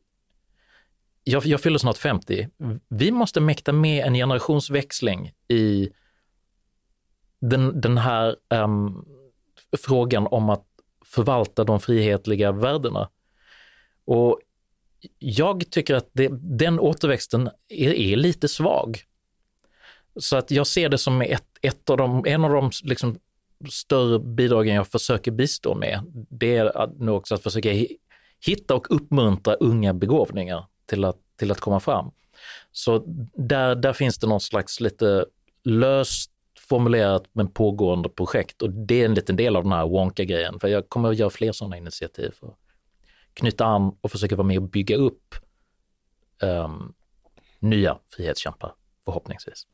jag, 1.25 1.47
jag 1.47 1.61
fyller 1.61 1.79
snart 1.79 1.97
50, 1.97 2.49
vi 2.89 3.11
måste 3.11 3.41
mäkta 3.41 3.73
med 3.73 4.07
en 4.07 4.15
generationsväxling 4.15 5.33
i 5.49 5.91
den, 7.41 7.81
den 7.81 7.99
här 7.99 8.37
um, 8.49 9.05
frågan 9.77 10.27
om 10.27 10.51
att 10.51 10.67
förvalta 11.05 11.65
de 11.65 11.81
frihetliga 11.81 12.53
värdena. 12.53 13.09
Och 14.05 14.41
jag 15.19 15.71
tycker 15.71 15.95
att 15.95 16.09
det, 16.13 16.29
den 16.33 16.81
återväxten 16.81 17.51
är, 17.69 17.93
är 17.93 18.17
lite 18.17 18.49
svag. 18.49 19.03
Så 20.17 20.37
att 20.37 20.51
jag 20.51 20.67
ser 20.67 20.89
det 20.89 20.99
som 20.99 21.23
ett, 21.23 21.45
ett 21.63 21.91
av 21.91 21.97
de, 21.97 22.25
en 22.27 22.45
av 22.45 22.51
de 22.51 22.71
liksom 22.83 23.19
större 23.71 24.19
bidragen 24.19 24.75
jag 24.75 24.89
försöker 24.89 25.31
bistå 25.31 25.75
med. 25.75 26.01
Det 26.31 26.57
är 26.57 27.03
nog 27.05 27.17
också 27.17 27.35
att 27.35 27.43
försöka 27.43 27.87
hitta 28.47 28.75
och 28.75 28.97
uppmuntra 28.97 29.55
unga 29.55 29.95
begåvningar 29.95 30.67
till 30.87 31.05
att, 31.05 31.19
till 31.37 31.51
att 31.51 31.61
komma 31.61 31.81
fram. 31.81 32.11
Så 32.73 33.03
där, 33.35 33.75
där 33.75 33.93
finns 33.93 34.19
det 34.19 34.27
någon 34.27 34.41
slags 34.41 34.81
lite 34.81 35.27
löst 35.65 36.31
formulerat 36.59 37.25
men 37.33 37.49
pågående 37.49 38.09
projekt 38.09 38.63
och 38.63 38.71
det 38.71 39.01
är 39.01 39.05
en 39.05 39.15
liten 39.15 39.37
del 39.37 39.57
av 39.57 39.63
den 39.63 39.73
här 39.73 39.87
Wonka-grejen. 39.87 40.61
För 40.61 40.69
jag 40.69 40.89
kommer 40.89 41.11
att 41.11 41.19
göra 41.19 41.31
fler 41.31 41.53
sådana 41.53 41.77
initiativ 41.77 42.31
för 42.41 42.47
att 42.47 42.59
knyta 43.35 43.65
an 43.65 43.97
och 44.01 44.11
försöka 44.11 44.37
vara 44.37 44.47
med 44.47 44.57
och 44.57 44.63
bygga 44.63 44.97
upp 44.97 45.35
um, 46.43 46.95
nya 47.59 47.99
frihetskämpar, 48.17 48.75
förhoppningsvis. 49.05 49.67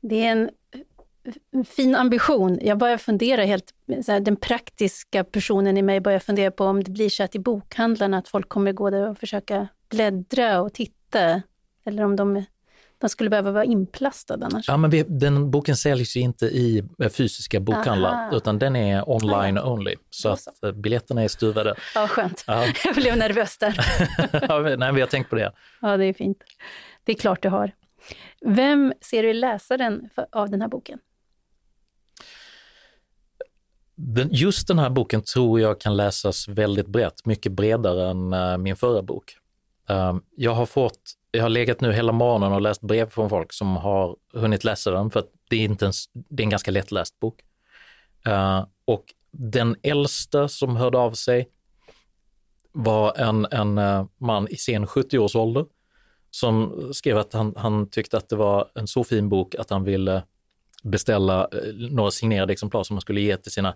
Det 0.00 0.26
är 0.26 0.32
en 0.32 0.50
fin 1.64 1.94
ambition. 1.94 2.58
Jag 2.62 2.78
börjar 2.78 2.98
fundera 2.98 3.44
helt, 3.44 3.74
här, 4.06 4.20
den 4.20 4.36
praktiska 4.36 5.24
personen 5.24 5.76
i 5.76 5.82
mig 5.82 6.00
börjar 6.00 6.18
fundera 6.18 6.50
på 6.50 6.64
om 6.64 6.84
det 6.84 6.90
blir 6.90 7.08
så 7.08 7.22
att 7.22 7.34
i 7.34 7.38
bokhandlarna 7.38 8.18
att 8.18 8.28
folk 8.28 8.48
kommer 8.48 8.72
gå 8.72 8.90
där 8.90 9.08
och 9.08 9.18
försöka 9.18 9.68
bläddra 9.90 10.60
och 10.60 10.72
titta. 10.72 11.42
Eller 11.84 12.04
om 12.04 12.16
de, 12.16 12.44
de 12.98 13.08
skulle 13.08 13.30
behöva 13.30 13.50
vara 13.50 13.64
inplastade 13.64 14.46
annars. 14.46 14.68
Ja, 14.68 14.76
men 14.76 14.90
vi, 14.90 15.02
den 15.02 15.50
boken 15.50 15.76
säljs 15.76 16.16
ju 16.16 16.20
inte 16.20 16.46
i 16.46 16.84
eh, 17.02 17.08
fysiska 17.08 17.60
bokhandlar, 17.60 18.12
Aha. 18.12 18.36
utan 18.36 18.58
den 18.58 18.76
är 18.76 19.10
online 19.10 19.58
ah, 19.58 19.72
only. 19.72 19.94
Så 20.10 20.28
att 20.28 20.64
eh, 20.64 20.72
biljetterna 20.72 21.22
är 21.22 21.28
stuvade. 21.28 21.74
Ja, 21.94 22.08
skönt. 22.08 22.44
Ja. 22.46 22.66
Jag 22.84 22.94
blev 22.94 23.16
nervös 23.16 23.58
där. 23.58 24.76
nej, 24.76 24.92
vi 24.92 25.00
har 25.00 25.08
tänkt 25.08 25.30
på 25.30 25.36
det. 25.36 25.52
Ja, 25.80 25.96
det 25.96 26.04
är 26.04 26.12
fint. 26.12 26.38
Det 27.04 27.12
är 27.12 27.16
klart 27.16 27.42
du 27.42 27.48
har. 27.48 27.72
Vem 28.44 28.92
ser 29.00 29.22
du 29.22 29.30
är 29.30 29.34
läsaren 29.34 30.08
av 30.32 30.50
den 30.50 30.60
här 30.60 30.68
boken? 30.68 30.98
Den, 33.94 34.28
just 34.32 34.68
den 34.68 34.78
här 34.78 34.90
boken 34.90 35.22
tror 35.22 35.60
jag 35.60 35.80
kan 35.80 35.96
läsas 35.96 36.48
väldigt 36.48 36.86
brett, 36.86 37.26
mycket 37.26 37.52
bredare 37.52 38.10
än 38.10 38.32
eh, 38.32 38.58
min 38.58 38.76
förra 38.76 39.02
bok. 39.02 39.36
Ehm, 39.88 40.22
jag 40.36 40.54
har 40.54 40.66
fått, 40.66 41.00
jag 41.30 41.42
har 41.42 41.48
legat 41.48 41.80
nu 41.80 41.92
hela 41.92 42.12
morgonen 42.12 42.52
och 42.52 42.60
läst 42.60 42.80
brev 42.80 43.10
från 43.10 43.30
folk 43.30 43.52
som 43.52 43.76
har 43.76 44.16
hunnit 44.32 44.64
läsa 44.64 44.90
den, 44.90 45.10
för 45.10 45.20
att 45.20 45.30
det 45.50 45.56
är, 45.56 45.64
inte 45.64 45.86
en, 45.86 45.92
det 46.12 46.42
är 46.42 46.44
en 46.44 46.50
ganska 46.50 46.70
lättläst 46.70 47.20
bok. 47.20 47.40
Uh, 48.28 48.66
och 48.84 49.04
den 49.30 49.76
äldsta 49.82 50.48
som 50.48 50.76
hörde 50.76 50.98
av 50.98 51.12
sig 51.12 51.48
var 52.72 53.18
en, 53.18 53.46
en 53.50 53.78
eh, 53.78 54.06
man 54.18 54.48
i 54.48 54.56
sen 54.56 54.86
70-årsålder 54.86 55.66
som 56.34 56.88
skrev 56.92 57.18
att 57.18 57.32
han, 57.32 57.54
han 57.56 57.90
tyckte 57.90 58.16
att 58.16 58.28
det 58.28 58.36
var 58.36 58.70
en 58.74 58.86
så 58.86 59.04
fin 59.04 59.28
bok 59.28 59.54
att 59.54 59.70
han 59.70 59.84
ville 59.84 60.22
beställa 60.82 61.48
eh, 61.52 61.74
några 61.74 62.10
signerade 62.10 62.52
exemplar 62.52 62.82
som 62.82 62.94
man 62.94 63.00
skulle 63.00 63.20
ge 63.20 63.36
till 63.36 63.52
sina 63.52 63.74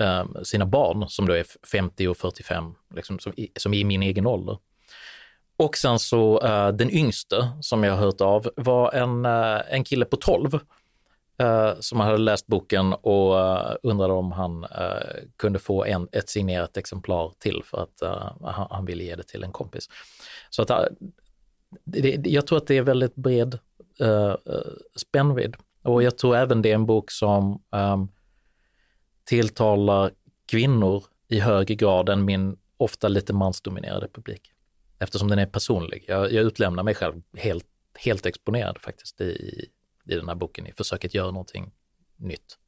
eh, 0.00 0.24
sina 0.42 0.66
barn 0.66 1.08
som 1.08 1.26
då 1.26 1.32
är 1.32 1.46
50 1.66 2.08
och 2.08 2.16
45, 2.16 2.74
liksom, 2.94 3.18
som, 3.18 3.32
som 3.56 3.74
är 3.74 3.78
i 3.78 3.84
min 3.84 4.02
egen 4.02 4.26
ålder. 4.26 4.58
Och 5.58 5.76
sen 5.76 5.98
så 5.98 6.40
uh, 6.42 6.68
den 6.76 6.90
yngste 6.90 7.48
som 7.60 7.84
jag 7.84 7.92
har 7.92 7.98
hört 7.98 8.20
av 8.20 8.50
var 8.56 8.92
en, 8.92 9.26
uh, 9.26 9.60
en 9.68 9.84
kille 9.84 10.04
på 10.04 10.16
12 10.16 10.54
uh, 10.54 10.60
som 11.80 12.00
hade 12.00 12.18
läst 12.18 12.46
boken 12.46 12.92
och 12.92 13.36
undrade 13.82 14.12
om 14.12 14.32
han 14.32 14.66
kunde 15.36 15.58
få 15.58 15.84
en, 15.84 16.08
ett 16.12 16.28
signerat 16.28 16.76
exemplar 16.76 17.32
till 17.38 17.62
för 17.64 17.82
att 17.82 18.02
han, 18.42 18.66
han, 18.70 18.84
ville 18.84 19.04
ge 19.04 19.14
det 19.14 19.22
till 19.22 19.44
en 19.44 19.52
kompis. 19.52 19.88
Så 20.50 20.62
att, 20.62 20.70
det, 21.84 22.26
jag 22.26 22.46
tror 22.46 22.58
att 22.58 22.66
det 22.66 22.76
är 22.76 22.82
väldigt 22.82 23.14
bred 23.14 23.58
eh, 24.00 24.30
eh, 24.30 24.36
spännvidd 24.96 25.56
och 25.82 26.02
jag 26.02 26.18
tror 26.18 26.36
även 26.36 26.62
det 26.62 26.70
är 26.70 26.74
en 26.74 26.86
bok 26.86 27.10
som 27.10 27.62
um, 27.70 28.08
tilltalar 29.24 30.10
kvinnor 30.46 31.04
i 31.28 31.40
högre 31.40 31.74
grad 31.74 32.08
än 32.08 32.24
min 32.24 32.56
ofta 32.76 33.08
lite 33.08 33.32
mansdominerade 33.32 34.08
publik. 34.08 34.52
Eftersom 34.98 35.28
den 35.28 35.38
är 35.38 35.46
personlig. 35.46 36.04
Jag, 36.08 36.32
jag 36.32 36.44
utlämnar 36.44 36.82
mig 36.82 36.94
själv 36.94 37.22
helt, 37.36 37.66
helt 37.94 38.26
exponerad 38.26 38.78
faktiskt 38.78 39.20
i, 39.20 39.66
i 40.04 40.14
den 40.14 40.28
här 40.28 40.34
boken 40.34 40.66
i 40.66 40.72
försöket 40.72 41.14
göra 41.14 41.30
någonting 41.30 41.72
nytt. 42.16 42.58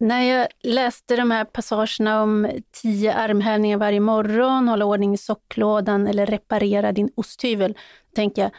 När 0.00 0.22
jag 0.22 0.48
läste 0.62 1.16
de 1.16 1.30
här 1.30 1.44
passagerna 1.44 2.22
om 2.22 2.50
tio 2.82 3.14
armhävningar 3.14 3.78
varje 3.78 4.00
morgon, 4.00 4.68
hålla 4.68 4.84
ordning 4.84 5.14
i 5.14 5.18
socklådan 5.18 6.06
eller 6.06 6.26
reparera 6.26 6.92
din 6.92 7.10
osthyvel, 7.14 7.74
tänker 8.14 8.42
jag, 8.42 8.50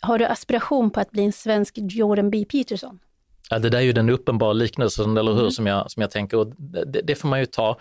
har 0.00 0.18
du 0.18 0.24
aspiration 0.24 0.90
på 0.90 1.00
att 1.00 1.10
bli 1.10 1.24
en 1.24 1.32
svensk 1.32 1.74
Jordan 1.78 2.30
B. 2.30 2.44
Peterson? 2.44 2.98
Ja, 3.50 3.58
det 3.58 3.70
där 3.70 3.78
är 3.78 3.82
ju 3.82 3.92
den 3.92 4.10
uppenbara 4.10 4.52
liknelsen, 4.52 5.16
eller 5.16 5.32
hur, 5.32 5.40
mm. 5.40 5.50
som, 5.50 5.66
jag, 5.66 5.90
som 5.90 6.00
jag 6.00 6.10
tänker. 6.10 6.36
Och 6.36 6.46
det, 6.56 7.00
det 7.04 7.14
får 7.14 7.28
man 7.28 7.40
ju 7.40 7.46
ta. 7.46 7.78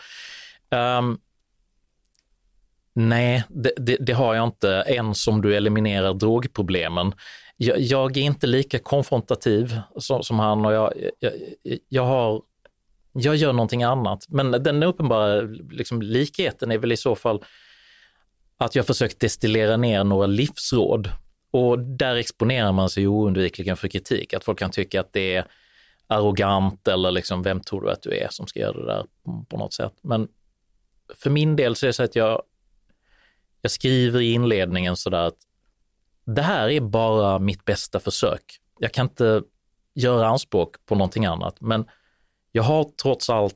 Um, 0.70 1.20
nej, 2.94 3.44
det, 3.50 3.72
det, 3.78 3.98
det, 4.00 4.14
har 4.14 4.36
jag 4.36 4.44
inte, 4.44 4.84
ens 4.88 5.28
om 5.28 5.42
du 5.42 5.56
eliminerar 5.56 6.14
drogproblemen. 6.14 7.14
Jag, 7.58 7.80
jag 7.80 8.18
är 8.18 8.22
inte 8.22 8.48
lika 8.48 8.80
konfrontativ 8.80 9.80
som, 9.98 10.24
som 10.24 10.40
han 10.40 10.66
och 10.66 10.74
jag, 10.74 10.94
jag, 11.20 11.34
jag, 11.90 12.06
har, 12.06 12.42
jag 13.20 13.36
gör 13.36 13.54
någonting 13.54 13.84
annat. 13.84 14.26
Men 14.30 14.52
den 14.52 14.84
uppenbara 14.84 15.42
liksom, 15.72 16.02
likheten 16.02 16.72
är 16.72 16.78
väl 16.78 16.92
i 16.92 16.98
så 16.98 17.16
fall 17.16 17.44
att 18.58 18.76
jag 18.76 18.88
försökt 18.88 19.20
destillera 19.20 19.78
ner 19.78 20.04
några 20.04 20.28
livsråd 20.28 21.12
och 21.52 21.80
där 21.80 22.16
exponerar 22.16 22.72
man 22.72 22.90
sig 22.90 23.08
oundvikligen 23.08 23.78
för 23.78 23.88
kritik, 23.88 24.34
att 24.34 24.44
folk 24.44 24.60
kan 24.60 24.72
tycka 24.72 25.00
att 25.00 25.14
det 25.14 25.36
är 25.36 25.46
arrogant 26.08 26.88
eller 26.88 27.12
liksom, 27.12 27.44
vem 27.44 27.60
tror 27.60 27.82
du 27.82 27.92
att 27.92 28.02
du 28.02 28.18
är 28.18 28.28
som 28.32 28.48
ska 28.48 28.60
göra 28.60 28.80
det 28.80 28.86
där 28.86 29.06
på 29.50 29.58
något 29.58 29.74
sätt. 29.74 29.94
Men 30.02 30.28
för 31.16 31.30
min 31.30 31.56
del 31.56 31.76
så 31.76 31.86
är 31.86 31.88
det 31.88 31.94
så 31.94 32.04
att 32.04 32.16
jag, 32.16 32.42
jag 33.62 33.72
skriver 33.72 34.22
i 34.22 34.32
inledningen 34.32 34.96
sådär 34.96 35.28
att 35.28 35.38
det 36.26 36.42
här 36.42 36.70
är 36.70 36.82
bara 36.82 37.40
mitt 37.40 37.66
bästa 37.66 38.00
försök. 38.00 38.60
Jag 38.80 38.94
kan 38.94 39.06
inte 39.06 39.42
göra 39.94 40.28
anspråk 40.28 40.86
på 40.86 40.96
någonting 40.96 41.26
annat, 41.26 41.62
men 41.62 41.86
jag 42.52 42.64
har 42.64 42.84
trots 43.02 43.30
allt 43.30 43.56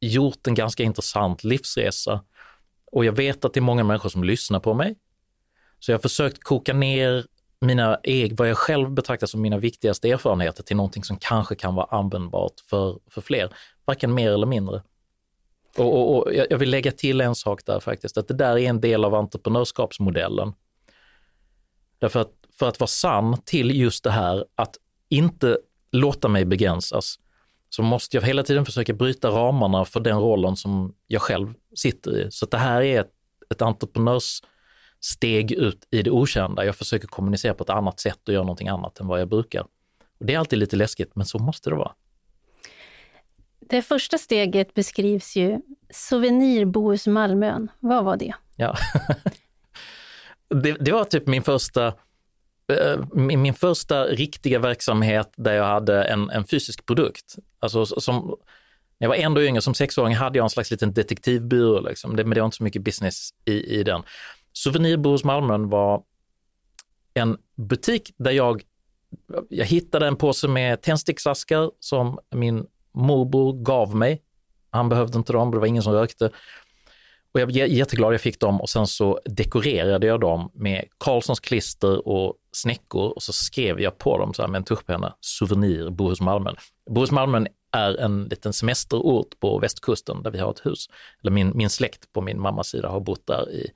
gjort 0.00 0.46
en 0.46 0.54
ganska 0.54 0.82
intressant 0.82 1.44
livsresa 1.44 2.24
och 2.92 3.04
jag 3.04 3.12
vet 3.12 3.44
att 3.44 3.54
det 3.54 3.60
är 3.60 3.62
många 3.62 3.84
människor 3.84 4.08
som 4.08 4.24
lyssnar 4.24 4.60
på 4.60 4.74
mig. 4.74 4.96
Så 5.78 5.90
jag 5.90 5.98
har 5.98 6.02
försökt 6.02 6.44
koka 6.44 6.72
ner 6.72 7.26
mina, 7.60 7.98
vad 8.32 8.48
jag 8.48 8.58
själv 8.58 8.90
betraktar 8.90 9.26
som 9.26 9.40
mina 9.40 9.58
viktigaste 9.58 10.10
erfarenheter 10.10 10.62
till 10.62 10.76
någonting 10.76 11.04
som 11.04 11.16
kanske 11.16 11.54
kan 11.54 11.74
vara 11.74 11.86
användbart 11.98 12.52
för, 12.66 12.98
för 13.10 13.20
fler, 13.20 13.52
varken 13.84 14.14
mer 14.14 14.30
eller 14.30 14.46
mindre. 14.46 14.82
Och, 15.76 15.94
och, 15.94 16.16
och, 16.16 16.34
jag 16.34 16.58
vill 16.58 16.70
lägga 16.70 16.92
till 16.92 17.20
en 17.20 17.34
sak 17.34 17.66
där 17.66 17.80
faktiskt, 17.80 18.18
att 18.18 18.28
det 18.28 18.34
där 18.34 18.58
är 18.58 18.68
en 18.68 18.80
del 18.80 19.04
av 19.04 19.14
entreprenörskapsmodellen. 19.14 20.52
Därför 21.98 22.20
att 22.20 22.32
för 22.58 22.68
att 22.68 22.80
vara 22.80 22.88
sann 22.88 23.42
till 23.44 23.80
just 23.80 24.04
det 24.04 24.10
här, 24.10 24.44
att 24.54 24.76
inte 25.08 25.58
låta 25.92 26.28
mig 26.28 26.44
begränsas, 26.44 27.18
så 27.70 27.82
måste 27.82 28.16
jag 28.16 28.22
hela 28.22 28.42
tiden 28.42 28.64
försöka 28.64 28.92
bryta 28.92 29.28
ramarna 29.28 29.84
för 29.84 30.00
den 30.00 30.18
rollen 30.18 30.56
som 30.56 30.94
jag 31.06 31.22
själv 31.22 31.54
sitter 31.74 32.18
i. 32.18 32.28
Så 32.30 32.46
det 32.46 32.58
här 32.58 32.82
är 32.82 33.00
ett, 33.00 33.12
ett 33.50 33.62
entreprenörs 33.62 34.40
steg 35.00 35.52
ut 35.52 35.86
i 35.90 36.02
det 36.02 36.10
okända. 36.10 36.64
Jag 36.64 36.76
försöker 36.76 37.08
kommunicera 37.08 37.54
på 37.54 37.64
ett 37.64 37.70
annat 37.70 38.00
sätt 38.00 38.28
och 38.28 38.34
göra 38.34 38.44
någonting 38.44 38.68
annat 38.68 39.00
än 39.00 39.06
vad 39.06 39.20
jag 39.20 39.28
brukar. 39.28 39.60
Och 40.20 40.26
det 40.26 40.34
är 40.34 40.38
alltid 40.38 40.58
lite 40.58 40.76
läskigt, 40.76 41.16
men 41.16 41.26
så 41.26 41.38
måste 41.38 41.70
det 41.70 41.76
vara. 41.76 41.92
Det 43.60 43.82
första 43.82 44.18
steget 44.18 44.74
beskrivs 44.74 45.36
ju, 45.36 45.60
Souvenir 45.90 46.64
Bohus 46.64 47.06
Malmön. 47.06 47.70
Vad 47.80 48.04
var 48.04 48.16
det? 48.16 48.34
Ja, 48.56 48.76
det, 50.62 50.72
det, 50.72 50.92
var 50.92 51.04
typ 51.04 51.26
min 51.26 51.42
första, 51.42 51.94
Eh, 52.72 53.04
min, 53.14 53.54
första 53.54 54.04
riktiga 54.04 54.58
verksamhet 54.58 55.32
där 55.36 55.52
jag 55.52 55.64
hade 55.64 56.04
en, 56.04 56.30
en 56.30 56.44
fysisk 56.44 56.86
produkt. 56.86 57.36
Alltså 57.60 57.86
som, 57.86 58.36
när 58.98 59.04
jag 59.04 59.08
var 59.08 59.16
ändå 59.16 59.42
yngre, 59.42 59.60
som 59.60 59.74
sexåring, 59.74 60.14
hade 60.14 60.38
jag 60.38 60.44
en 60.44 60.50
slags 60.50 60.70
liten 60.70 60.92
detektivbyrå, 60.92 61.80
liksom. 61.80 62.16
det, 62.16 62.24
men 62.24 62.34
det 62.34 62.40
var 62.40 62.46
inte 62.46 62.56
så 62.56 62.62
mycket 62.62 62.82
business 62.82 63.30
i, 63.44 63.52
i 63.52 63.82
den. 63.82 64.02
Souvenirbo 64.52 65.10
hos 65.10 65.24
Malmön 65.24 65.68
var 65.68 66.02
en 67.14 67.38
butik 67.56 68.14
där 68.16 68.30
jag, 68.30 68.62
jag 69.48 69.66
hittade 69.66 70.06
en 70.06 70.16
påse 70.16 70.48
med 70.48 70.82
tändsticksaskar 70.82 71.70
som 71.80 72.18
min 72.30 72.66
morbror 72.92 73.62
gav 73.62 73.96
mig. 73.96 74.22
Han 74.70 74.88
behövde 74.88 75.18
inte 75.18 75.32
dem, 75.32 75.50
det 75.50 75.58
var 75.58 75.66
ingen 75.66 75.82
som 75.82 75.92
rökte. 75.92 76.30
Och 77.32 77.40
jag 77.40 77.46
var 77.46 77.52
jätteglad 77.52 78.14
jag 78.14 78.20
fick 78.20 78.40
dem 78.40 78.60
och 78.60 78.68
sen 78.68 78.86
så 78.86 79.20
dekorerade 79.24 80.06
jag 80.06 80.20
dem 80.20 80.50
med 80.54 80.84
Karlssons 80.98 81.40
klister 81.40 82.08
och 82.08 82.34
snäckor 82.52 83.10
och 83.10 83.22
så 83.22 83.32
skrev 83.32 83.80
jag 83.80 83.98
på 83.98 84.18
dem 84.18 84.34
så 84.34 84.42
här 84.42 84.48
med 84.48 84.58
en 84.58 84.64
tuschpenna, 84.64 85.14
souvenir 85.20 85.90
Bohus 85.90 86.20
Malmen. 86.20 86.56
Bohus 86.90 87.10
Malmen 87.10 87.48
är 87.72 87.96
en 87.96 88.24
liten 88.24 88.52
semesterort 88.52 89.40
på 89.40 89.58
västkusten 89.58 90.22
där 90.22 90.30
vi 90.30 90.38
har 90.38 90.50
ett 90.50 90.66
hus. 90.66 90.86
Eller 91.22 91.30
min, 91.30 91.52
min 91.54 91.70
släkt 91.70 92.12
på 92.12 92.20
min 92.20 92.40
mammas 92.40 92.68
sida 92.68 92.88
har 92.88 93.00
bott 93.00 93.26
där 93.26 93.50
i 93.50 93.70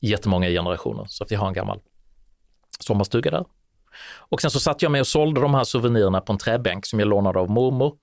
jättemånga 0.00 0.48
generationer. 0.48 1.04
Så 1.08 1.24
att 1.24 1.32
vi 1.32 1.36
har 1.36 1.48
en 1.48 1.54
gammal 1.54 1.80
sommarstuga 2.80 3.30
där. 3.30 3.44
Och 4.16 4.40
sen 4.40 4.50
så 4.50 4.60
satt 4.60 4.82
jag 4.82 4.92
med 4.92 5.00
och 5.00 5.06
sålde 5.06 5.40
de 5.40 5.54
här 5.54 5.64
souvenirerna 5.64 6.20
på 6.20 6.32
en 6.32 6.38
träbänk 6.38 6.86
som 6.86 6.98
jag 6.98 7.08
lånade 7.08 7.38
av 7.38 7.50
mormor. 7.50 7.96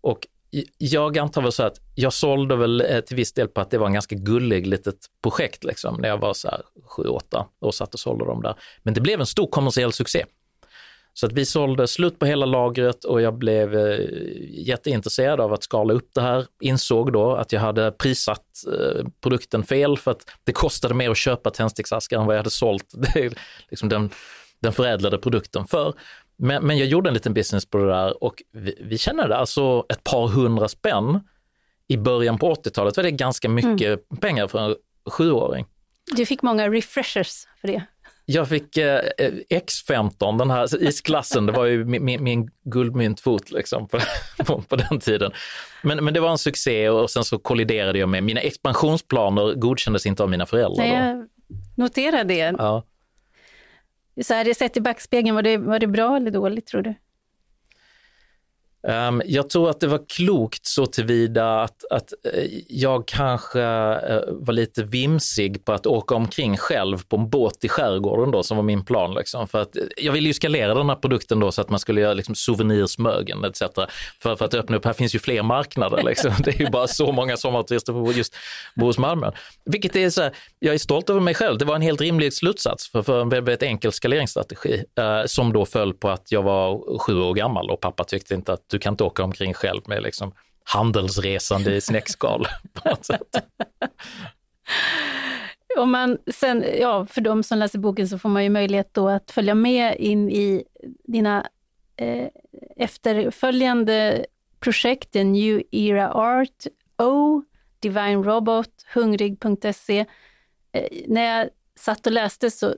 Och 0.00 0.26
jag 0.78 1.18
antar 1.18 1.42
väl 1.42 1.52
så 1.52 1.62
att 1.62 1.80
jag 1.94 2.12
sålde 2.12 2.56
väl 2.56 2.80
eh, 2.80 3.00
till 3.00 3.16
viss 3.16 3.32
del 3.32 3.48
på 3.48 3.60
att 3.60 3.70
det 3.70 3.78
var 3.78 3.86
en 3.86 3.92
ganska 3.92 4.16
gullig 4.16 4.66
litet 4.66 4.98
projekt 5.22 5.64
liksom, 5.64 5.96
när 6.00 6.08
jag 6.08 6.18
var 6.18 6.34
så 6.34 6.48
här 6.48 6.62
7-8 6.96 7.44
och 7.60 7.74
satt 7.74 7.94
och 7.94 8.00
sålde 8.00 8.24
dem 8.24 8.42
där. 8.42 8.54
Men 8.82 8.94
det 8.94 9.00
blev 9.00 9.20
en 9.20 9.26
stor 9.26 9.46
kommersiell 9.46 9.92
succé. 9.92 10.24
Så 11.20 11.26
att 11.26 11.32
vi 11.32 11.46
sålde 11.46 11.88
slut 11.88 12.18
på 12.18 12.26
hela 12.26 12.46
lagret 12.46 13.04
och 13.04 13.22
jag 13.22 13.38
blev 13.38 13.74
eh, 13.74 13.98
jätteintresserad 14.50 15.40
av 15.40 15.52
att 15.52 15.64
skala 15.64 15.94
upp 15.94 16.10
det 16.14 16.20
här. 16.20 16.46
Insåg 16.60 17.12
då 17.12 17.34
att 17.34 17.52
jag 17.52 17.60
hade 17.60 17.92
prissatt 17.92 18.46
eh, 18.66 19.06
produkten 19.20 19.64
fel 19.64 19.98
för 19.98 20.10
att 20.10 20.30
det 20.44 20.52
kostade 20.52 20.94
mer 20.94 21.10
att 21.10 21.16
köpa 21.16 21.50
tändsticksaskar 21.50 22.20
än 22.20 22.26
vad 22.26 22.34
jag 22.34 22.40
hade 22.40 22.50
sålt 22.50 22.94
liksom 23.68 23.88
den, 23.88 24.10
den 24.60 24.72
förädlade 24.72 25.18
produkten 25.18 25.66
för. 25.66 25.94
Men, 26.38 26.66
men 26.66 26.78
jag 26.78 26.88
gjorde 26.88 27.10
en 27.10 27.14
liten 27.14 27.34
business 27.34 27.66
på 27.66 27.78
det 27.78 27.86
där 27.86 28.24
och 28.24 28.42
vi, 28.52 28.74
vi 28.80 28.98
tjänade 28.98 29.36
alltså 29.36 29.86
ett 29.88 30.04
par 30.04 30.28
hundra 30.28 30.68
spänn 30.68 31.20
i 31.88 31.96
början 31.96 32.38
på 32.38 32.54
80-talet. 32.54 32.96
var 32.96 33.04
det 33.04 33.10
ganska 33.10 33.48
mycket 33.48 33.86
mm. 34.10 34.20
pengar 34.20 34.48
för 34.48 34.58
en 34.58 34.76
sjuåring. 35.10 35.66
Du 36.16 36.26
fick 36.26 36.42
många 36.42 36.68
refreshers 36.68 37.46
för 37.60 37.68
det. 37.68 37.82
Jag 38.30 38.48
fick 38.48 38.76
eh, 38.76 39.02
X15, 39.50 40.38
den 40.38 40.50
här 40.50 40.82
isklassen, 40.82 41.46
det 41.46 41.52
var 41.52 41.64
ju 41.64 41.84
min, 41.84 42.24
min, 42.24 42.50
guldmyntfot 42.64 43.50
liksom 43.50 43.88
på, 43.88 43.98
på, 44.44 44.62
på, 44.62 44.76
den 44.76 45.00
tiden. 45.00 45.32
Men, 45.82 46.04
men 46.04 46.14
det 46.14 46.20
var 46.20 46.30
en 46.30 46.38
succé 46.38 46.88
och 46.88 47.10
sen 47.10 47.24
så 47.24 47.38
kolliderade 47.38 47.98
jag 47.98 48.08
med, 48.08 48.24
mina 48.24 48.40
expansionsplaner 48.40 49.54
godkändes 49.54 50.06
inte 50.06 50.22
av 50.22 50.30
mina 50.30 50.46
föräldrar. 50.46 50.84
Nej, 50.84 50.96
jag 50.96 51.28
noterar 51.74 52.24
det. 52.24 52.54
Ja. 52.58 52.84
Så 54.22 54.34
här, 54.34 54.54
sett 54.54 54.76
i 54.76 54.80
backspegeln, 54.80 55.34
var 55.34 55.42
det, 55.42 55.56
var 55.56 55.78
det 55.78 55.86
bra 55.86 56.16
eller 56.16 56.30
dåligt 56.30 56.66
tror 56.66 56.82
du? 56.82 56.94
Um, 58.82 59.22
jag 59.24 59.50
tror 59.50 59.70
att 59.70 59.80
det 59.80 59.86
var 59.86 60.00
klokt 60.08 60.66
så 60.66 60.86
tillvida 60.86 61.60
att, 61.60 61.84
att 61.90 62.12
eh, 62.34 62.44
jag 62.68 63.08
kanske 63.08 63.62
eh, 63.62 64.20
var 64.28 64.52
lite 64.52 64.82
vimsig 64.82 65.64
på 65.64 65.72
att 65.72 65.86
åka 65.86 66.14
omkring 66.14 66.56
själv 66.56 66.98
på 67.08 67.16
en 67.16 67.30
båt 67.30 67.64
i 67.64 67.68
skärgården 67.68 68.30
då, 68.30 68.42
som 68.42 68.56
var 68.56 68.64
min 68.64 68.84
plan. 68.84 69.14
Liksom. 69.14 69.48
För 69.48 69.62
att, 69.62 69.76
eh, 69.76 69.82
jag 69.96 70.12
ville 70.12 70.28
ju 70.28 70.34
skalera 70.34 70.74
den 70.74 70.88
här 70.88 70.96
produkten 70.96 71.40
då 71.40 71.52
så 71.52 71.60
att 71.60 71.70
man 71.70 71.78
skulle 71.78 72.00
göra 72.00 72.14
liksom, 72.14 72.34
souvenirsmögen 72.34 73.44
etc. 73.44 73.62
För, 74.22 74.36
för 74.36 74.44
att 74.44 74.54
öppna 74.54 74.76
upp, 74.76 74.84
här 74.84 74.92
finns 74.92 75.14
ju 75.14 75.18
fler 75.18 75.42
marknader. 75.42 76.02
Liksom. 76.02 76.32
Det 76.44 76.50
är 76.50 76.60
ju 76.60 76.70
bara 76.70 76.86
så 76.86 77.12
många 77.12 77.36
sommarturister 77.36 77.92
på 77.92 78.12
just 78.12 78.36
Bohus 78.76 78.98
Malmö. 78.98 79.30
Vilket 79.64 79.96
är 79.96 80.10
så 80.10 80.22
här, 80.22 80.32
jag 80.58 80.74
är 80.74 80.78
stolt 80.78 81.10
över 81.10 81.20
mig 81.20 81.34
själv. 81.34 81.58
Det 81.58 81.64
var 81.64 81.74
en 81.74 81.82
helt 81.82 82.00
rimlig 82.00 82.32
slutsats 82.32 82.90
för, 82.90 83.02
för 83.02 83.20
en 83.20 83.28
väldigt 83.28 83.62
enkel 83.62 83.92
skaleringsstrategi 83.92 84.84
som 85.26 85.52
då 85.52 85.66
föll 85.66 85.94
på 85.94 86.08
att 86.08 86.32
jag 86.32 86.42
var 86.42 86.98
sju 86.98 87.20
år 87.20 87.34
gammal 87.34 87.70
och 87.70 87.80
pappa 87.80 88.04
tyckte 88.04 88.34
inte 88.34 88.52
att 88.52 88.67
du 88.70 88.78
kan 88.78 88.94
inte 88.94 89.04
åka 89.04 89.24
omkring 89.24 89.54
själv 89.54 89.80
med 89.86 90.02
liksom 90.02 90.32
handelsresande 90.64 91.74
i 91.74 91.80
snäckskal. 91.80 92.46
på 92.72 92.88
något 92.88 93.06
sätt. 93.06 93.36
Om 95.78 95.90
man 95.90 96.18
sen, 96.26 96.64
ja, 96.80 97.06
för 97.06 97.20
de 97.20 97.42
som 97.42 97.58
läser 97.58 97.78
boken 97.78 98.08
så 98.08 98.18
får 98.18 98.28
man 98.28 98.44
ju 98.44 98.50
möjlighet 98.50 98.94
då 98.94 99.08
att 99.08 99.30
följa 99.30 99.54
med 99.54 99.96
in 99.96 100.30
i 100.30 100.64
dina 101.04 101.46
eh, 101.96 102.28
efterföljande 102.76 104.26
projekt, 104.60 105.12
The 105.12 105.24
New 105.24 105.62
Era 105.70 106.12
Art, 106.12 106.66
O, 106.98 107.42
Divine 107.80 108.24
Robot, 108.24 108.70
Hungrig.se. 108.94 110.06
Eh, 110.72 110.88
när 111.06 111.38
jag 111.38 111.48
satt 111.76 112.06
och 112.06 112.12
läste 112.12 112.50
så 112.50 112.74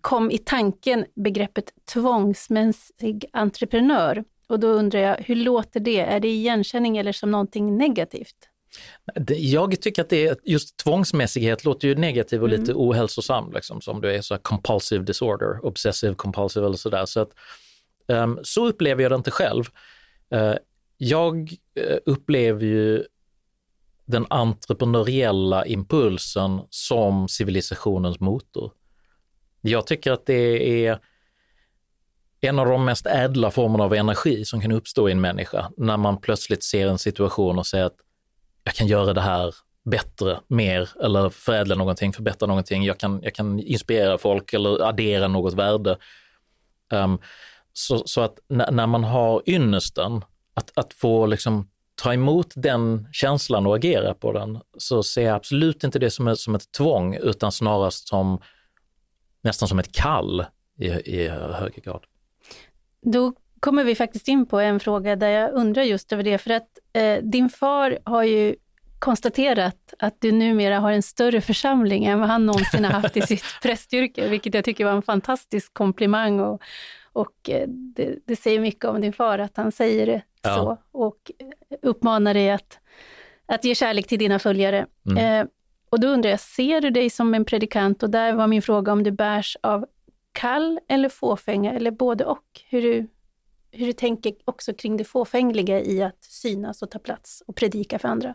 kom 0.00 0.30
i 0.30 0.38
tanken 0.38 1.06
begreppet 1.14 1.72
tvångsmässig 1.92 3.24
entreprenör. 3.32 4.24
Och 4.46 4.60
då 4.60 4.68
undrar 4.68 5.00
jag, 5.00 5.16
hur 5.16 5.36
låter 5.36 5.80
det? 5.80 6.00
Är 6.00 6.20
det 6.20 6.28
igenkänning 6.28 6.96
eller 6.96 7.12
som 7.12 7.30
någonting 7.30 7.76
negativt? 7.76 8.36
Jag 9.28 9.80
tycker 9.80 10.02
att 10.02 10.08
det 10.08 10.26
är, 10.26 10.36
just 10.44 10.76
tvångsmässighet 10.76 11.64
låter 11.64 11.88
ju 11.88 11.94
negativ 11.94 12.42
och 12.42 12.48
mm. 12.48 12.60
lite 12.60 12.72
ohälsosam, 12.74 13.52
liksom, 13.52 13.80
som 13.80 14.00
du 14.00 14.14
är 14.14 14.20
så 14.20 14.38
compulsive 14.38 15.04
disorder, 15.04 15.66
obsessive 15.66 16.14
compulsive 16.14 16.66
eller 16.66 16.76
sådär. 16.76 17.06
Så, 17.06 17.20
att, 17.20 17.30
um, 18.06 18.38
så 18.42 18.68
upplever 18.68 19.02
jag 19.02 19.12
det 19.12 19.16
inte 19.16 19.30
själv. 19.30 19.64
Uh, 20.34 20.54
jag 20.98 21.56
uh, 21.80 21.96
upplever 22.06 22.64
ju 22.64 23.04
den 24.04 24.26
entreprenöriella 24.30 25.66
impulsen 25.66 26.60
som 26.70 27.28
civilisationens 27.28 28.20
motor. 28.20 28.72
Jag 29.60 29.86
tycker 29.86 30.12
att 30.12 30.26
det 30.26 30.86
är 30.86 30.98
en 32.44 32.58
av 32.58 32.66
de 32.66 32.84
mest 32.84 33.06
ädla 33.06 33.50
formerna 33.50 33.84
av 33.84 33.94
energi 33.94 34.44
som 34.44 34.60
kan 34.60 34.72
uppstå 34.72 35.08
i 35.08 35.12
en 35.12 35.20
människa 35.20 35.70
när 35.76 35.96
man 35.96 36.20
plötsligt 36.20 36.62
ser 36.62 36.88
en 36.88 36.98
situation 36.98 37.58
och 37.58 37.66
säger 37.66 37.84
att 37.84 37.96
jag 38.64 38.74
kan 38.74 38.86
göra 38.86 39.12
det 39.12 39.20
här 39.20 39.54
bättre, 39.84 40.40
mer 40.46 40.88
eller 41.02 41.30
förädla 41.30 41.74
någonting, 41.74 42.12
förbättra 42.12 42.46
någonting. 42.46 42.84
Jag 42.84 42.98
kan, 42.98 43.20
jag 43.22 43.34
kan 43.34 43.60
inspirera 43.60 44.18
folk 44.18 44.52
eller 44.52 44.88
addera 44.88 45.28
något 45.28 45.54
värde. 45.54 45.96
Um, 46.92 47.18
så, 47.72 48.02
så, 48.06 48.20
att 48.20 48.38
när 48.48 48.86
man 48.86 49.04
har 49.04 49.42
ynnesten 49.46 50.24
att, 50.54 50.72
att 50.74 50.94
få 50.94 51.26
liksom 51.26 51.68
ta 51.94 52.14
emot 52.14 52.52
den 52.56 53.08
känslan 53.12 53.66
och 53.66 53.76
agera 53.76 54.14
på 54.14 54.32
den, 54.32 54.60
så 54.78 55.02
ser 55.02 55.22
jag 55.22 55.34
absolut 55.34 55.84
inte 55.84 55.98
det 55.98 56.10
som, 56.10 56.28
ett, 56.28 56.38
som 56.38 56.54
ett 56.54 56.72
tvång, 56.72 57.14
utan 57.14 57.52
snarast 57.52 58.08
som 58.08 58.40
nästan 59.42 59.68
som 59.68 59.78
ett 59.78 59.92
kall 59.92 60.44
i, 60.78 60.86
i 60.86 61.28
högre 61.28 61.80
grad. 61.80 62.04
Då 63.04 63.32
kommer 63.60 63.84
vi 63.84 63.94
faktiskt 63.94 64.28
in 64.28 64.46
på 64.46 64.60
en 64.60 64.80
fråga 64.80 65.16
där 65.16 65.28
jag 65.28 65.52
undrar 65.52 65.82
just 65.82 66.12
över 66.12 66.22
det, 66.22 66.38
för 66.38 66.50
att 66.50 66.78
eh, 66.92 67.22
din 67.22 67.48
far 67.48 67.98
har 68.04 68.22
ju 68.22 68.56
konstaterat 68.98 69.94
att 69.98 70.16
du 70.20 70.32
numera 70.32 70.80
har 70.80 70.92
en 70.92 71.02
större 71.02 71.40
församling 71.40 72.04
än 72.04 72.20
vad 72.20 72.28
han 72.28 72.46
någonsin 72.46 72.84
har 72.84 72.92
haft 72.92 73.16
i 73.16 73.20
sitt 73.26 73.44
prästyrke, 73.62 74.28
vilket 74.28 74.54
jag 74.54 74.64
tycker 74.64 74.84
var 74.84 74.92
en 74.92 75.02
fantastisk 75.02 75.74
komplimang 75.74 76.40
och, 76.40 76.62
och 77.12 77.50
eh, 77.50 77.68
det, 77.68 78.18
det, 78.26 78.36
säger 78.36 78.60
mycket 78.60 78.84
om 78.84 79.00
din 79.00 79.12
far 79.12 79.38
att 79.38 79.56
han 79.56 79.72
säger 79.72 80.06
det 80.06 80.22
ja. 80.42 80.54
så 80.54 80.78
och 80.98 81.30
uppmanar 81.82 82.34
dig 82.34 82.50
att, 82.50 82.78
att 83.46 83.64
ge 83.64 83.74
kärlek 83.74 84.06
till 84.06 84.18
dina 84.18 84.38
följare. 84.38 84.86
Mm. 85.10 85.40
Eh, 85.40 85.46
och 85.90 86.00
då 86.00 86.08
undrar 86.08 86.30
jag, 86.30 86.40
ser 86.40 86.80
du 86.80 86.90
dig 86.90 87.10
som 87.10 87.34
en 87.34 87.44
predikant? 87.44 88.02
Och 88.02 88.10
där 88.10 88.32
var 88.32 88.46
min 88.46 88.62
fråga 88.62 88.92
om 88.92 89.02
du 89.02 89.10
bärs 89.10 89.56
av 89.60 89.86
kall 90.34 90.80
eller 90.88 91.08
fåfänga 91.08 91.72
eller 91.72 91.90
både 91.90 92.24
och? 92.24 92.62
Hur 92.68 92.82
du, 92.82 93.08
hur 93.70 93.86
du 93.86 93.92
tänker 93.92 94.34
också 94.44 94.74
kring 94.74 94.96
det 94.96 95.04
fåfängliga 95.04 95.80
i 95.80 96.02
att 96.02 96.24
synas 96.24 96.82
och 96.82 96.90
ta 96.90 96.98
plats 96.98 97.42
och 97.46 97.56
predika 97.56 97.98
för 97.98 98.08
andra? 98.08 98.34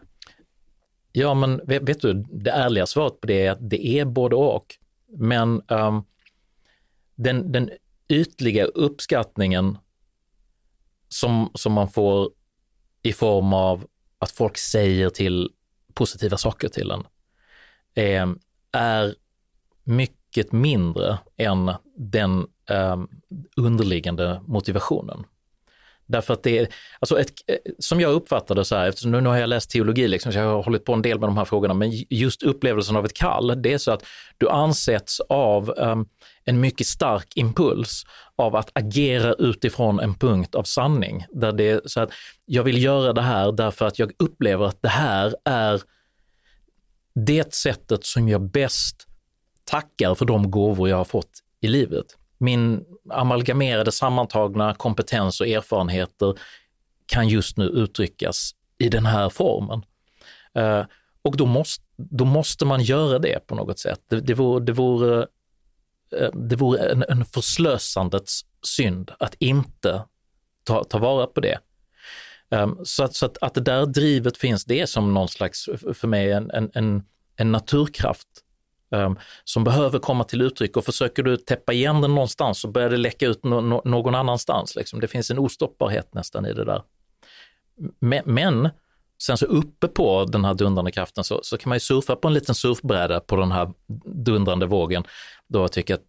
Ja, 1.12 1.34
men 1.34 1.62
vet, 1.66 1.82
vet 1.82 2.02
du, 2.02 2.14
det 2.14 2.52
ärliga 2.52 2.86
svaret 2.86 3.22
på 3.22 3.28
det 3.28 3.46
är 3.46 3.52
att 3.52 3.70
det 3.70 3.88
är 3.88 4.06
både 4.06 4.36
och. 4.36 4.76
Men 5.08 5.62
um, 5.68 6.04
den, 7.16 7.52
den 7.52 7.70
ytliga 8.10 8.66
uppskattningen 8.66 9.78
som, 11.08 11.52
som 11.54 11.74
man 11.74 11.90
får 11.90 12.32
i 13.02 13.14
form 13.14 13.54
av 13.54 13.88
att 14.20 14.32
folk 14.32 14.58
säger 14.58 15.10
till 15.10 15.50
positiva 15.94 16.38
saker 16.38 16.70
till 16.70 16.92
en, 16.92 17.04
är, 17.94 18.36
är 18.72 19.16
mycket 19.84 20.19
mycket 20.30 20.52
mindre 20.52 21.18
än 21.38 21.72
den 21.98 22.46
eh, 22.70 22.98
underliggande 23.58 24.42
motivationen. 24.48 25.24
Därför 26.06 26.34
att 26.34 26.44
det 26.44 26.58
är, 26.58 26.68
alltså 27.00 27.20
ett, 27.20 27.32
eh, 27.48 27.56
som 27.80 28.02
jag 28.02 28.14
uppfattar 28.14 28.56
det 28.56 28.66
så 28.66 28.76
här, 28.76 28.90
eftersom 28.90 29.12
nu 29.12 29.30
har 29.30 29.38
jag 29.38 29.50
läst 29.50 29.70
teologi, 29.70 30.08
liksom, 30.08 30.32
så 30.32 30.40
jag 30.40 30.46
har 30.46 30.64
hållit 30.64 30.86
på 30.86 30.94
en 30.94 31.02
del 31.02 31.20
med 31.20 31.30
de 31.30 31.38
här 31.38 31.46
frågorna, 31.46 31.74
men 31.74 31.92
just 32.10 32.44
upplevelsen 32.44 32.96
av 32.96 33.06
ett 33.06 33.14
kall, 33.14 33.62
det 33.62 33.74
är 33.74 33.78
så 33.78 33.92
att 33.92 34.04
du 34.38 34.50
ansätts 34.50 35.20
av 35.30 35.74
um, 35.78 36.08
en 36.46 36.60
mycket 36.60 36.88
stark 36.88 37.28
impuls 37.36 38.04
av 38.36 38.56
att 38.56 38.70
agera 38.74 39.34
utifrån 39.34 40.00
en 40.00 40.16
punkt 40.16 40.56
av 40.56 40.64
sanning. 40.64 41.26
Där 41.32 41.52
det 41.52 41.70
är 41.70 41.82
så 41.86 42.02
att 42.02 42.10
jag 42.46 42.64
vill 42.64 42.84
göra 42.84 43.14
det 43.14 43.22
här 43.22 43.52
därför 43.52 43.86
att 43.86 44.00
jag 44.00 44.12
upplever 44.20 44.66
att 44.66 44.82
det 44.82 44.90
här 44.90 45.36
är 45.46 45.82
det 47.16 47.54
sättet 47.54 48.06
som 48.06 48.30
jag 48.30 48.42
bäst 48.42 49.09
tackar 49.70 50.16
för 50.16 50.26
de 50.26 50.52
gåvor 50.52 50.90
jag 50.90 50.98
har 50.98 51.06
fått 51.06 51.32
i 51.62 51.68
livet. 51.68 52.06
Min 52.38 52.86
amalgamerade 53.10 53.92
sammantagna 53.92 54.74
kompetens 54.74 55.42
och 55.42 55.48
erfarenheter 55.48 56.40
kan 57.06 57.28
just 57.28 57.58
nu 57.58 57.66
uttryckas 57.66 58.56
i 58.78 58.90
den 58.90 59.06
här 59.06 59.30
formen. 59.30 59.82
Eh, 60.56 60.86
och 61.22 61.38
då 61.38 61.46
måste, 61.46 61.84
då 61.98 62.26
måste 62.26 62.66
man 62.66 62.82
göra 62.82 63.20
det 63.20 63.48
på 63.48 63.56
något 63.56 63.80
sätt. 63.80 64.00
Det, 64.10 64.22
det 64.22 64.34
vore, 64.34 64.66
det 64.66 64.72
vore, 64.72 65.28
eh, 66.18 66.32
det 66.34 66.56
vore 66.56 66.92
en, 66.92 67.06
en 67.10 67.26
förslösandets 67.26 68.42
synd 68.64 69.12
att 69.20 69.36
inte 69.40 70.04
ta, 70.64 70.84
ta 70.84 70.98
vara 70.98 71.28
på 71.28 71.42
det. 71.42 71.60
Ehm, 72.52 72.78
så 72.84 73.04
att, 73.04 73.16
så 73.16 73.26
att, 73.26 73.38
att 73.42 73.54
det 73.54 73.62
där 73.62 73.86
drivet 73.86 74.38
finns, 74.38 74.66
det 74.66 74.80
är 74.80 74.86
som 74.86 75.14
någon 75.14 75.28
slags, 75.28 75.70
för 75.94 76.08
mig, 76.08 76.32
en, 76.32 76.52
en, 76.74 77.04
en 77.36 77.52
naturkraft 77.52 78.28
Ehm, 78.92 79.16
som 79.44 79.64
behöver 79.64 80.00
komma 80.00 80.24
till 80.24 80.42
uttryck 80.42 80.78
och 80.78 80.86
försöker 80.86 81.24
du 81.24 81.38
täppa 81.38 81.74
igen 81.74 82.02
den 82.02 82.16
någonstans 82.16 82.62
så 82.62 82.68
börjar 82.68 82.90
det 82.90 82.98
läcka 82.98 83.28
ut 83.28 83.44
no 83.44 83.82
någon 83.86 84.16
annanstans. 84.16 84.76
Liksom. 84.76 85.00
Det 85.00 85.08
finns 85.08 85.32
en 85.32 85.40
ostoppbarhet 85.40 86.14
nästan 86.14 86.46
i 86.46 86.54
det 86.54 86.66
där. 86.66 86.84
Men, 88.00 88.22
men 88.26 88.70
sen 89.22 89.38
så 89.38 89.46
uppe 89.46 89.88
på 89.88 90.26
den 90.26 90.46
här 90.46 90.54
dundrande 90.54 90.92
kraften 90.92 91.24
så, 91.24 91.40
så 91.44 91.58
kan 91.58 91.70
man 91.70 91.76
ju 91.76 91.80
surfa 91.80 92.16
på 92.16 92.28
en 92.28 92.34
liten 92.34 92.56
surfbräda 92.56 93.20
på 93.20 93.36
den 93.36 93.52
här 93.52 93.72
dundrande 94.06 94.66
vågen. 94.66 95.04
Då 95.48 95.60
jag 95.60 95.72
tycker 95.72 95.94
att 95.94 96.04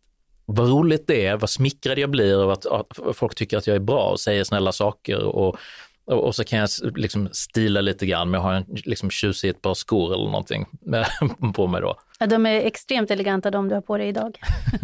vad 0.46 0.68
roligt 0.68 1.06
det 1.06 1.26
är, 1.26 1.36
vad 1.36 1.50
smickrad 1.50 1.98
jag 1.98 2.10
blir 2.10 2.42
av 2.42 2.50
att, 2.50 2.66
att 2.66 3.16
folk 3.16 3.34
tycker 3.34 3.58
att 3.58 3.66
jag 3.66 3.76
är 3.76 3.80
bra 3.80 4.10
och 4.10 4.20
säger 4.20 4.44
snälla 4.44 4.72
saker 4.72 5.22
och 5.22 5.56
och, 6.04 6.24
och, 6.24 6.34
så 6.34 6.44
kan 6.44 6.58
jag 6.58 6.68
liksom 6.96 7.28
stila 7.32 7.80
lite 7.80 8.06
grann 8.06 8.30
med 8.30 8.38
att 8.38 8.44
ha 8.44 8.54
en 8.54 8.64
liksom 8.68 9.10
tjusigt 9.10 9.62
par 9.62 9.74
skor 9.74 10.14
eller 10.14 10.24
någonting 10.24 10.66
på 11.54 11.66
mig 11.66 11.80
då. 11.80 12.00
Ja, 12.18 12.26
de 12.26 12.46
är 12.46 12.60
extremt 12.60 13.10
eleganta 13.10 13.50
de 13.50 13.68
du 13.68 13.74
har 13.74 13.82
på 13.82 13.98
dig 13.98 14.08
idag. 14.08 14.38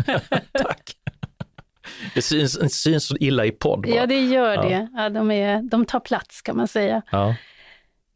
Tack! 0.52 0.96
Det 2.14 2.22
syns, 2.22 2.82
syns 2.82 3.06
så 3.06 3.16
illa 3.20 3.44
i 3.44 3.50
podd. 3.50 3.82
Bara. 3.82 3.94
Ja, 3.94 4.06
det 4.06 4.20
gör 4.20 4.54
ja. 4.54 4.62
det. 4.62 4.88
Ja, 4.94 5.08
de, 5.08 5.30
är, 5.30 5.62
de 5.62 5.84
tar 5.84 6.00
plats 6.00 6.42
kan 6.42 6.56
man 6.56 6.68
säga. 6.68 7.02
Ja. 7.10 7.34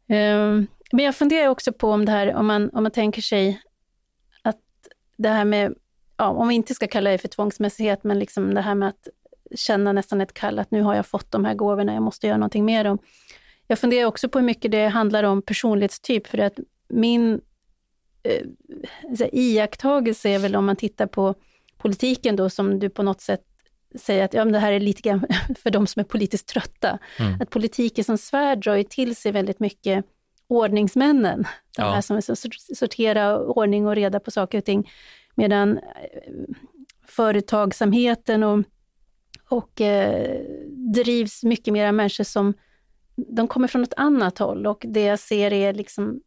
Um, 0.09 0.67
men 0.91 1.05
jag 1.05 1.15
funderar 1.15 1.47
också 1.47 1.73
på 1.73 1.91
om 1.91 2.05
det 2.05 2.11
här, 2.11 2.35
om 2.35 2.47
man, 2.47 2.69
om 2.73 2.83
man 2.83 2.91
tänker 2.91 3.21
sig 3.21 3.61
att 4.41 4.59
det 5.17 5.29
här 5.29 5.45
med, 5.45 5.73
ja, 6.17 6.29
om 6.29 6.47
vi 6.47 6.55
inte 6.55 6.73
ska 6.73 6.87
kalla 6.87 7.09
det 7.09 7.17
för 7.17 7.27
tvångsmässighet, 7.27 8.03
men 8.03 8.19
liksom 8.19 8.53
det 8.53 8.61
här 8.61 8.75
med 8.75 8.89
att 8.89 9.07
känna 9.55 9.91
nästan 9.91 10.21
ett 10.21 10.33
kall 10.33 10.59
att 10.59 10.71
nu 10.71 10.81
har 10.81 10.95
jag 10.95 11.05
fått 11.05 11.31
de 11.31 11.45
här 11.45 11.53
gåvorna, 11.53 11.93
jag 11.93 12.03
måste 12.03 12.27
göra 12.27 12.37
någonting 12.37 12.65
med 12.65 12.85
dem. 12.85 12.97
Jag 13.67 13.79
funderar 13.79 14.05
också 14.05 14.29
på 14.29 14.39
hur 14.39 14.45
mycket 14.45 14.71
det 14.71 14.87
handlar 14.87 15.23
om 15.23 15.41
personlighetstyp, 15.41 16.27
för 16.27 16.37
att 16.37 16.59
min 16.89 17.41
eh, 18.23 19.27
iakttagelse 19.31 20.29
är 20.29 20.39
väl 20.39 20.55
om 20.55 20.65
man 20.65 20.75
tittar 20.75 21.07
på 21.07 21.35
politiken 21.77 22.35
då, 22.35 22.49
som 22.49 22.79
du 22.79 22.89
på 22.89 23.03
något 23.03 23.21
sätt 23.21 23.41
säger 23.95 24.25
att 24.25 24.33
ja, 24.33 24.45
men 24.45 24.53
det 24.53 24.59
här 24.59 24.71
är 24.71 24.79
lite 24.79 25.01
grann 25.01 25.25
för 25.63 25.69
de 25.69 25.87
som 25.87 25.99
är 25.99 26.03
politiskt 26.03 26.47
trötta. 26.47 26.99
Mm. 27.19 27.41
Att 27.41 27.49
politiken 27.49 28.03
som 28.03 28.17
svärd 28.17 28.63
drar 28.63 28.75
ju 28.75 28.83
till 28.83 29.15
sig 29.15 29.31
väldigt 29.31 29.59
mycket 29.59 30.05
ordningsmännen, 30.47 31.43
de 31.77 31.81
ja. 31.81 31.91
här 31.91 32.01
som 32.01 32.35
sorterar 32.75 33.57
ordning 33.57 33.87
och 33.87 33.95
reda 33.95 34.19
på 34.19 34.31
saker 34.31 34.57
och 34.57 34.65
ting, 34.65 34.91
medan 35.35 35.77
eh, 35.77 35.83
företagsamheten 37.07 38.43
och 38.43 38.63
och 39.51 39.81
eh, 39.81 40.41
drivs 40.93 41.43
mycket 41.43 41.73
mer 41.73 41.87
av 41.87 41.93
människor 41.93 42.23
som 42.23 42.53
de 43.15 43.47
kommer 43.47 43.67
från 43.67 43.83
ett 43.83 43.93
annat 43.97 44.37
håll 44.37 44.67
och 44.67 44.85
det 44.87 45.01
jag 45.01 45.19
ser 45.19 45.53
är 45.53 45.73
liksom 45.73 46.21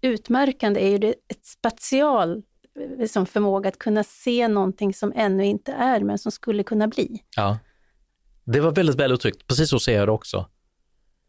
utmärkande 0.00 0.80
är 0.80 0.90
ju 0.90 0.98
det, 0.98 1.14
ett 1.28 1.46
spatial 1.46 2.42
liksom 2.98 3.26
förmåga 3.26 3.68
att 3.68 3.78
kunna 3.78 4.04
se 4.04 4.48
någonting 4.48 4.94
som 4.94 5.12
ännu 5.16 5.44
inte 5.44 5.72
är, 5.72 6.00
men 6.00 6.18
som 6.18 6.32
skulle 6.32 6.62
kunna 6.62 6.88
bli. 6.88 7.22
Ja, 7.36 7.58
det 8.44 8.60
var 8.60 8.72
väldigt 8.72 8.96
väl 8.96 9.12
uttryckt. 9.12 9.46
Precis 9.46 9.70
så 9.70 9.80
ser 9.80 9.96
jag 9.96 10.08
det 10.08 10.12
också. 10.12 10.46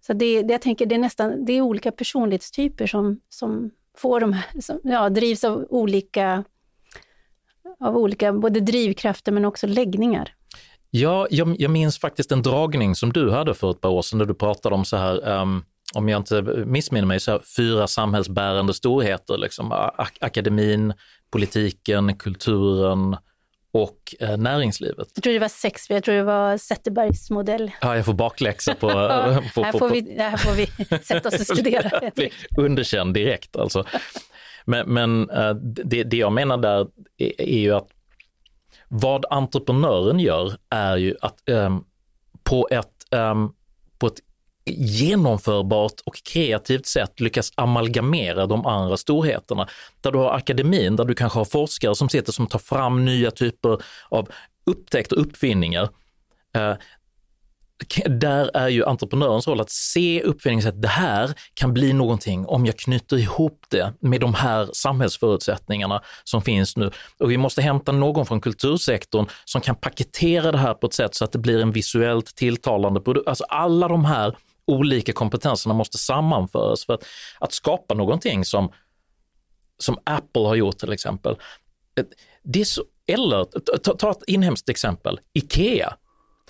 Så 0.02 0.14
det, 0.14 0.42
det 0.42 0.52
jag 0.54 0.62
tänker, 0.62 0.86
det 0.86 0.96
är 0.96 1.00
nästan, 1.00 1.46
det 1.46 1.54
är 1.54 1.62
olika 1.62 1.92
personlighetstyper 1.92 2.88
som, 2.88 3.20
som 3.30 3.72
får 3.98 4.20
de 4.20 4.34
här, 4.34 4.62
som, 4.62 4.80
ja, 4.84 5.10
drivs 5.10 5.44
av 5.44 5.66
olika, 5.70 6.44
av 7.80 7.98
olika 7.98 8.34
både 8.34 8.60
drivkrafter 8.60 9.32
men 9.32 9.46
också 9.46 9.68
läggningar. 9.68 10.36
Ja, 10.96 11.28
jag, 11.30 11.56
jag 11.60 11.72
minns 11.72 12.00
faktiskt 12.00 12.32
en 12.32 12.42
dragning 12.42 12.96
som 12.96 13.14
du 13.14 13.32
hade 13.32 13.54
för 13.54 13.72
ett 13.72 13.82
par 13.82 13.90
år 13.90 14.02
sedan 14.02 14.20
där 14.20 14.26
du 14.26 14.34
pratade 14.34 14.76
om 14.76 14.86
så 14.86 14.98
här, 14.98 15.30
um, 15.30 15.66
om 15.94 16.10
jag 16.10 16.20
inte 16.20 16.42
missminner 16.66 17.08
mig, 17.08 17.20
så 17.20 17.32
här, 17.32 17.42
fyra 17.58 17.88
samhällsbärande 17.88 18.74
storheter, 18.74 19.38
liksom, 19.38 19.72
ak 19.72 20.18
akademin, 20.22 20.94
politiken, 21.32 22.16
kulturen 22.16 23.18
och 23.72 24.16
eh, 24.20 24.38
näringslivet. 24.38 25.08
Jag 25.16 25.24
tror 25.24 25.34
det 25.34 25.40
var 25.40 25.48
sex, 25.48 25.90
jag 25.90 26.04
tror 26.04 26.16
det 26.16 26.24
var 26.24 26.58
Zetterbergs 26.58 27.30
modell. 27.30 27.72
Ja, 27.82 27.96
jag 27.96 28.06
får 28.06 28.14
bakläxa 28.14 28.76
på... 28.76 28.88
på, 29.56 29.64
här, 29.64 29.72
får 29.72 29.90
vi, 29.90 30.16
här 30.18 30.38
får 30.38 30.52
vi 30.52 30.68
sätta 31.04 31.30
oss 31.30 31.40
och 31.40 31.58
studera. 31.58 32.12
Underkänd 32.58 33.14
direkt 33.14 33.56
alltså. 33.56 33.86
Men, 34.66 34.94
men 34.94 35.30
uh, 35.30 35.56
det, 35.86 36.04
det 36.04 36.18
jag 36.18 36.32
menar 36.34 36.58
där 36.58 36.88
är, 37.18 37.42
är 37.42 37.60
ju 37.60 37.72
att 37.76 37.88
vad 38.96 39.26
entreprenören 39.30 40.20
gör 40.20 40.54
är 40.70 40.98
ju 40.98 41.16
att 41.22 41.36
um, 41.50 41.86
på, 42.44 42.68
ett, 42.72 42.92
um, 43.12 43.54
på 43.98 44.08
ett 44.08 44.20
genomförbart 44.66 46.02
och 46.06 46.16
kreativt 46.16 46.86
sätt 46.86 47.20
lyckas 47.20 47.52
amalgamera 47.56 48.46
de 48.46 48.66
andra 48.66 48.98
storheterna. 48.98 49.68
Där 50.02 50.12
du 50.12 50.18
har 50.18 50.32
akademin, 50.32 50.96
där 50.96 51.06
du 51.06 51.16
kanske 51.16 51.40
har 51.40 51.46
forskare 51.46 51.96
som 51.96 52.10
sitter 52.10 52.32
som 52.32 52.48
tar 52.48 52.60
fram 52.60 53.06
nya 53.06 53.32
typer 53.32 53.78
av 54.10 54.30
upptäckter, 54.66 55.16
uppfinningar. 55.16 55.90
Eh, 56.56 56.74
där 58.06 58.52
är 58.54 58.68
ju 58.68 58.86
entreprenörens 58.86 59.48
roll 59.48 59.62
att 59.62 59.70
se 59.70 60.22
uppfinningen 60.22 60.68
att 60.68 60.82
det 60.82 60.88
här 60.88 61.34
kan 61.54 61.74
bli 61.74 61.94
någonting 61.94 62.46
om 62.46 62.66
jag 62.66 62.78
knyter 62.78 63.18
ihop 63.18 63.66
det 63.70 63.94
med 64.00 64.22
de 64.22 64.34
här 64.34 64.70
samhällsförutsättningarna 64.74 66.02
som 66.24 66.42
finns 66.42 66.78
nu. 66.78 66.92
Och 67.20 67.32
vi 67.32 67.38
måste 67.38 67.62
hämta 67.62 67.92
någon 67.92 68.26
från 68.26 68.42
kultursektorn 68.42 69.26
som 69.46 69.62
kan 69.62 69.76
paketera 69.76 70.52
det 70.52 70.58
här 70.58 70.74
på 70.74 70.88
ett 70.88 70.94
sätt 70.94 71.16
så 71.16 71.24
att 71.24 71.32
det 71.32 71.40
blir 71.40 71.62
en 71.62 71.72
visuellt 71.72 72.36
tilltalande 72.36 73.02
produkt. 73.02 73.28
Alltså 73.28 73.44
alla 73.44 73.88
de 73.88 74.06
här 74.06 74.38
olika 74.66 75.14
kompetenserna 75.14 75.74
måste 75.74 75.98
sammanföras 75.98 76.86
för 76.86 76.94
att, 76.94 77.04
att 77.40 77.54
skapa 77.54 77.94
någonting 77.94 78.46
som, 78.46 78.72
som 79.78 79.98
Apple 80.04 80.42
har 80.42 80.56
gjort 80.56 80.78
till 80.78 80.92
exempel. 80.92 81.36
Det 82.44 82.62
är 82.62 82.66
så, 82.66 82.84
eller 83.08 83.46
ta, 83.78 83.94
ta 83.94 84.12
ett 84.12 84.24
inhemskt 84.28 84.70
exempel, 84.70 85.20
Ikea 85.34 85.98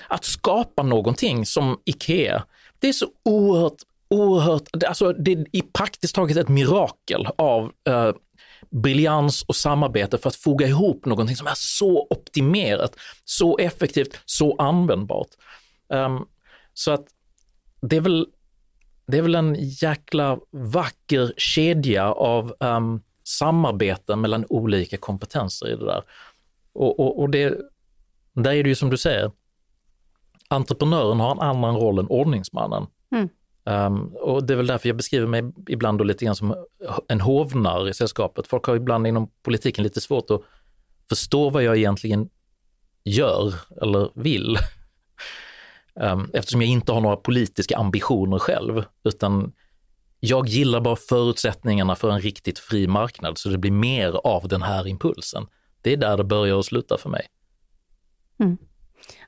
att 0.07 0.25
skapa 0.25 0.83
någonting 0.83 1.45
som 1.45 1.79
IKEA, 1.85 2.43
det 2.79 2.87
är 2.89 2.93
så 2.93 3.07
oerhört, 3.23 3.77
oerhört, 4.07 4.83
alltså 4.87 5.13
det 5.13 5.31
är 5.31 5.45
i 5.51 5.61
praktiskt 5.61 6.15
taget 6.15 6.37
ett 6.37 6.49
mirakel 6.49 7.27
av 7.37 7.71
eh, 7.87 8.11
briljans 8.69 9.41
och 9.41 9.55
samarbete 9.55 10.17
för 10.17 10.29
att 10.29 10.35
foga 10.35 10.67
ihop 10.67 11.05
någonting 11.05 11.35
som 11.35 11.47
är 11.47 11.55
så 11.55 12.07
optimerat, 12.09 12.95
så 13.25 13.57
effektivt, 13.57 14.19
så 14.25 14.55
användbart. 14.55 15.27
Um, 15.87 16.27
så 16.73 16.91
att 16.91 17.05
det 17.81 17.95
är 17.95 18.01
väl, 18.01 18.27
det 19.07 19.17
är 19.17 19.21
väl 19.21 19.35
en 19.35 19.55
jäkla 19.59 20.39
vacker 20.51 21.33
kedja 21.37 22.11
av 22.11 22.55
um, 22.59 23.01
samarbeten 23.23 24.21
mellan 24.21 24.45
olika 24.49 24.97
kompetenser 24.97 25.67
i 25.67 25.75
det 25.75 25.85
där. 25.85 26.03
Och, 26.73 26.99
och, 26.99 27.19
och 27.19 27.29
det, 27.29 27.57
där 28.33 28.51
är 28.51 28.63
det 28.63 28.69
ju 28.69 28.75
som 28.75 28.89
du 28.89 28.97
säger, 28.97 29.31
entreprenören 30.53 31.19
har 31.19 31.31
en 31.31 31.39
annan 31.39 31.75
roll 31.75 31.99
än 31.99 32.07
ordningsmannen. 32.07 32.87
Mm. 33.11 33.29
Um, 33.65 34.15
och 34.15 34.43
det 34.43 34.53
är 34.53 34.57
väl 34.57 34.67
därför 34.67 34.89
jag 34.89 34.95
beskriver 34.95 35.27
mig 35.27 35.43
ibland 35.67 35.97
då 35.97 36.03
lite 36.03 36.25
grann 36.25 36.35
som 36.35 36.55
en 37.07 37.21
hovnarr 37.21 37.89
i 37.89 37.93
sällskapet. 37.93 38.47
Folk 38.47 38.65
har 38.65 38.75
ibland 38.75 39.07
inom 39.07 39.29
politiken 39.43 39.83
lite 39.83 40.01
svårt 40.01 40.31
att 40.31 40.41
förstå 41.09 41.49
vad 41.49 41.63
jag 41.63 41.77
egentligen 41.77 42.29
gör 43.03 43.53
eller 43.81 44.09
vill. 44.15 44.57
Um, 45.95 46.29
eftersom 46.33 46.61
jag 46.61 46.69
inte 46.69 46.91
har 46.91 47.01
några 47.01 47.15
politiska 47.15 47.77
ambitioner 47.77 48.39
själv, 48.39 48.83
utan 49.03 49.53
jag 50.19 50.47
gillar 50.47 50.81
bara 50.81 50.95
förutsättningarna 50.95 51.95
för 51.95 52.09
en 52.09 52.21
riktigt 52.21 52.59
fri 52.59 52.87
marknad 52.87 53.37
så 53.37 53.49
det 53.49 53.57
blir 53.57 53.71
mer 53.71 54.27
av 54.27 54.47
den 54.47 54.61
här 54.61 54.87
impulsen. 54.87 55.47
Det 55.81 55.93
är 55.93 55.97
där 55.97 56.17
det 56.17 56.23
börjar 56.23 56.55
och 56.55 56.65
slutar 56.65 56.97
för 56.97 57.09
mig. 57.09 57.27
Mm. 58.39 58.57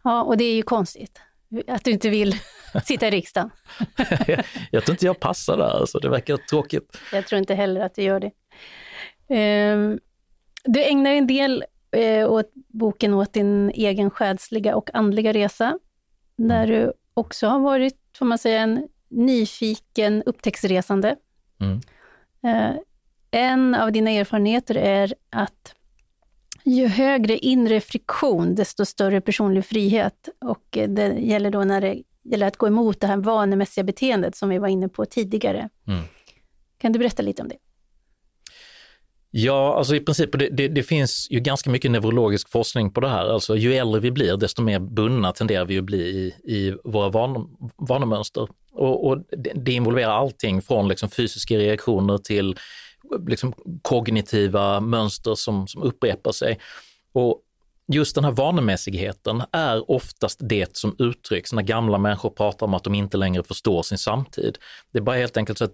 Ja, 0.06 0.24
och 0.24 0.38
det 0.38 0.44
är 0.44 0.56
ju 0.56 0.64
konstigt 0.64 1.22
att 1.68 1.84
du 1.84 1.92
inte 1.92 2.10
vill 2.10 2.36
sitta 2.86 3.08
i 3.08 3.12
riksdagen. 3.12 3.50
jag 4.72 4.86
tror 4.86 4.94
inte 4.94 5.06
jag 5.06 5.20
passar 5.20 5.58
där, 5.58 5.80
alltså. 5.80 6.00
det 6.00 6.10
verkar 6.10 6.38
tråkigt. 6.38 6.98
Jag 7.12 7.28
tror 7.28 7.40
inte 7.40 7.56
heller 7.56 7.82
att 7.82 7.96
du 7.96 8.02
gör 8.02 8.20
det. 8.20 8.32
Ehm, 9.30 10.00
du 10.64 10.84
ägnar 10.84 11.12
en 11.12 11.28
del 11.28 11.66
eh, 11.92 12.32
åt 12.32 12.52
boken 12.54 13.14
åt 13.14 13.34
din 13.34 13.70
egen 13.70 14.10
själsliga 14.10 14.76
och 14.76 14.90
andliga 14.94 15.34
resa, 15.34 15.80
där 16.36 16.68
mm. 16.68 16.70
du 16.70 16.94
också 17.14 17.48
har 17.48 17.60
varit, 17.60 17.98
får 18.18 18.26
man 18.26 18.38
säga, 18.38 18.62
en 18.62 18.88
nyfiken 19.10 20.24
upptäcktsresande. 20.26 21.16
Mm. 21.60 21.82
Eh, 22.44 22.76
en 23.32 23.76
av 23.76 23.92
dina 23.92 24.12
erfarenheter 24.12 24.76
är 24.76 25.14
att 25.30 25.76
ju 26.66 26.88
högre 26.88 27.38
inre 27.38 27.82
friktion, 27.82 28.56
desto 28.56 28.86
större 28.86 29.22
personlig 29.22 29.66
frihet. 29.66 30.30
Och 30.46 30.78
eh, 30.78 30.90
det 30.90 31.08
gäller 31.08 31.52
då 31.52 31.64
när 31.64 31.82
det 31.82 32.02
gäller 32.24 32.48
att 32.48 32.58
gå 32.58 32.68
emot 32.68 33.02
det 33.02 33.08
här 33.08 33.18
vanemässiga 33.18 33.84
beteendet 33.84 34.36
som 34.36 34.50
vi 34.50 34.58
var 34.58 34.68
inne 34.68 34.90
på 34.90 35.06
tidigare. 35.06 35.70
Mm. 35.88 36.04
Kan 36.78 36.92
du 36.92 37.00
berätta 37.00 37.24
lite 37.24 37.42
om 37.42 37.48
det? 37.48 37.58
Ja, 39.38 39.78
alltså 39.78 39.96
i 39.96 40.00
princip, 40.00 40.40
det, 40.40 40.50
det, 40.50 40.68
det, 40.68 40.84
finns 40.84 41.28
ju 41.32 41.40
ganska 41.40 41.70
mycket 41.70 41.92
neurologisk 41.92 42.50
forskning 42.50 42.92
på 42.92 43.02
det 43.02 43.10
här. 43.10 43.26
Alltså 43.26 43.56
ju 43.56 43.74
äldre 43.74 44.00
vi 44.00 44.12
blir, 44.12 44.38
desto 44.38 44.62
mer 44.62 44.80
bundna 44.80 45.32
tenderar 45.32 45.66
vi 45.66 45.78
att 45.78 45.84
bli 45.84 45.98
i, 45.98 46.34
i 46.54 46.76
våra 46.84 47.10
van, 47.10 47.58
vanemönster. 47.78 48.48
Och, 48.74 49.08
och 49.08 49.18
det, 49.18 49.52
det, 49.56 49.72
involverar 49.72 50.12
allting 50.12 50.62
från 50.62 50.88
liksom 50.88 51.10
fysiska 51.10 51.58
reaktioner 51.58 52.18
till 52.18 52.56
liksom 53.28 53.54
kognitiva 53.82 54.80
mönster 54.80 55.36
som, 55.36 55.68
som 55.68 55.84
upprepar 55.84 56.32
sig. 56.32 56.60
Och 57.14 57.42
just 57.88 58.16
den 58.16 58.24
här 58.24 58.32
vanemässigheten 58.32 59.44
är 59.52 59.92
oftast 59.92 60.40
det 60.42 60.78
som 60.78 60.96
uttrycks 61.00 61.54
när 61.54 61.62
gamla 61.62 61.98
människor 61.98 62.30
pratar 62.30 62.66
om 62.66 62.74
att 62.74 62.84
de 62.84 62.96
inte 62.96 63.18
längre 63.18 63.44
förstår 63.44 63.84
sin 63.84 63.98
samtid. 63.98 64.58
Det 64.92 65.00
är 65.00 65.02
bara 65.02 65.16
helt 65.16 65.38
enkelt 65.38 65.58
så 65.58 65.64
att, 65.66 65.74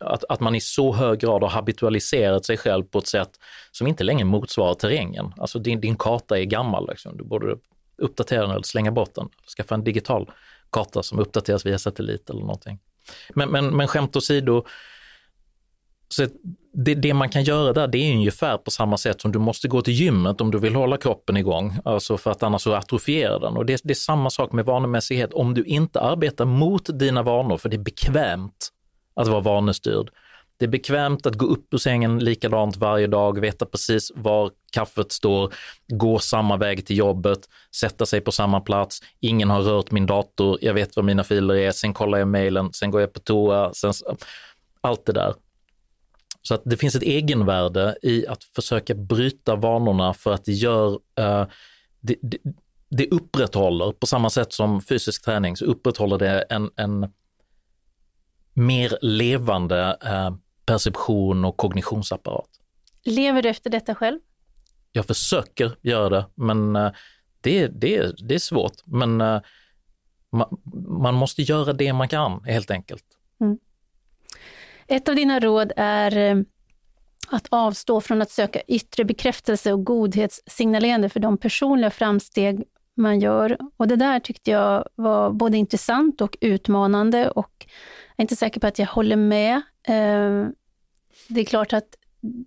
att, 0.00 0.24
att 0.28 0.40
man 0.40 0.54
i 0.54 0.60
så 0.60 0.92
hög 0.92 1.20
grad 1.20 1.42
har 1.42 1.50
habitualiserat 1.50 2.46
sig 2.46 2.56
själv 2.56 2.84
på 2.84 2.98
ett 2.98 3.06
sätt 3.06 3.30
som 3.70 3.86
inte 3.86 4.04
längre 4.04 4.24
motsvarar 4.24 4.74
terrängen. 4.74 5.32
Alltså 5.36 5.58
din, 5.58 5.80
din 5.80 5.96
karta 5.96 6.38
är 6.38 6.44
gammal, 6.44 6.88
liksom. 6.88 7.16
du 7.16 7.24
borde 7.24 7.56
uppdatera 7.98 8.42
den 8.42 8.50
eller 8.50 8.62
slänga 8.62 8.92
bort 8.92 9.14
den. 9.14 9.28
Skaffa 9.56 9.74
en 9.74 9.84
digital 9.84 10.30
karta 10.72 11.02
som 11.02 11.18
uppdateras 11.18 11.66
via 11.66 11.78
satellit 11.78 12.30
eller 12.30 12.40
någonting. 12.40 12.78
Men, 13.34 13.48
men, 13.50 13.76
men 13.76 13.88
skämt 13.88 14.16
åsido, 14.16 14.64
så 16.08 16.26
det, 16.72 16.94
det, 16.94 17.14
man 17.14 17.28
kan 17.28 17.44
göra 17.44 17.72
där, 17.72 17.88
det 17.88 17.98
är 17.98 18.14
ungefär 18.14 18.58
på 18.58 18.70
samma 18.70 18.96
sätt 18.96 19.20
som 19.20 19.32
du 19.32 19.38
måste 19.38 19.68
gå 19.68 19.82
till 19.82 19.94
gymmet 19.94 20.40
om 20.40 20.50
du 20.50 20.58
vill 20.58 20.74
hålla 20.74 20.96
kroppen 20.96 21.36
igång, 21.36 21.78
alltså 21.84 22.16
för 22.16 22.30
att 22.30 22.42
annars 22.42 22.62
så 22.62 22.74
atrofierar 22.74 23.40
den. 23.40 23.56
Och 23.56 23.66
det, 23.66 23.80
det 23.84 23.92
är 23.92 23.94
samma 23.94 24.30
sak 24.30 24.52
med 24.52 24.64
vanemässighet. 24.64 25.32
Om 25.32 25.54
du 25.54 25.64
inte 25.64 26.00
arbetar 26.00 26.44
mot 26.44 26.98
dina 26.98 27.22
vanor, 27.22 27.56
för 27.56 27.68
det 27.68 27.76
är 27.76 27.78
bekvämt 27.78 28.68
att 29.14 29.28
vara 29.28 29.40
vanestyrd. 29.40 30.10
Det 30.56 30.64
är 30.64 30.68
bekvämt 30.68 31.26
att 31.26 31.34
gå 31.34 31.46
upp 31.46 31.74
ur 31.74 31.78
sängen 31.78 32.18
likadant 32.18 32.76
varje 32.76 33.06
dag, 33.06 33.40
veta 33.40 33.66
precis 33.66 34.12
var 34.14 34.50
kaffet 34.72 35.12
står, 35.12 35.54
gå 35.88 36.18
samma 36.18 36.56
väg 36.56 36.86
till 36.86 36.96
jobbet, 36.96 37.38
sätta 37.76 38.06
sig 38.06 38.20
på 38.20 38.32
samma 38.32 38.60
plats, 38.60 39.00
ingen 39.20 39.50
har 39.50 39.60
rört 39.60 39.90
min 39.90 40.06
dator, 40.06 40.58
jag 40.60 40.74
vet 40.74 40.96
var 40.96 41.02
mina 41.02 41.24
filer 41.24 41.54
är, 41.54 41.70
sen 41.70 41.94
kollar 41.94 42.18
jag 42.18 42.28
mejlen, 42.28 42.72
sen 42.72 42.90
går 42.90 43.00
jag 43.00 43.12
på 43.12 43.20
toa, 43.20 43.74
sen, 43.74 43.92
allt 44.80 45.06
det 45.06 45.12
där. 45.12 45.34
Så 46.42 46.54
att 46.54 46.62
det 46.64 46.76
finns 46.76 46.94
ett 46.94 47.02
egenvärde 47.02 47.96
i 48.02 48.26
att 48.26 48.44
försöka 48.44 48.94
bryta 48.94 49.56
vanorna 49.56 50.14
för 50.14 50.32
att 50.32 50.44
det 50.44 50.52
gör, 50.52 50.92
uh, 50.92 51.46
det, 52.00 52.16
det, 52.22 52.38
det, 52.88 53.10
upprätthåller, 53.10 53.92
på 53.92 54.06
samma 54.06 54.30
sätt 54.30 54.52
som 54.52 54.80
fysisk 54.80 55.24
träning, 55.24 55.56
så 55.56 55.64
upprätthåller 55.64 56.18
det 56.18 56.42
en, 56.42 56.70
en 56.76 57.12
mer 58.52 58.98
levande 59.02 59.98
uh, 60.04 60.36
perception 60.66 61.44
och 61.44 61.56
kognitionsapparat. 61.56 62.50
Lever 63.04 63.42
du 63.42 63.48
efter 63.48 63.70
detta 63.70 63.94
själv? 63.94 64.18
Jag 64.92 65.06
försöker 65.06 65.76
göra 65.82 66.08
det, 66.08 66.26
men 66.34 66.76
uh, 66.76 66.90
det, 67.40 67.66
det, 67.66 68.12
det 68.28 68.34
är 68.34 68.38
svårt. 68.38 68.76
Men 68.84 69.16
man, 70.32 70.60
man 71.02 71.14
måste 71.14 71.42
göra 71.42 71.72
det 71.72 71.92
man 71.92 72.08
kan, 72.08 72.44
helt 72.44 72.70
enkelt. 72.70 73.04
Mm. 73.40 73.58
Ett 74.90 75.08
av 75.08 75.14
dina 75.14 75.40
råd 75.40 75.72
är 75.76 76.16
eh, 76.16 76.36
att 77.28 77.46
avstå 77.50 78.00
från 78.00 78.22
att 78.22 78.30
söka 78.30 78.60
yttre 78.60 79.04
bekräftelse 79.04 79.72
och 79.72 79.84
godhetssignalerande 79.84 81.08
för 81.08 81.20
de 81.20 81.38
personliga 81.38 81.90
framsteg 81.90 82.64
man 82.94 83.20
gör. 83.20 83.58
Och 83.76 83.88
det 83.88 83.96
där 83.96 84.20
tyckte 84.20 84.50
jag 84.50 84.88
var 84.94 85.30
både 85.30 85.56
intressant 85.56 86.20
och 86.20 86.36
utmanande 86.40 87.30
och 87.30 87.66
jag 88.16 88.16
är 88.16 88.22
inte 88.22 88.36
säker 88.36 88.60
på 88.60 88.66
att 88.66 88.78
jag 88.78 88.86
håller 88.86 89.16
med. 89.16 89.54
Eh, 89.82 90.46
det 91.28 91.40
är 91.40 91.44
klart 91.44 91.72
att 91.72 91.96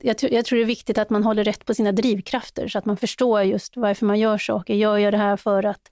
jag, 0.02 0.16
jag 0.22 0.46
tror 0.46 0.58
det 0.58 0.64
är 0.64 0.66
viktigt 0.66 0.98
att 0.98 1.10
man 1.10 1.24
håller 1.24 1.44
rätt 1.44 1.66
på 1.66 1.74
sina 1.74 1.91
drivkrafter 1.91 2.68
så 2.68 2.78
att 2.78 2.86
man 2.86 2.98
förstår 2.98 3.41
just 3.41 3.78
varför 3.78 4.06
man 4.06 4.20
gör 4.20 4.38
saker. 4.38 4.74
Gör 4.74 4.98
jag 4.98 5.14
det 5.14 5.18
här 5.18 5.38
för 5.38 5.66
att 5.66 5.91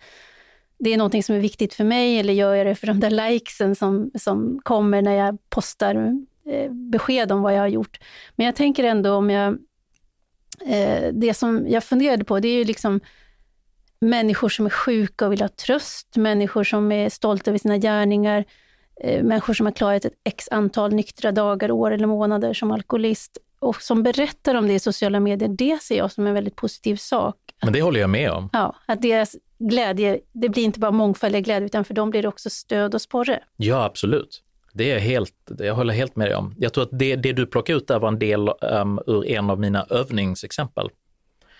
det 0.79 0.93
är 0.93 0.97
någonting 0.97 1.23
som 1.23 1.35
är 1.35 1.39
viktigt 1.39 1.73
för 1.73 1.83
mig 1.83 2.19
eller 2.19 2.33
gör 2.33 2.55
jag 2.55 2.67
det 2.67 2.75
för 2.75 2.87
de 2.87 2.99
där 2.99 3.09
likesen 3.09 3.75
som, 3.75 4.11
som 4.15 4.59
kommer 4.63 5.01
när 5.01 5.15
jag 5.15 5.37
postar 5.49 6.25
besked 6.69 7.31
om 7.31 7.41
vad 7.41 7.53
jag 7.53 7.59
har 7.59 7.67
gjort. 7.67 7.99
Men 8.35 8.45
jag 8.45 8.55
tänker 8.55 8.83
ändå 8.83 9.13
om 9.13 9.29
jag... 9.29 9.57
Eh, 10.67 11.13
det 11.13 11.33
som 11.33 11.65
jag 11.67 11.83
funderade 11.83 12.23
på, 12.23 12.39
det 12.39 12.47
är 12.47 12.57
ju 12.57 12.63
liksom 12.63 12.99
människor 14.01 14.49
som 14.49 14.65
är 14.65 14.69
sjuka 14.69 15.25
och 15.25 15.31
vill 15.31 15.41
ha 15.41 15.47
tröst, 15.47 16.15
människor 16.15 16.63
som 16.63 16.91
är 16.91 17.09
stolta 17.09 17.51
över 17.51 17.57
sina 17.57 17.77
gärningar, 17.77 18.45
eh, 19.01 19.23
människor 19.23 19.53
som 19.53 19.65
har 19.65 19.73
klarat 19.73 20.05
ett 20.05 20.13
x 20.23 20.47
antal 20.51 20.93
nyktra 20.93 21.31
dagar, 21.31 21.71
år 21.71 21.91
eller 21.91 22.07
månader 22.07 22.53
som 22.53 22.71
alkoholist 22.71 23.37
och 23.59 23.81
som 23.81 24.03
berättar 24.03 24.55
om 24.55 24.67
det 24.67 24.73
i 24.73 24.79
sociala 24.79 25.19
medier, 25.19 25.49
det 25.49 25.81
ser 25.81 25.97
jag 25.97 26.11
som 26.11 26.27
en 26.27 26.33
väldigt 26.33 26.55
positiv 26.55 26.95
sak. 26.95 27.35
Men 27.63 27.73
det 27.73 27.81
håller 27.81 27.99
jag 27.99 28.09
med 28.09 28.31
om. 28.31 28.49
Ja, 28.53 28.75
att 28.85 29.01
deras 29.01 29.35
glädje, 29.59 30.19
det 30.31 30.49
blir 30.49 30.63
inte 30.63 30.79
bara 30.79 30.91
mångfaldig 30.91 31.45
glädje, 31.45 31.65
utan 31.65 31.85
för 31.85 31.93
dem 31.93 32.09
blir 32.09 32.21
det 32.21 32.27
också 32.27 32.49
stöd 32.49 32.95
och 32.95 33.01
sporre. 33.01 33.43
Ja, 33.57 33.83
absolut. 33.83 34.43
Det 34.73 34.91
är 34.91 34.99
helt, 34.99 35.33
jag 35.57 35.75
håller 35.75 35.93
helt 35.93 36.15
med 36.15 36.27
dig 36.27 36.35
om. 36.35 36.55
Jag 36.57 36.73
tror 36.73 36.83
att 36.83 36.99
det, 36.99 37.15
det 37.15 37.33
du 37.33 37.45
plockade 37.45 37.77
ut 37.77 37.87
där 37.87 37.99
var 37.99 38.07
en 38.07 38.19
del 38.19 38.49
um, 38.61 38.99
ur 39.07 39.27
en 39.27 39.49
av 39.49 39.59
mina 39.59 39.85
övningsexempel. 39.89 40.89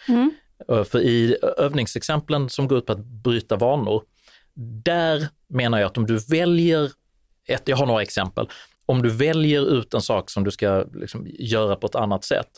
Mm. 0.08 0.32
Uh, 0.72 0.84
för 0.84 1.00
i 1.00 1.38
övningsexemplen 1.58 2.50
som 2.50 2.68
går 2.68 2.78
ut 2.78 2.86
på 2.86 2.92
att 2.92 3.06
bryta 3.06 3.56
vanor, 3.56 4.04
där 4.84 5.28
menar 5.48 5.80
jag 5.80 5.88
att 5.88 5.98
om 5.98 6.06
du 6.06 6.18
väljer, 6.18 6.92
ett, 7.48 7.62
jag 7.66 7.78
har 7.78 7.86
några 7.86 8.02
exempel, 8.02 8.50
om 8.86 9.02
du 9.02 9.10
väljer 9.10 9.74
ut 9.74 9.94
en 9.94 10.02
sak 10.02 10.30
som 10.30 10.44
du 10.44 10.52
ska 10.52 10.86
liksom 10.94 11.28
göra 11.30 11.76
på 11.76 11.88
ett 11.88 11.96
annat 11.96 12.24
sätt, 12.24 12.50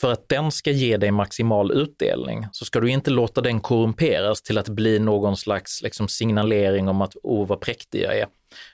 för 0.00 0.12
att 0.12 0.28
den 0.28 0.52
ska 0.52 0.70
ge 0.70 0.96
dig 0.96 1.10
maximal 1.10 1.72
utdelning 1.72 2.46
så 2.52 2.64
ska 2.64 2.80
du 2.80 2.90
inte 2.90 3.10
låta 3.10 3.40
den 3.40 3.60
korrumperas 3.60 4.42
till 4.42 4.58
att 4.58 4.68
bli 4.68 4.98
någon 4.98 5.36
slags 5.36 5.82
liksom, 5.82 6.08
signalering 6.08 6.88
om 6.88 7.02
att 7.02 7.16
åh 7.22 7.46
vad 7.46 7.60
präktig 7.60 8.02
jag 8.02 8.18
är. 8.18 8.26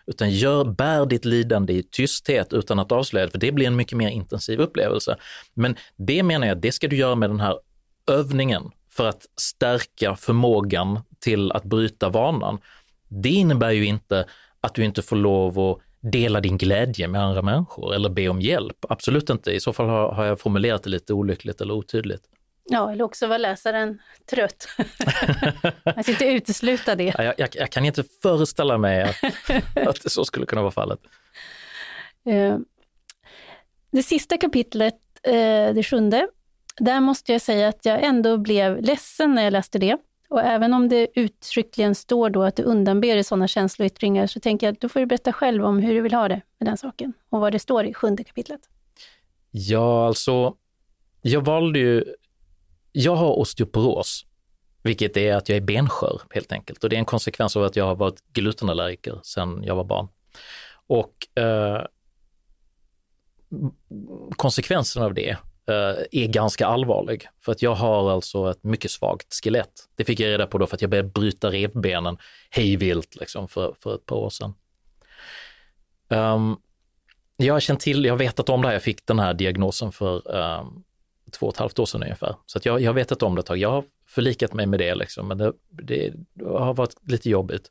Utan 0.07 0.31
gör, 0.31 0.65
bär 0.65 1.07
ditt 1.07 1.25
lidande 1.25 1.73
i 1.73 1.83
tysthet 1.83 2.53
utan 2.53 2.79
att 2.79 2.93
avslöja 2.93 3.27
det, 3.27 3.33
för 3.33 3.39
det 3.39 3.53
blir 3.53 3.67
en 3.67 3.77
mycket 3.77 3.99
mer 3.99 4.09
intensiv 4.09 4.61
upplevelse. 4.61 5.17
Men 5.55 5.77
det 5.97 6.23
menar 6.23 6.47
jag, 6.47 6.61
det 6.61 6.73
ska 6.73 6.89
du 6.89 6.97
göra 6.97 7.15
med 7.15 7.31
den 7.31 7.41
här 7.41 7.59
övningen 8.11 8.71
för 8.91 9.09
att 9.09 9.27
stärka 9.41 10.17
förmågan 10.17 11.01
till 11.21 11.53
att 11.53 11.65
bryta 11.65 12.09
vanan. 12.09 12.59
Det 13.09 13.29
innebär 13.29 13.71
ju 13.71 13.85
inte 13.85 14.25
att 14.61 14.75
du 14.75 14.85
inte 14.85 15.03
får 15.03 15.17
lov 15.17 15.59
att 15.59 15.79
dela 16.01 16.41
din 16.41 16.59
glädje 16.59 17.09
med 17.09 17.23
andra 17.23 17.43
människor 17.43 17.95
eller 17.95 18.09
be 18.09 18.29
om 18.29 18.41
hjälp. 18.41 18.77
Absolut 18.89 19.31
inte. 19.31 19.51
I 19.51 19.61
så 19.61 19.73
fall 19.73 19.89
har, 19.89 20.13
har 20.13 20.25
jag 20.25 20.41
formulerat 20.41 20.83
det 20.83 20.91
lite 20.91 21.13
olyckligt 21.13 21.61
eller 21.61 21.75
otydligt. 21.75 22.23
Ja, 22.71 22.93
eller 22.93 23.05
också 23.05 23.27
var 23.27 23.39
läsaren 23.39 23.99
trött. 24.31 24.69
jag 25.85 26.05
ska 26.05 26.13
inte 26.13 26.25
utesluta 26.25 26.95
det. 26.95 27.15
Jag, 27.19 27.35
jag, 27.39 27.49
jag, 27.53 27.71
kan 27.71 27.85
inte 27.85 28.05
föreställa 28.23 28.79
mig 28.79 29.03
att, 29.03 29.17
att 29.89 30.13
så 30.13 30.25
skulle 30.25 30.47
kunna 30.47 30.63
vara 30.63 30.73
fallet. 30.73 31.01
Eh, 32.25 32.59
det 33.91 34.03
sista 34.03 34.37
kapitlet, 34.37 34.95
eh, 35.23 35.75
det 35.75 35.87
sjunde, 35.87 36.29
där 36.79 37.01
måste 37.01 37.33
jag 37.33 37.41
säga 37.41 37.69
att 37.69 37.85
jag 37.85 38.05
ändå 38.05 38.39
blev 38.39 38.83
ledsen 38.83 39.35
när 39.35 39.43
jag 39.43 39.53
läste 39.53 39.79
det. 39.79 39.97
Och 40.29 40.41
även 40.41 40.75
om 40.75 40.89
det 40.89 41.09
uttryckligen 41.15 41.95
står 41.95 42.31
då 42.31 42.43
att 42.43 42.57
du 42.57 42.63
undanber 42.63 43.15
dig 43.15 43.25
sådana 43.25 43.49
känsloyttringar, 43.49 44.27
så 44.27 44.41
tänker 44.41 44.67
jag 44.67 44.73
att 44.73 44.81
då 44.81 44.89
får 44.89 45.01
du 45.01 45.07
berätta 45.07 45.33
själv 45.33 45.65
om 45.65 45.79
hur 45.79 45.95
du 45.95 46.01
vill 46.01 46.15
ha 46.15 46.29
det 46.29 46.41
med 46.59 46.69
den 46.69 46.77
saken 46.77 47.13
och 47.29 47.41
vad 47.41 47.53
det 47.53 47.59
står 47.59 47.85
i 47.85 47.95
sjunde 47.95 48.25
kapitlet. 48.25 48.61
Ja, 49.51 50.07
alltså, 50.07 50.55
jag 51.23 51.41
valde 51.41 51.79
ju, 51.79 52.05
jag 52.93 53.17
har 53.17 53.39
osteoporos, 53.39 54.27
vilket 54.83 55.17
är 55.17 55.35
att 55.35 55.49
jag 55.49 55.57
är 55.57 55.61
benskör 55.61 56.23
helt 56.31 56.53
enkelt. 56.53 56.85
Och 56.85 56.91
det 56.91 56.97
är 56.97 56.99
en 56.99 57.05
konsekvens 57.05 57.57
av 57.57 57.65
att 57.65 57.77
jag 57.77 57.85
har 57.85 57.95
varit 57.95 58.23
glutenallergiker 58.33 59.21
sedan 59.23 59.63
jag 59.65 59.75
var 59.75 59.85
barn. 59.85 60.09
Och 60.87 61.43
eh, 61.43 61.83
konsekvensen 64.37 65.03
av 65.03 65.15
det 65.15 65.31
eh, 65.69 66.05
är 66.13 66.27
ganska 66.27 66.67
allvarlig. 66.67 67.29
För 67.41 67.53
att 67.53 67.63
jag 67.63 67.75
har 67.75 68.11
alltså 68.11 68.51
ett 68.51 68.65
mycket 68.65 68.91
svagt 68.91 69.35
skelett. 69.35 69.73
Det 69.97 70.05
fick 70.05 70.21
jag 70.21 70.29
reda 70.29 70.47
på 70.47 70.59
då 70.59 70.67
för 70.67 70.77
att 70.77 70.83
jag 70.83 70.91
började 70.91 71.09
bryta 71.09 71.51
revbenen 71.51 72.19
hejvilt 72.51 73.17
liksom 73.17 73.49
för, 73.49 73.75
för 73.79 73.95
ett 73.95 74.07
par 74.07 74.17
år 74.17 74.31
sedan. 74.31 74.55
Um, 76.09 76.57
jag 77.37 77.55
har 77.55 77.61
känt 77.61 77.81
till, 77.81 78.05
jag 78.05 78.13
har 78.13 78.19
vetat 78.19 78.49
om 78.49 78.63
det 78.63 78.69
här, 78.69 78.75
jag 78.75 78.83
fick 78.83 79.07
den 79.07 79.19
här 79.19 79.35
diagnosen 79.35 79.93
för 79.93 80.37
um, 80.37 80.85
två 81.31 81.47
och 81.47 81.55
ett 81.55 81.59
halvt 81.59 81.79
år 81.79 81.87
sedan 81.87 82.03
ungefär. 82.03 82.37
Så 82.47 82.59
att 82.59 82.67
jag, 82.67 82.81
jag 82.81 82.89
har 82.89 82.95
vetat 82.95 83.23
om 83.23 83.35
det 83.35 83.41
ett 83.41 83.47
tag. 83.47 83.59
Jag 83.59 83.71
har 83.71 83.85
förlikat 84.07 84.55
mig 84.55 84.67
med 84.67 84.81
det, 84.81 84.95
liksom, 84.95 85.29
men 85.29 85.39
det, 85.39 85.53
det, 85.69 86.13
det 86.35 86.45
har 86.45 86.75
varit 86.75 86.95
lite 87.03 87.31
jobbigt. 87.31 87.71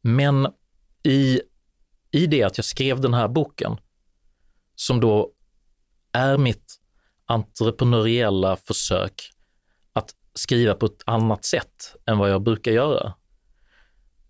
Men 0.00 0.48
i, 1.02 1.40
i 2.10 2.26
det 2.26 2.42
att 2.42 2.58
jag 2.58 2.64
skrev 2.64 3.00
den 3.00 3.14
här 3.14 3.28
boken, 3.28 3.76
som 4.74 5.00
då 5.00 5.32
är 6.12 6.38
mitt 6.38 6.80
entreprenöriella 7.26 8.56
försök 8.56 9.30
att 9.92 10.14
skriva 10.34 10.74
på 10.74 10.86
ett 10.86 11.02
annat 11.06 11.44
sätt 11.44 11.96
än 12.06 12.18
vad 12.18 12.30
jag 12.30 12.42
brukar 12.42 12.72
göra, 12.72 13.14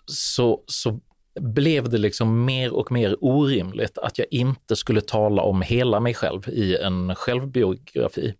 så, 0.07 0.65
så 0.67 1.01
blev 1.35 1.89
det 1.89 1.99
liksom 1.99 2.45
mer 2.45 2.73
och 2.73 2.93
mer 2.93 3.17
orimligt 3.21 3.99
att 3.99 4.19
jag 4.19 4.27
inte 4.31 4.77
skulle 4.77 5.01
tala 5.01 5.43
om 5.43 5.63
hela 5.63 6.01
mig 6.01 6.15
själv 6.15 6.49
i 6.49 6.77
en 6.77 7.15
självbiografi. 7.15 8.35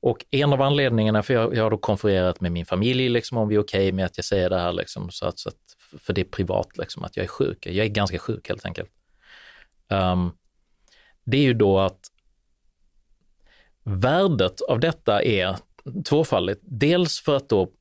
Och 0.00 0.24
en 0.30 0.52
av 0.52 0.62
anledningarna, 0.62 1.22
för 1.22 1.34
jag, 1.34 1.56
jag 1.56 1.62
har 1.62 1.70
då 1.70 1.78
konfererat 1.78 2.40
med 2.40 2.52
min 2.52 2.66
familj 2.66 3.08
liksom, 3.08 3.38
om 3.38 3.48
vi 3.48 3.54
är 3.54 3.60
okej 3.60 3.80
okay 3.80 3.92
med 3.92 4.04
att 4.04 4.18
jag 4.18 4.24
säger 4.24 4.50
det 4.50 4.58
här, 4.58 4.72
liksom, 4.72 5.10
så 5.10 5.26
att, 5.26 5.38
så 5.38 5.48
att, 5.48 5.56
för 5.98 6.12
det 6.12 6.20
är 6.20 6.24
privat, 6.24 6.78
liksom, 6.78 7.04
att 7.04 7.16
jag 7.16 7.24
är 7.24 7.28
sjuk. 7.28 7.66
Jag 7.66 7.86
är 7.86 7.90
ganska 7.90 8.18
sjuk 8.18 8.48
helt 8.48 8.66
enkelt. 8.66 8.90
Um, 9.88 10.32
det 11.24 11.36
är 11.36 11.42
ju 11.42 11.54
då 11.54 11.78
att 11.78 12.00
värdet 13.84 14.60
av 14.60 14.80
detta 14.80 15.22
är 15.22 15.56
tvåfaldigt. 16.04 16.60
Dels 16.62 17.20
för 17.20 17.36
att 17.36 17.48
då 17.48 17.72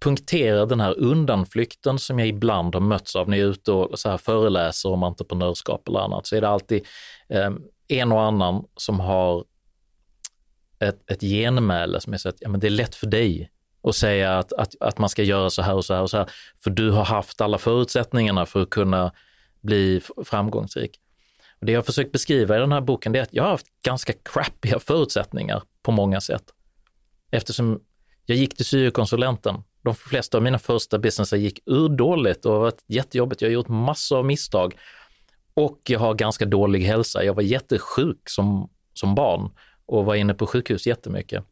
punktera 0.00 0.66
den 0.66 0.80
här 0.80 0.98
undanflykten 0.98 1.98
som 1.98 2.18
jag 2.18 2.28
ibland 2.28 2.74
har 2.74 2.82
mötts 2.82 3.16
av 3.16 3.28
när 3.28 3.36
jag 3.36 3.46
är 3.46 3.50
ute 3.50 3.72
och 3.72 3.98
så 3.98 4.08
här 4.08 4.18
föreläser 4.18 4.88
om 4.88 5.02
entreprenörskap 5.02 5.88
eller 5.88 6.00
annat, 6.00 6.26
så 6.26 6.36
är 6.36 6.40
det 6.40 6.48
alltid 6.48 6.86
eh, 7.28 7.50
en 7.88 8.12
och 8.12 8.22
annan 8.22 8.64
som 8.76 9.00
har 9.00 9.44
ett, 10.80 11.10
ett 11.10 11.20
genmäle 11.20 12.00
som 12.00 12.12
är 12.12 12.16
så 12.16 12.28
att 12.28 12.36
ja, 12.40 12.48
men 12.48 12.60
det 12.60 12.66
är 12.66 12.70
lätt 12.70 12.94
för 12.94 13.06
dig 13.06 13.50
att 13.82 13.96
säga 13.96 14.38
att, 14.38 14.52
att, 14.52 14.74
att 14.80 14.98
man 14.98 15.08
ska 15.08 15.22
göra 15.22 15.50
så 15.50 15.62
här 15.62 15.74
och 15.74 15.84
så 15.84 15.94
här 15.94 16.02
och 16.02 16.10
så 16.10 16.16
här, 16.16 16.30
för 16.64 16.70
du 16.70 16.90
har 16.90 17.04
haft 17.04 17.40
alla 17.40 17.58
förutsättningarna 17.58 18.46
för 18.46 18.62
att 18.62 18.70
kunna 18.70 19.12
bli 19.60 20.00
framgångsrik. 20.24 21.00
Och 21.60 21.66
det 21.66 21.72
jag 21.72 21.78
har 21.78 21.84
försökt 21.84 22.12
beskriva 22.12 22.56
i 22.56 22.60
den 22.60 22.72
här 22.72 22.80
boken 22.80 23.16
är 23.16 23.22
att 23.22 23.34
jag 23.34 23.42
har 23.42 23.50
haft 23.50 23.66
ganska 23.82 24.12
crappiga 24.12 24.78
förutsättningar 24.78 25.62
på 25.82 25.92
många 25.92 26.20
sätt. 26.20 26.44
Eftersom 27.30 27.80
jag 28.26 28.38
gick 28.38 28.56
till 28.56 28.66
syokonsulenten. 28.66 29.62
De 29.82 29.94
flesta 29.94 30.36
av 30.36 30.42
mina 30.42 30.58
första 30.58 30.98
businessar 30.98 31.36
gick 31.36 31.60
urdåligt 31.66 32.44
och 32.44 32.52
har 32.52 32.60
varit 32.60 32.84
jättejobbigt. 32.86 33.42
Jag 33.42 33.48
har 33.48 33.52
gjort 33.52 33.68
massor 33.68 34.18
av 34.18 34.24
misstag 34.24 34.74
och 35.54 35.80
jag 35.88 35.98
har 35.98 36.14
ganska 36.14 36.44
dålig 36.44 36.80
hälsa. 36.80 37.24
Jag 37.24 37.34
var 37.34 37.42
jättesjuk 37.42 38.28
som, 38.28 38.70
som 38.94 39.14
barn 39.14 39.50
och 39.86 40.04
var 40.04 40.14
inne 40.14 40.34
på 40.34 40.46
sjukhus 40.46 40.86
jättemycket. 40.86 41.44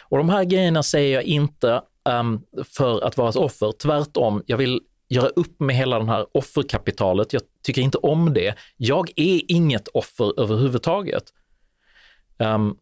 Och 0.00 0.18
de 0.18 0.28
här 0.28 0.44
grejerna 0.44 0.82
säger 0.82 1.14
jag 1.14 1.24
inte 1.24 1.82
um, 2.04 2.42
för 2.64 3.04
att 3.04 3.16
vara 3.16 3.28
ett 3.28 3.36
offer. 3.36 3.72
Tvärtom, 3.72 4.42
jag 4.46 4.56
vill 4.56 4.80
göra 5.08 5.28
upp 5.28 5.60
med 5.60 5.76
hela 5.76 5.98
det 5.98 6.04
här 6.04 6.26
offerkapitalet. 6.32 7.32
Jag 7.32 7.42
tycker 7.62 7.82
inte 7.82 7.98
om 7.98 8.34
det. 8.34 8.54
Jag 8.76 9.10
är 9.16 9.40
inget 9.48 9.88
offer 9.88 10.40
överhuvudtaget. 10.40 11.24
Um, 12.38 12.76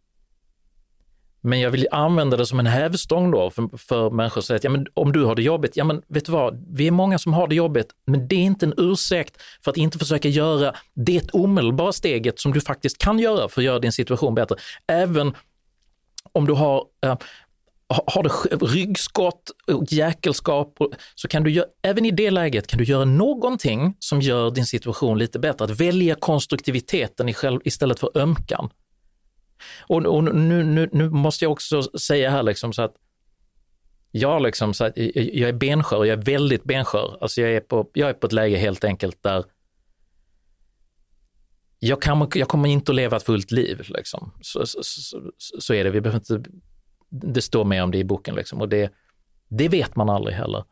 men 1.41 1.61
jag 1.61 1.71
vill 1.71 1.89
använda 1.91 2.37
det 2.37 2.47
som 2.47 2.61
en 2.61 2.67
hävstång 2.67 3.31
då 3.31 3.51
för, 3.51 3.79
för 3.79 4.11
människor 4.11 4.39
att 4.39 4.45
säga 4.45 4.57
att 4.57 4.65
ja, 4.65 4.71
men 4.71 4.87
om 4.95 5.13
du 5.13 5.25
har 5.25 5.35
det 5.35 5.43
jobbigt, 5.43 5.77
ja 5.77 5.85
men 5.85 6.03
vet 6.09 6.25
du 6.25 6.33
vad, 6.33 6.65
vi 6.69 6.87
är 6.87 6.91
många 6.91 7.19
som 7.19 7.33
har 7.33 7.49
det 7.49 7.55
jobbigt, 7.55 7.89
men 8.07 8.29
det 8.29 8.35
är 8.35 8.41
inte 8.41 8.67
en 8.67 8.75
ursäkt 8.77 9.43
för 9.65 9.71
att 9.71 9.77
inte 9.77 9.99
försöka 9.99 10.29
göra 10.29 10.75
det 10.95 11.31
omedelbara 11.31 11.93
steget 11.93 12.41
som 12.41 12.53
du 12.53 12.61
faktiskt 12.61 12.99
kan 12.99 13.19
göra 13.19 13.49
för 13.49 13.61
att 13.61 13.65
göra 13.65 13.79
din 13.79 13.93
situation 13.93 14.35
bättre. 14.35 14.57
Även 14.87 15.35
om 16.33 16.47
du 16.47 16.53
har 16.53 16.85
äh, 17.05 17.17
har 18.07 18.23
du 18.23 18.67
ryggskott 18.67 19.51
och 19.67 19.93
jäkelskap 19.93 20.79
så 21.15 21.29
kan 21.29 21.43
du, 21.43 21.51
göra, 21.51 21.67
även 21.83 22.05
i 22.05 22.11
det 22.11 22.31
läget 22.31 22.67
kan 22.67 22.79
du 22.79 22.85
göra 22.85 23.05
någonting 23.05 23.95
som 23.99 24.21
gör 24.21 24.51
din 24.51 24.67
situation 24.67 25.19
lite 25.19 25.39
bättre. 25.39 25.65
Att 25.65 25.81
välja 25.81 26.15
konstruktiviteten 26.15 27.29
istället 27.65 28.01
för 28.01 28.11
ömkan. 28.19 28.71
Och, 29.81 30.07
och 30.07 30.25
nu, 30.25 30.65
nu, 30.65 30.89
nu, 30.93 31.11
måste 31.11 31.45
jag 31.45 31.53
också 31.53 31.83
säga 31.83 32.31
här 32.31 32.43
liksom 32.43 32.73
så 32.73 32.83
att 32.83 32.95
jag, 34.11 34.43
liksom, 34.43 34.75
så 34.75 34.85
att 34.85 34.93
jag 34.97 35.49
är 35.49 35.53
benskör 35.53 36.05
jag 36.05 36.19
är 36.19 36.23
väldigt 36.23 36.65
benskör. 36.65 37.19
Alltså 37.21 37.41
jag, 37.41 37.51
är 37.51 37.61
på, 37.61 37.91
jag 37.93 38.09
är 38.09 38.15
på 38.15 38.27
ett 38.27 38.33
läge 38.33 38.57
helt 38.57 38.85
enkelt 38.85 39.23
där 39.23 39.45
jag, 41.79 42.03
kan, 42.03 42.29
jag 42.35 42.49
kommer 42.49 42.69
inte 42.69 42.93
att 42.93 42.97
leva 42.97 43.17
ett 43.17 43.23
fullt 43.23 43.51
liv. 43.51 43.87
Liksom. 43.89 44.33
Så, 44.41 44.67
så, 44.67 44.83
så, 44.83 45.33
så, 45.59 45.75
är 45.75 45.85
det. 45.85 45.91
Vi 45.91 46.01
behöver 46.01 46.19
inte, 46.19 46.51
det 47.09 47.43
står 47.43 47.65
mer 47.65 47.83
om 47.83 47.91
det 47.91 47.99
i 47.99 48.05
boken 48.05 48.35
liksom. 48.35 48.61
och 48.61 48.69
det, 48.69 48.93
det 49.49 49.69
vet 49.69 49.97
man 49.97 50.11
aldrig 50.11 50.37
heller. 50.37 50.65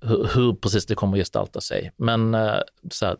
Hur, 0.00 0.28
hur 0.34 0.52
precis 0.52 0.86
det 0.86 0.94
kommer 0.94 1.16
att 1.16 1.20
gestalta 1.20 1.60
sig. 1.60 1.92
Men 1.96 2.34
eh, 2.34 2.60
så 2.90 3.06
här, 3.06 3.16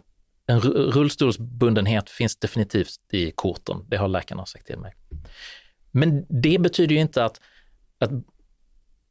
en 0.48 0.60
rullstolsbundenhet 0.60 2.10
finns 2.10 2.36
definitivt 2.36 3.00
i 3.12 3.30
korten, 3.30 3.84
det 3.88 3.96
har 3.96 4.08
läkarna 4.08 4.46
sagt 4.46 4.66
till 4.66 4.78
mig. 4.78 4.94
Men 5.90 6.26
det 6.42 6.58
betyder 6.58 6.94
ju 6.94 7.00
inte 7.00 7.24
att, 7.24 7.40
att, 7.98 8.10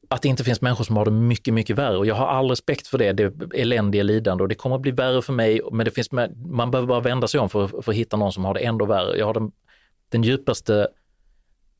att 0.07 0.21
det 0.21 0.27
inte 0.27 0.43
finns 0.43 0.61
människor 0.61 0.83
som 0.83 0.97
har 0.97 1.05
det 1.05 1.11
mycket, 1.11 1.53
mycket 1.53 1.77
värre 1.77 1.97
och 1.97 2.05
jag 2.05 2.15
har 2.15 2.27
all 2.27 2.49
respekt 2.49 2.87
för 2.87 2.97
det, 2.97 3.13
det 3.13 3.33
eländiga 3.53 4.03
lidande 4.03 4.43
och 4.43 4.47
det 4.47 4.55
kommer 4.55 4.75
att 4.75 4.81
bli 4.81 4.91
värre 4.91 5.21
för 5.21 5.33
mig, 5.33 5.61
men 5.71 5.85
det 5.85 5.91
finns, 5.91 6.11
man 6.11 6.71
behöver 6.71 6.87
bara 6.87 6.99
vända 6.99 7.27
sig 7.27 7.39
om 7.39 7.49
för, 7.49 7.67
för 7.67 7.91
att 7.91 7.97
hitta 7.97 8.17
någon 8.17 8.33
som 8.33 8.45
har 8.45 8.53
det 8.53 8.59
ändå 8.59 8.85
värre. 8.85 9.17
Jag 9.17 9.25
har 9.25 9.33
den, 9.33 9.51
den 10.09 10.23
djupaste 10.23 10.87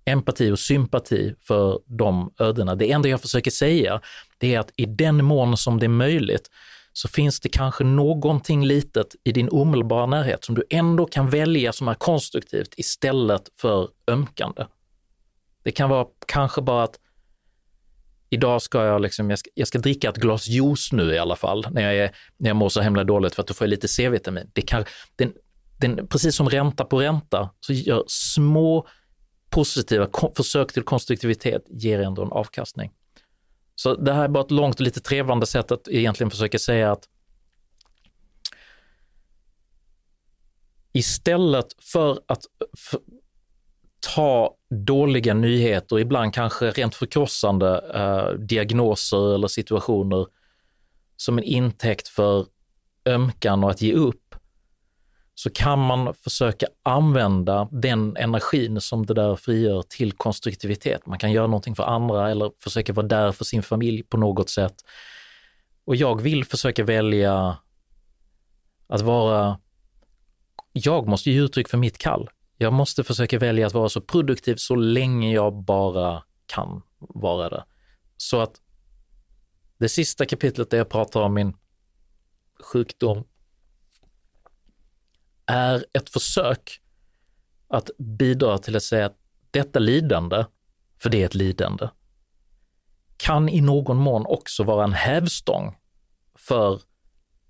empati 0.05 0.51
och 0.51 0.59
sympati 0.59 1.35
för 1.41 1.79
de 1.85 2.33
ödena. 2.39 2.75
Det 2.75 2.91
enda 2.91 3.09
jag 3.09 3.21
försöker 3.21 3.51
säga, 3.51 4.01
det 4.37 4.55
är 4.55 4.59
att 4.59 4.71
i 4.75 4.85
den 4.85 5.25
mån 5.25 5.57
som 5.57 5.79
det 5.79 5.85
är 5.85 5.89
möjligt 5.89 6.49
så 6.97 7.07
finns 7.07 7.39
det 7.39 7.49
kanske 7.49 7.83
någonting 7.83 8.65
litet 8.65 9.15
i 9.23 9.31
din 9.31 9.49
omedelbara 9.51 10.05
närhet 10.05 10.43
som 10.43 10.55
du 10.55 10.63
ändå 10.69 11.05
kan 11.05 11.29
välja 11.29 11.73
som 11.73 11.87
är 11.87 11.93
konstruktivt 11.93 12.73
istället 12.77 13.49
för 13.59 13.89
ömkande. 14.07 14.65
Det 15.63 15.71
kan 15.71 15.89
vara 15.89 16.07
kanske 16.27 16.61
bara 16.61 16.83
att 16.83 16.99
idag 18.29 18.61
ska 18.61 18.85
jag, 18.85 19.01
liksom, 19.01 19.29
jag 19.29 19.39
ska, 19.39 19.49
jag 19.53 19.67
ska 19.67 19.79
dricka 19.79 20.09
ett 20.09 20.17
glas 20.17 20.47
juice 20.47 20.91
nu 20.91 21.13
i 21.13 21.17
alla 21.17 21.35
fall, 21.35 21.65
när 21.71 21.81
jag, 21.81 21.95
är, 21.95 22.11
när 22.37 22.49
jag 22.49 22.55
mår 22.55 22.69
så 22.69 22.81
himla 22.81 23.03
dåligt 23.03 23.35
för 23.35 23.41
att 23.41 23.47
då 23.47 23.53
får 23.53 23.65
jag 23.65 23.69
lite 23.69 23.87
C-vitamin. 23.87 24.51
Det 24.53 24.61
kan, 24.61 24.85
den, 25.15 25.33
den, 25.79 26.07
precis 26.07 26.35
som 26.35 26.49
ränta 26.49 26.85
på 26.85 26.99
ränta, 26.99 27.49
så 27.59 27.73
gör 27.73 28.03
små 28.07 28.87
positiva 29.49 30.09
försök 30.37 30.73
till 30.73 30.83
konstruktivitet 30.83 31.61
ger 31.69 31.99
ändå 31.99 32.21
en 32.21 32.31
avkastning. 32.31 32.91
Så 33.79 33.95
det 33.95 34.13
här 34.13 34.23
är 34.23 34.27
bara 34.27 34.43
ett 34.43 34.51
långt 34.51 34.75
och 34.75 34.81
lite 34.81 34.99
trevande 34.99 35.45
sätt 35.45 35.71
att 35.71 35.87
egentligen 35.87 36.31
försöka 36.31 36.59
säga 36.59 36.91
att 36.91 37.09
istället 40.93 41.65
för 41.79 42.19
att 42.25 42.43
ta 44.15 44.55
dåliga 44.69 45.33
nyheter, 45.33 45.99
ibland 45.99 46.33
kanske 46.33 46.71
rent 46.71 46.95
förkrossande 46.95 47.91
eh, 47.93 48.39
diagnoser 48.39 49.35
eller 49.35 49.47
situationer 49.47 50.27
som 51.15 51.37
en 51.37 51.43
intäkt 51.43 52.07
för 52.07 52.45
ömkan 53.05 53.63
och 53.63 53.71
att 53.71 53.81
ge 53.81 53.93
upp, 53.93 54.26
så 55.39 55.49
kan 55.49 55.79
man 55.79 56.13
försöka 56.13 56.67
använda 56.83 57.67
den 57.71 58.17
energin 58.17 58.81
som 58.81 59.05
det 59.05 59.13
där 59.13 59.35
frigör 59.35 59.81
till 59.81 60.11
konstruktivitet. 60.11 61.05
Man 61.05 61.19
kan 61.19 61.31
göra 61.31 61.47
någonting 61.47 61.75
för 61.75 61.83
andra 61.83 62.31
eller 62.31 62.51
försöka 62.59 62.93
vara 62.93 63.07
där 63.07 63.31
för 63.31 63.45
sin 63.45 63.63
familj 63.63 64.03
på 64.03 64.17
något 64.17 64.49
sätt. 64.49 64.75
Och 65.85 65.95
jag 65.95 66.21
vill 66.21 66.45
försöka 66.45 66.83
välja 66.83 67.57
att 68.87 69.01
vara, 69.01 69.59
jag 70.71 71.07
måste 71.07 71.31
ge 71.31 71.41
uttryck 71.41 71.69
för 71.69 71.77
mitt 71.77 71.97
kall. 71.97 72.29
Jag 72.57 72.73
måste 72.73 73.03
försöka 73.03 73.39
välja 73.39 73.67
att 73.67 73.73
vara 73.73 73.89
så 73.89 74.01
produktiv 74.01 74.55
så 74.55 74.75
länge 74.75 75.33
jag 75.33 75.63
bara 75.63 76.23
kan 76.45 76.81
vara 76.99 77.49
det. 77.49 77.63
Så 78.17 78.39
att 78.39 78.61
det 79.77 79.89
sista 79.89 80.25
kapitlet 80.25 80.69
där 80.69 80.77
jag 80.77 80.89
pratar 80.89 81.21
om 81.21 81.33
min 81.33 81.53
sjukdom 82.59 83.23
är 85.47 85.85
ett 85.93 86.09
försök 86.09 86.81
att 87.67 87.89
bidra 87.97 88.57
till 88.57 88.75
att 88.75 88.83
säga 88.83 89.05
att 89.05 89.17
detta 89.51 89.79
lidande, 89.79 90.45
för 91.01 91.09
det 91.09 91.21
är 91.21 91.25
ett 91.25 91.35
lidande, 91.35 91.89
kan 93.17 93.49
i 93.49 93.61
någon 93.61 93.97
mån 93.97 94.25
också 94.25 94.63
vara 94.63 94.83
en 94.83 94.93
hävstång 94.93 95.75
för 96.35 96.81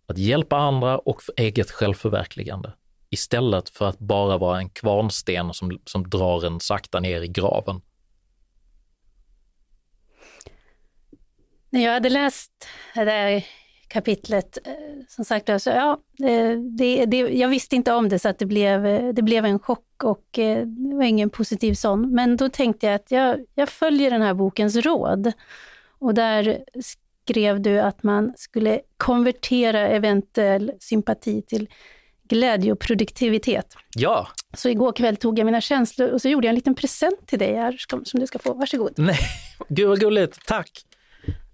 att 0.08 0.18
hjälpa 0.18 0.58
andra 0.58 0.98
och 0.98 1.24
för 1.24 1.34
eget 1.38 1.72
självförverkligande. 1.72 2.74
Istället 3.10 3.70
för 3.70 3.89
att 3.89 4.00
bara 4.00 4.38
vara 4.38 4.58
en 4.58 4.70
kvarnsten 4.70 5.54
som, 5.54 5.80
som 5.86 6.10
drar 6.10 6.45
en 6.45 6.60
sakta 6.60 7.00
ner 7.00 7.22
i 7.22 7.28
graven. 7.28 7.82
När 11.70 11.84
jag 11.84 11.93
hade 11.93 12.10
läst 12.10 12.68
det 12.95 13.06
där 13.06 13.45
kapitlet. 13.88 14.58
Eh, 14.66 14.74
som 15.08 15.26
sagt, 15.26 15.50
alltså, 15.50 15.70
ja, 15.70 15.98
det, 16.78 17.06
det, 17.06 17.18
jag 17.18 17.50
visste 17.50 17.76
inte 17.76 17.94
om 17.94 18.10
det 18.10 18.20
så 18.20 18.30
att 18.30 18.40
det 18.40 18.46
blev, 18.46 18.84
det 19.14 19.22
blev 19.22 19.46
en 19.46 19.60
chock 19.60 20.04
och 20.04 20.40
eh, 20.40 20.66
det 20.66 20.96
var 20.96 21.04
ingen 21.04 21.30
positiv 21.30 21.74
sån. 21.74 22.14
Men 22.16 22.38
då 22.38 22.50
tänkte 22.50 22.86
jag 22.86 22.96
att 22.96 23.12
jag, 23.12 23.46
jag 23.56 23.70
följer 23.70 24.12
den 24.12 24.22
här 24.22 24.34
bokens 24.34 24.76
råd. 24.76 25.32
Och 26.00 26.14
där 26.14 26.64
skrev 27.26 27.62
du 27.62 27.80
att 27.80 28.04
man 28.04 28.34
skulle 28.36 28.82
konvertera 28.98 29.88
eventuell 29.88 30.72
sympati 30.80 31.42
till 31.42 31.70
glädje 32.24 32.72
och 32.72 32.80
produktivitet. 32.80 33.76
Ja. 33.96 34.28
Så 34.54 34.70
igår 34.70 34.92
kväll 34.92 35.18
tog 35.18 35.40
jag 35.40 35.46
mina 35.46 35.62
känslor 35.62 36.10
och 36.10 36.22
så 36.22 36.30
gjorde 36.30 36.48
jag 36.48 36.50
en 36.50 36.56
liten 36.56 36.76
present 36.76 37.28
till 37.28 37.40
dig 37.40 37.56
här 37.56 37.76
som 38.04 38.20
du 38.20 38.28
ska 38.28 38.40
få. 38.40 38.54
Varsågod. 38.54 38.94
Nej, 38.98 39.20
gud 39.70 39.88
vad 39.88 40.00
gulligt, 40.00 40.46
tack! 40.46 40.87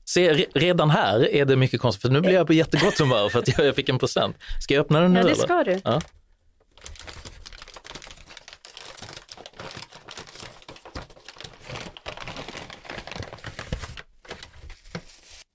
Se, 0.05 0.33
redan 0.53 0.89
här 0.89 1.33
är 1.33 1.45
det 1.45 1.55
mycket 1.55 1.81
konstigt, 1.81 2.01
för 2.01 2.09
nu 2.09 2.21
blir 2.21 2.31
jag 2.31 2.47
på 2.47 2.53
jättegott 2.53 2.99
humör 2.99 3.29
för 3.29 3.39
att 3.39 3.57
jag 3.57 3.75
fick 3.75 3.89
en 3.89 3.99
present. 3.99 4.37
Ska 4.61 4.73
jag 4.73 4.81
öppna 4.81 4.99
den 4.99 5.13
nu? 5.13 5.19
Ja, 5.19 5.25
det 5.25 5.35
ska 5.35 5.53
eller? 5.53 5.63
du. 5.63 5.81
Ja. 5.83 6.01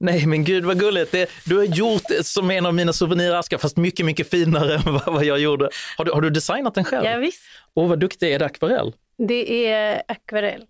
Nej 0.01 0.27
men 0.27 0.45
gud 0.45 0.65
vad 0.65 0.79
gulligt. 0.81 1.13
Det, 1.13 1.31
du 1.45 1.57
har 1.57 1.65
gjort 1.65 2.03
som 2.23 2.51
en 2.51 2.67
av 2.67 2.75
mina 2.75 2.93
souveniraskar 2.93 3.59
fast 3.59 3.77
mycket, 3.77 4.07
mycket 4.07 4.31
finare 4.31 4.75
än 4.75 4.83
vad, 4.85 5.07
vad 5.07 5.25
jag 5.25 5.39
gjorde. 5.39 5.71
Har 5.97 6.05
du, 6.05 6.13
har 6.13 6.21
du 6.21 6.31
designat 6.31 6.75
den 6.75 6.85
själv? 6.85 7.05
Ja, 7.05 7.17
visst. 7.17 7.41
Åh 7.75 7.89
vad 7.89 7.99
duktig, 8.01 8.33
är 8.33 8.39
det 8.39 8.45
akvarell? 8.45 8.93
Det 9.29 9.67
är 9.67 10.03
akvarell. 10.09 10.67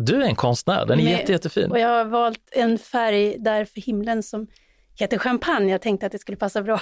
Du 0.00 0.22
är 0.22 0.26
en 0.26 0.36
konstnär, 0.36 0.86
den 0.86 1.00
är 1.00 1.04
Med- 1.04 1.12
jätte, 1.12 1.32
jättefin. 1.32 1.70
Och 1.70 1.78
jag 1.78 1.88
har 1.88 2.04
valt 2.04 2.48
en 2.52 2.78
färg 2.78 3.38
där 3.38 3.64
för 3.64 3.80
himlen 3.80 4.22
som 4.22 4.46
heter 4.94 5.18
champagne. 5.18 5.72
Jag 5.72 5.82
tänkte 5.82 6.06
att 6.06 6.12
det 6.12 6.18
skulle 6.18 6.36
passa 6.36 6.62
bra. 6.62 6.80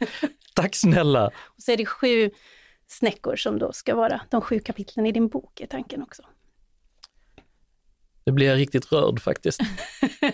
Tack 0.54 0.74
snälla. 0.74 1.26
Och 1.26 1.62
så 1.62 1.72
är 1.72 1.76
det 1.76 1.86
sju 1.86 2.30
snäckor 2.86 3.36
som 3.36 3.58
då 3.58 3.72
ska 3.72 3.94
vara 3.94 4.20
de 4.30 4.40
sju 4.40 4.58
kapitlen 4.58 5.06
i 5.06 5.12
din 5.12 5.28
bok, 5.28 5.60
är 5.60 5.66
tanken 5.66 6.02
också. 6.02 6.22
Nu 8.24 8.32
blir 8.32 8.46
jag 8.46 8.56
riktigt 8.56 8.92
rörd 8.92 9.20
faktiskt. 9.20 9.60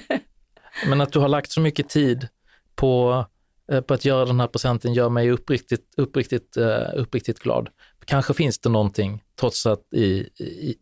Men 0.86 1.00
att 1.00 1.12
du 1.12 1.18
har 1.18 1.28
lagt 1.28 1.52
så 1.52 1.60
mycket 1.60 1.88
tid 1.88 2.28
på, 2.74 3.24
eh, 3.72 3.80
på 3.80 3.94
att 3.94 4.04
göra 4.04 4.24
den 4.24 4.40
här 4.40 4.48
presenten 4.48 4.94
gör 4.94 5.08
mig 5.08 5.30
uppriktigt, 5.30 5.94
uppriktigt, 5.96 6.56
eh, 6.56 6.88
uppriktigt 6.94 7.38
glad. 7.38 7.68
Kanske 8.04 8.34
finns 8.34 8.58
det 8.58 8.68
någonting, 8.68 9.22
trots 9.40 9.66
att 9.66 9.92
i, 9.94 10.28
i, 10.38 10.76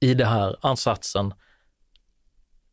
i 0.00 0.14
det 0.14 0.24
här 0.24 0.56
ansatsen, 0.60 1.34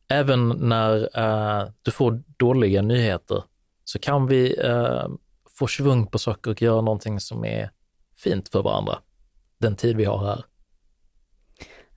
även 0.07 0.49
när 0.49 1.19
eh, 1.19 1.69
du 1.81 1.91
får 1.91 2.23
dåliga 2.37 2.81
nyheter, 2.81 3.43
så 3.83 3.99
kan 3.99 4.27
vi 4.27 4.59
eh, 4.59 5.07
få 5.57 5.67
svung 5.67 6.07
på 6.07 6.19
saker 6.19 6.51
och 6.51 6.61
göra 6.61 6.81
någonting 6.81 7.19
som 7.19 7.45
är 7.45 7.71
fint 8.15 8.49
för 8.49 8.63
varandra, 8.63 8.99
den 9.57 9.75
tid 9.75 9.97
vi 9.97 10.05
har 10.05 10.25
här. 10.25 10.45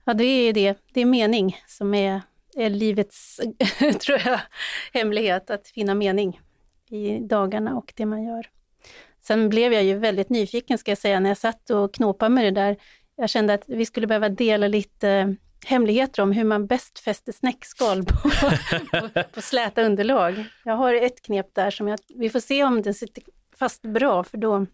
Ja, 0.05 0.13
det 0.13 0.23
är 0.23 0.53
det. 0.53 0.77
Det 0.93 1.01
är 1.01 1.05
mening 1.05 1.57
som 1.67 1.93
är, 1.93 2.21
är 2.55 2.69
livets, 2.69 3.39
tror 4.05 4.19
jag, 4.25 4.39
hemlighet, 4.93 5.49
att 5.49 5.67
finna 5.67 5.95
mening 5.95 6.41
i 6.89 7.19
dagarna 7.19 7.77
och 7.77 7.93
det 7.95 8.05
man 8.05 8.23
gör. 8.23 8.49
Sen 9.21 9.49
blev 9.49 9.73
jag 9.73 9.83
ju 9.83 9.97
väldigt 9.97 10.29
nyfiken, 10.29 10.77
ska 10.77 10.91
jag 10.91 10.97
säga, 10.97 11.19
när 11.19 11.29
jag 11.29 11.37
satt 11.37 11.69
och 11.69 11.93
knåpade 11.93 12.29
med 12.29 12.45
det 12.45 12.51
där. 12.51 12.77
Jag 13.21 13.29
kände 13.29 13.53
att 13.53 13.63
vi 13.67 13.85
skulle 13.85 14.07
behöva 14.07 14.29
dela 14.29 14.67
lite 14.67 15.35
hemligheter 15.65 16.21
om 16.21 16.31
hur 16.31 16.43
man 16.43 16.67
bäst 16.67 16.99
fäster 16.99 17.31
snäckskal 17.31 18.05
på, 18.05 18.29
på, 18.91 19.23
på 19.33 19.41
släta 19.41 19.81
underlag. 19.81 20.45
Jag 20.63 20.75
har 20.75 20.93
ett 20.93 21.21
knep 21.21 21.55
där 21.55 21.71
som 21.71 21.87
jag, 21.87 21.99
vi 22.15 22.29
får 22.29 22.39
se 22.39 22.63
om 22.63 22.81
den 22.81 22.93
sitter 22.93 23.23
fast 23.59 23.81
bra, 23.81 24.23
för 24.23 24.37
då 24.37 24.65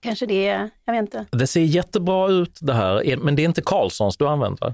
kanske 0.00 0.26
det 0.26 0.48
är, 0.48 0.70
jag 0.84 0.92
vet 0.94 1.00
inte, 1.00 1.26
Det 1.30 1.46
ser 1.46 1.60
jättebra 1.60 2.28
ut 2.28 2.58
det 2.60 2.74
här, 2.74 3.16
men 3.16 3.36
det 3.36 3.42
är 3.42 3.44
inte 3.44 3.62
Carlssons 3.62 4.16
du 4.16 4.28
använder? 4.28 4.68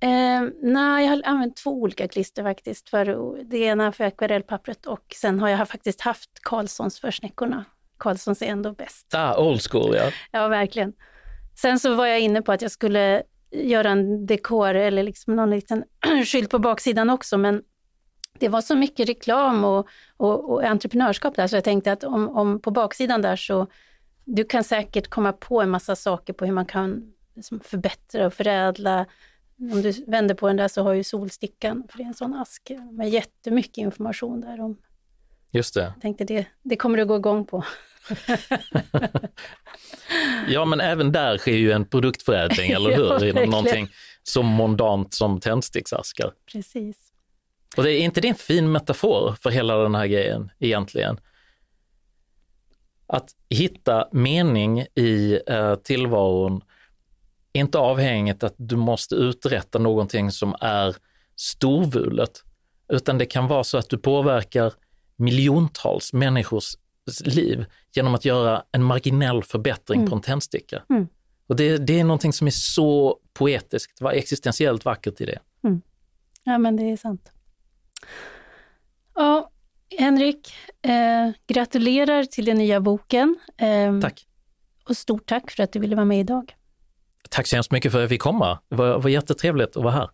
Eh, 0.00 0.42
nej, 0.62 1.04
jag 1.04 1.10
har 1.10 1.22
använt 1.24 1.56
två 1.56 1.70
olika 1.70 2.08
klister 2.08 2.42
faktiskt. 2.42 2.88
För 2.88 3.36
det 3.44 3.58
ena 3.58 3.92
för 3.92 4.04
akvarellpappret 4.04 4.86
och 4.86 5.14
sen 5.16 5.40
har 5.40 5.48
jag 5.48 5.68
faktiskt 5.68 6.00
haft 6.00 6.30
Carlssons 6.42 7.00
för 7.00 7.10
snäckorna. 7.10 7.64
Carlssons 7.98 8.42
är 8.42 8.46
ändå 8.46 8.72
bäst. 8.72 9.14
Ah, 9.14 9.44
old 9.44 9.62
school 9.70 9.94
ja. 9.96 10.10
Ja, 10.30 10.48
verkligen. 10.48 10.92
Sen 11.54 11.78
så 11.78 11.94
var 11.94 12.06
jag 12.06 12.20
inne 12.20 12.42
på 12.42 12.52
att 12.52 12.62
jag 12.62 12.70
skulle 12.70 13.22
göra 13.50 13.90
en 13.90 14.26
dekor 14.26 14.74
eller 14.74 15.02
liksom 15.02 15.36
någon 15.36 15.50
liten 15.50 15.84
skylt 16.26 16.50
på 16.50 16.58
baksidan 16.58 17.10
också, 17.10 17.38
men 17.38 17.62
det 18.38 18.48
var 18.48 18.60
så 18.60 18.76
mycket 18.76 19.08
reklam 19.08 19.64
och, 19.64 19.88
och, 20.16 20.50
och 20.50 20.64
entreprenörskap 20.64 21.36
där, 21.36 21.46
så 21.46 21.56
jag 21.56 21.64
tänkte 21.64 21.92
att 21.92 22.04
om, 22.04 22.28
om 22.28 22.60
på 22.60 22.70
baksidan 22.70 23.22
där 23.22 23.36
så, 23.36 23.66
du 24.24 24.44
kan 24.44 24.64
säkert 24.64 25.08
komma 25.08 25.32
på 25.32 25.62
en 25.62 25.70
massa 25.70 25.96
saker 25.96 26.32
på 26.32 26.44
hur 26.44 26.52
man 26.52 26.66
kan 26.66 27.12
liksom 27.34 27.60
förbättra 27.60 28.26
och 28.26 28.34
förädla. 28.34 29.06
Om 29.58 29.82
du 29.82 29.92
vänder 30.06 30.34
på 30.34 30.46
den 30.46 30.56
där 30.56 30.68
så 30.68 30.82
har 30.82 30.92
ju 30.92 31.04
solstickan, 31.04 31.84
för 31.90 31.98
det 31.98 32.04
är 32.04 32.06
en 32.06 32.14
sån 32.14 32.34
ask 32.34 32.72
med 32.92 33.10
jättemycket 33.10 33.78
information 33.78 34.40
där 34.40 34.60
om. 34.60 34.76
Just 35.50 35.74
det. 35.74 35.80
Jag 35.80 36.00
tänkte 36.02 36.24
det, 36.24 36.46
det 36.62 36.76
kommer 36.76 36.98
du 36.98 37.06
gå 37.06 37.16
igång 37.16 37.44
på. 37.44 37.64
Ja, 40.48 40.64
men 40.64 40.80
även 40.80 41.12
där 41.12 41.38
sker 41.38 41.52
ju 41.52 41.72
en 41.72 41.84
produktförädling, 41.84 42.70
eller 42.76 42.90
Ja, 42.90 42.96
hur? 42.96 43.08
verkligen. 43.08 43.36
Inom 43.38 43.50
någonting 43.50 43.88
så 44.22 44.42
mondant 44.42 45.14
som 45.14 45.40
tändsticksaskar. 45.40 46.32
Precis. 46.52 46.96
Och 47.76 47.82
det 47.82 47.92
är 47.92 48.00
inte 48.00 48.20
det 48.20 48.28
en 48.28 48.34
fin 48.34 48.72
metafor 48.72 49.36
för 49.42 49.50
hela 49.50 49.76
den 49.76 49.94
här 49.94 50.06
grejen 50.06 50.50
egentligen? 50.58 51.20
Att 53.06 53.30
hitta 53.50 54.08
mening 54.12 54.80
i 54.80 55.40
eh, 55.46 55.74
tillvaron 55.74 56.60
inte 57.52 57.78
avhängigt 57.78 58.42
att 58.42 58.54
du 58.56 58.76
måste 58.76 59.14
uträtta 59.14 59.78
någonting 59.78 60.30
som 60.30 60.56
är 60.60 60.96
storvulet, 61.36 62.42
utan 62.88 63.18
det 63.18 63.26
kan 63.26 63.48
vara 63.48 63.64
så 63.64 63.78
att 63.78 63.90
du 63.90 63.98
påverkar 63.98 64.72
miljontals 65.16 66.12
människors 66.12 66.76
liv 67.24 67.64
genom 67.92 68.14
att 68.14 68.24
göra 68.24 68.62
en 68.72 68.82
marginell 68.84 69.42
förbättring 69.42 70.00
Mm. 70.00 70.10
på 70.10 70.16
en 70.16 70.22
tändsticka. 70.22 70.82
Mm. 70.90 71.06
Och 71.46 71.56
det, 71.56 71.78
det 71.78 72.00
är 72.00 72.04
någonting 72.04 72.32
som 72.32 72.46
är 72.46 72.50
så 72.50 73.18
poetiskt, 73.32 74.02
existentiellt 74.12 74.84
vackert 74.84 75.20
i 75.20 75.24
det. 75.24 75.38
Ja, 76.44 76.58
men 76.58 76.76
det 76.76 76.82
är 76.82 76.96
sant. 76.96 77.32
Ja, 79.14 79.50
Henrik, 79.98 80.52
eh, 80.82 81.30
gratulerar 81.46 82.24
till 82.24 82.44
den 82.44 82.58
nya 82.58 82.80
boken. 82.80 83.36
Eh, 83.58 84.00
Tack. 84.00 84.26
Och 84.88 84.96
stort 84.96 85.26
tack 85.26 85.50
för 85.50 85.62
att 85.62 85.72
du 85.72 85.78
ville 85.78 85.96
vara 85.96 86.04
med 86.06 86.20
idag. 86.20 86.54
Tack 87.30 87.46
så 87.46 87.56
hemskt 87.56 87.70
mycket 87.70 87.92
för 87.92 87.98
att 87.98 88.02
jag 88.02 88.08
fick 88.10 88.20
komma. 88.20 88.58
Det 88.68 88.76
var, 88.76 88.98
var 88.98 89.10
jättetrevligt 89.10 89.76
att 89.76 89.82
vara 89.82 89.94
här. 89.94 90.10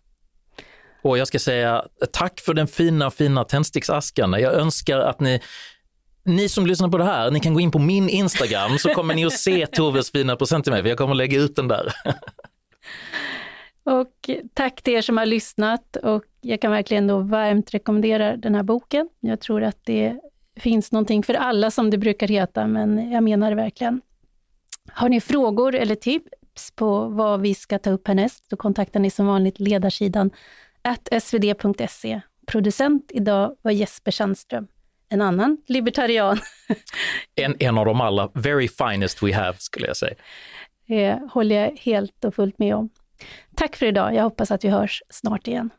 Och 1.01 1.17
jag 1.17 1.27
ska 1.27 1.39
säga 1.39 1.85
tack 2.11 2.39
för 2.39 2.53
den 2.53 2.67
fina, 2.67 3.11
fina 3.11 3.43
tändsticksasken. 3.43 4.31
Jag 4.31 4.53
önskar 4.53 4.97
att 4.99 5.19
ni, 5.19 5.41
ni 6.23 6.49
som 6.49 6.65
lyssnar 6.65 6.89
på 6.89 6.97
det 6.97 7.03
här, 7.03 7.31
ni 7.31 7.39
kan 7.39 7.53
gå 7.53 7.59
in 7.59 7.71
på 7.71 7.79
min 7.79 8.09
Instagram 8.09 8.77
så 8.77 8.93
kommer 8.93 9.15
ni 9.15 9.25
att 9.25 9.33
se 9.33 9.65
Toves 9.71 10.11
fina 10.11 10.35
present 10.35 10.65
till 10.65 10.73
mig, 10.73 10.81
för 10.81 10.89
jag 10.89 10.97
kommer 10.97 11.11
att 11.11 11.17
lägga 11.17 11.39
ut 11.39 11.55
den 11.55 11.67
där. 11.67 11.93
Och 13.83 14.29
tack 14.53 14.81
till 14.81 14.93
er 14.93 15.01
som 15.01 15.17
har 15.17 15.25
lyssnat 15.25 15.95
och 15.95 16.23
jag 16.41 16.61
kan 16.61 16.71
verkligen 16.71 17.07
då 17.07 17.19
varmt 17.19 17.73
rekommendera 17.73 18.37
den 18.37 18.55
här 18.55 18.63
boken. 18.63 19.09
Jag 19.19 19.39
tror 19.39 19.63
att 19.63 19.85
det 19.85 20.19
finns 20.55 20.91
någonting 20.91 21.23
för 21.23 21.33
alla 21.33 21.71
som 21.71 21.89
det 21.89 21.97
brukar 21.97 22.27
heta, 22.27 22.67
men 22.67 23.11
jag 23.11 23.23
menar 23.23 23.49
det 23.49 23.55
verkligen. 23.55 24.01
Har 24.91 25.09
ni 25.09 25.21
frågor 25.21 25.75
eller 25.75 25.95
tips 25.95 26.71
på 26.75 27.07
vad 27.07 27.41
vi 27.41 27.55
ska 27.55 27.79
ta 27.79 27.89
upp 27.89 28.07
härnäst, 28.07 28.49
så 28.49 28.57
kontaktar 28.57 28.99
ni 28.99 29.09
som 29.09 29.27
vanligt 29.27 29.59
ledarsidan 29.59 30.31
svd.se. 31.21 32.21
Producent 32.47 33.11
idag 33.13 33.55
var 33.61 33.71
Jesper 33.71 34.11
Sandström, 34.11 34.67
en 35.09 35.21
annan 35.21 35.57
libertarian. 35.67 36.39
En, 37.35 37.55
en 37.59 37.77
av 37.77 37.85
de 37.85 38.01
alla 38.01 38.31
very 38.33 38.67
finest 38.67 39.23
we 39.23 39.33
have, 39.33 39.57
skulle 39.57 39.87
jag 39.87 39.97
säga. 39.97 40.15
Det 40.87 41.19
håller 41.31 41.55
jag 41.55 41.77
helt 41.79 42.25
och 42.25 42.35
fullt 42.35 42.59
med 42.59 42.75
om. 42.75 42.89
Tack 43.55 43.75
för 43.75 43.85
idag. 43.85 44.15
Jag 44.15 44.23
hoppas 44.23 44.51
att 44.51 44.63
vi 44.63 44.69
hörs 44.69 45.03
snart 45.09 45.47
igen. 45.47 45.69